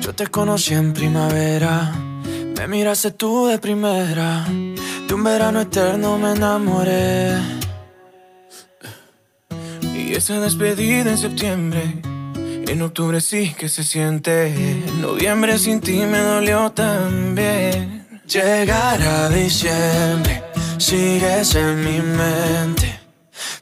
Yo 0.00 0.14
te 0.14 0.26
conocí 0.26 0.74
en 0.74 0.92
primavera, 0.92 1.92
me 2.56 2.68
miraste 2.68 3.10
tú 3.10 3.46
de 3.46 3.58
primera, 3.58 4.46
de 5.06 5.14
un 5.14 5.24
verano 5.24 5.60
eterno 5.60 6.18
me 6.18 6.32
enamoré. 6.32 7.38
Y 9.82 10.14
esa 10.14 10.40
despedida 10.40 11.10
en 11.10 11.18
septiembre, 11.18 11.82
en 12.66 12.82
octubre 12.82 13.20
sí 13.20 13.54
que 13.58 13.68
se 13.68 13.84
siente, 13.84 14.48
en 14.48 15.02
noviembre 15.02 15.58
sin 15.58 15.80
ti 15.80 16.04
me 16.06 16.18
dolió 16.18 16.70
también. 16.72 18.06
Llegará 18.26 19.28
diciembre, 19.28 20.42
sigues 20.78 21.54
en 21.54 21.84
mi 21.84 22.00
mente. 22.00 23.00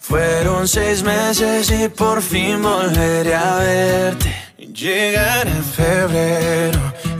Fueron 0.00 0.68
seis 0.68 1.02
meses 1.02 1.70
y 1.70 1.88
por 1.88 2.22
fin 2.22 2.62
volveré 2.62 3.34
a 3.34 3.56
verte. 3.56 4.34
Llegará 4.58 5.50
febrero 5.62 6.91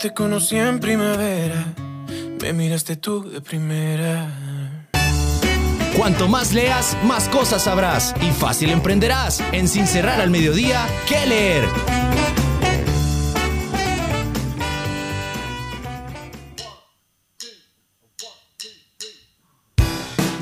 te 0.00 0.14
conocí 0.14 0.56
en 0.56 0.80
primavera, 0.80 1.74
me 2.40 2.54
miraste 2.54 2.96
tú 2.96 3.28
de 3.28 3.42
primera. 3.42 4.26
Cuanto 5.94 6.26
más 6.26 6.54
leas, 6.54 6.96
más 7.04 7.28
cosas 7.28 7.64
sabrás 7.64 8.14
y 8.22 8.30
fácil 8.30 8.70
emprenderás. 8.70 9.42
En 9.52 9.68
Sin 9.68 9.86
Cerrar 9.86 10.22
al 10.22 10.30
Mediodía, 10.30 10.86
¿qué 11.06 11.26
leer? 11.26 11.64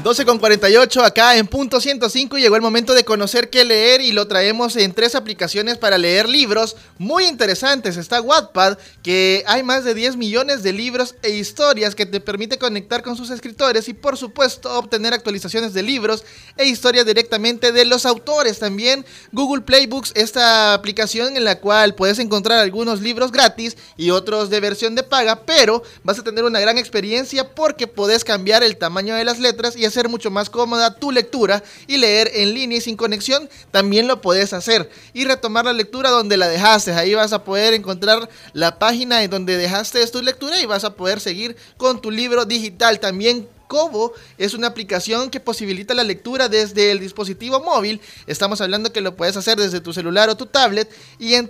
12 0.09 0.25
con 0.25 0.39
48 0.39 1.05
acá 1.05 1.37
en 1.37 1.47
punto 1.47 1.83
105 1.83 2.39
y 2.39 2.41
llegó 2.41 2.57
el 2.57 2.63
momento 2.63 2.95
de 2.95 3.05
conocer 3.05 3.51
qué 3.51 3.67
leer 3.67 4.01
y 4.01 4.13
lo 4.13 4.27
traemos 4.27 4.75
en 4.77 4.95
tres 4.95 5.15
aplicaciones 5.15 5.77
para 5.77 5.99
leer 5.99 6.27
libros 6.27 6.77
muy 6.97 7.27
interesantes. 7.27 7.99
Está 7.99 8.23
Wattpad, 8.23 8.79
que 9.03 9.45
hay 9.47 9.63
más 9.63 9.85
de 9.85 9.93
10 9.93 10.17
millones 10.17 10.63
de 10.63 10.73
libros 10.73 11.15
e 11.21 11.33
historias 11.33 11.95
que 11.95 12.07
te 12.07 12.21
permite 12.21 12.57
conectar 12.57 13.03
con 13.03 13.19
sus 13.19 13.29
escritores 13.29 13.87
y 13.91 13.93
por 13.93 14.17
supuesto 14.17 14.79
obtener 14.79 15.13
actualizaciones 15.13 15.75
de 15.75 15.83
libros 15.83 16.25
e 16.57 16.65
historias 16.65 17.05
directamente 17.05 17.71
de 17.71 17.85
los 17.85 18.07
autores. 18.07 18.59
También 18.59 19.05
Google 19.33 19.61
Playbooks, 19.61 20.13
esta 20.15 20.73
aplicación 20.73 21.37
en 21.37 21.45
la 21.45 21.61
cual 21.61 21.95
puedes 21.95 22.19
encontrar 22.19 22.61
algunos 22.61 23.03
libros 23.03 23.31
gratis 23.31 23.77
y 23.99 24.09
otros 24.09 24.49
de 24.49 24.61
versión 24.61 24.95
de 24.95 25.03
paga, 25.03 25.45
pero 25.45 25.83
vas 26.03 26.19
a 26.19 26.25
tener 26.25 26.45
una 26.45 26.61
gran 26.61 26.79
experiencia 26.79 27.55
porque 27.55 27.87
podés 27.87 28.25
cambiar 28.25 28.63
el 28.63 28.79
tamaño 28.79 29.15
de 29.15 29.25
las 29.25 29.39
letras 29.39 29.77
y 29.77 29.85
hacer 29.85 29.98
mucho 30.07 30.31
más 30.31 30.49
cómoda 30.49 30.95
tu 30.95 31.11
lectura 31.11 31.65
y 31.89 31.97
leer 31.97 32.31
en 32.35 32.55
línea 32.55 32.79
y 32.79 32.81
sin 32.81 32.97
conexión, 32.97 33.49
también 33.73 34.07
lo 34.07 34.21
puedes 34.21 34.53
hacer. 34.53 34.89
Y 35.13 35.25
retomar 35.25 35.65
la 35.65 35.73
lectura 35.73 36.11
donde 36.11 36.37
la 36.37 36.47
dejaste. 36.47 36.93
Ahí 36.93 37.15
vas 37.15 37.33
a 37.33 37.43
poder 37.43 37.75
encontrar 37.75 38.29
la 38.53 38.79
página 38.79 39.25
en 39.25 39.31
donde 39.31 39.57
dejaste 39.57 40.07
tu 40.07 40.23
lectura 40.23 40.61
y 40.61 40.67
vas 40.67 40.85
a 40.85 40.95
poder 40.95 41.19
seguir 41.19 41.57
con 41.77 42.01
tu 42.01 42.11
libro 42.11 42.45
digital. 42.45 43.01
También 43.01 43.49
Kobo 43.69 44.13
es 44.39 44.55
una 44.55 44.67
aplicación 44.67 45.31
que 45.31 45.39
posibilita 45.39 45.95
la 45.95 46.03
lectura 46.03 46.49
desde 46.49 46.91
el 46.91 46.99
dispositivo 46.99 47.61
móvil. 47.61 48.01
Estamos 48.27 48.61
hablando 48.61 48.93
que 48.93 49.01
lo 49.01 49.15
puedes 49.15 49.37
hacer 49.37 49.59
desde 49.59 49.81
tu 49.81 49.93
celular 49.93 50.29
o 50.29 50.37
tu 50.37 50.47
tablet 50.47 50.91
y 51.19 51.41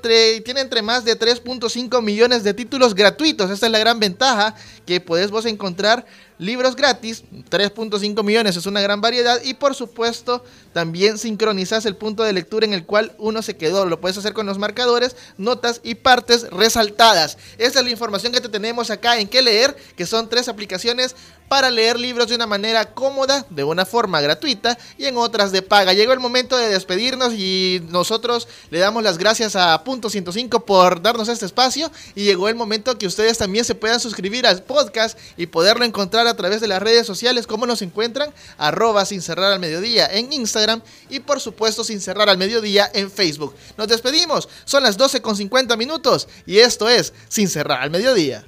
tiene 0.43 0.61
entre 0.61 0.83
más 0.83 1.05
de 1.05 1.19
3.5 1.19 2.03
millones 2.03 2.45
de 2.45 2.53
títulos 2.53 2.95
gratuitos. 2.95 3.51
Esta 3.51 3.66
es 3.66 3.73
la 3.73 3.79
gran 3.79 3.99
ventaja 4.01 4.55
que 4.85 5.01
puedes 5.01 5.31
vos 5.31 5.47
encontrar 5.47 6.05
libros 6.39 6.77
gratis, 6.77 7.25
3.5 7.51 8.23
millones 8.23 8.57
es 8.57 8.66
una 8.66 8.81
gran 8.81 9.01
variedad 9.01 9.41
y 9.43 9.55
por 9.55 9.75
supuesto 9.75 10.45
también 10.73 11.19
sincronizas 11.19 11.85
el 11.85 11.97
punto 11.97 12.23
de 12.23 12.33
lectura 12.33 12.64
en 12.64 12.75
el 12.75 12.87
cual 12.87 13.12
uno 13.19 13.43
se 13.43 13.57
quedó. 13.57 13.87
Lo 13.87 14.01
puedes 14.01 14.16
hacer 14.16 14.33
con 14.33 14.47
los 14.47 14.59
marcadores, 14.59 15.16
notas 15.37 15.81
y 15.83 15.97
partes 15.97 16.49
resaltadas. 16.51 17.39
Esa 17.59 17.81
es 17.81 17.85
la 17.85 17.91
información 17.91 18.33
que 18.33 18.41
te 18.41 18.49
tenemos 18.49 18.91
acá 18.91 19.19
en 19.19 19.29
qué 19.29 19.43
leer, 19.43 19.77
que 19.97 20.07
son 20.07 20.29
tres 20.29 20.49
aplicaciones 20.49 21.16
para 21.49 21.70
leer 21.70 21.99
libros 21.99 22.28
de 22.28 22.34
una 22.34 22.46
manera 22.46 22.92
cómoda, 22.94 23.46
de 23.51 23.64
una 23.64 23.84
forma 23.86 24.20
gratuita 24.20 24.78
y 24.96 25.07
en 25.07 25.16
otras 25.16 25.53
de 25.53 25.62
paga. 25.62 25.92
Llegó 25.92 26.12
el 26.12 26.20
momento 26.20 26.57
de 26.57 26.68
despedirnos 26.68 27.32
y 27.34 27.82
nosotros 27.88 28.49
le 28.70 28.78
damos 28.78 29.03
las 29.03 29.18
gracias 29.18 29.57
a 29.57 29.82
Punto 29.84 30.11
105 30.11 30.64
por 30.64 31.01
darnos 31.03 31.28
este 31.28 31.46
espacio 31.46 31.90
y 32.14 32.24
llegó 32.24 32.49
el 32.49 32.55
momento 32.55 32.99
que 32.99 33.07
ustedes 33.07 33.38
también 33.38 33.64
se 33.64 33.74
puedan 33.74 34.01
suscribir 34.01 34.46
al 34.46 34.62
podcast 34.62 35.18
y 35.36 35.46
poderlo 35.46 35.84
encontrar 35.84 36.26
a 36.26 36.36
través 36.36 36.61
de 36.61 36.68
las 36.68 36.82
redes 36.82 37.07
sociales. 37.07 37.46
¿Cómo 37.46 37.66
nos 37.66 37.82
encuentran? 37.82 38.32
Arroba 38.59 39.05
sin 39.05 39.22
cerrar 39.22 39.53
al 39.53 39.61
mediodía 39.61 40.07
en 40.07 40.32
Instagram 40.32 40.82
y 41.09 41.20
por 41.20 41.40
supuesto 41.40 41.84
sin 41.84 42.01
cerrar 42.01 42.28
al 42.28 42.38
mediodía 42.38 42.90
en 42.92 43.11
Facebook. 43.11 43.55
Nos 43.76 43.88
despedimos. 43.88 44.49
Son 44.64 44.82
las 44.82 44.96
12 44.96 45.22
con 45.22 45.36
50 45.36 45.76
minutos 45.76 46.28
y 46.46 46.59
esto 46.59 46.88
es 46.88 47.12
sin 47.28 47.49
cerrar 47.49 47.82
al 47.82 47.90
mediodía. 47.90 48.44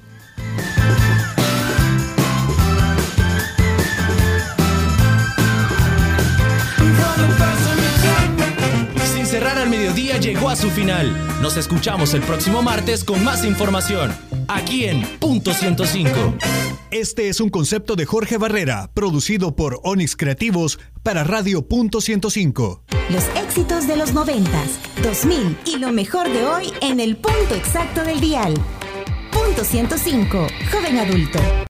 Mediodía 9.91 10.19
llegó 10.19 10.49
a 10.49 10.57
su 10.57 10.71
final. 10.71 11.17
Nos 11.43 11.57
escuchamos 11.57 12.15
el 12.15 12.23
próximo 12.23 12.63
martes 12.63 13.03
con 13.03 13.25
más 13.25 13.45
información. 13.45 14.15
Aquí 14.47 14.85
en 14.85 15.03
Punto 15.19 15.53
105. 15.53 16.11
Este 16.93 17.29
es 17.29 17.41
un 17.41 17.49
concepto 17.51 17.97
de 17.97 18.07
Jorge 18.07 18.37
Barrera, 18.39 18.91
producido 18.95 19.57
por 19.57 19.81
Onix 19.83 20.15
Creativos 20.15 20.79
para 21.03 21.25
Radio 21.25 21.67
Punto 21.67 22.01
105. 22.01 22.85
Los 23.11 23.25
éxitos 23.37 23.89
de 23.89 23.97
los 23.97 24.13
90, 24.13 24.51
2000 25.03 25.59
y 25.67 25.79
lo 25.79 25.91
mejor 25.91 26.31
de 26.31 26.47
hoy 26.47 26.73
en 26.83 27.01
el 27.01 27.17
punto 27.17 27.57
exacto 27.57 28.05
del 28.05 28.21
dial. 28.21 28.55
Punto 29.33 29.65
105, 29.65 30.47
joven 30.71 30.99
adulto. 30.99 31.41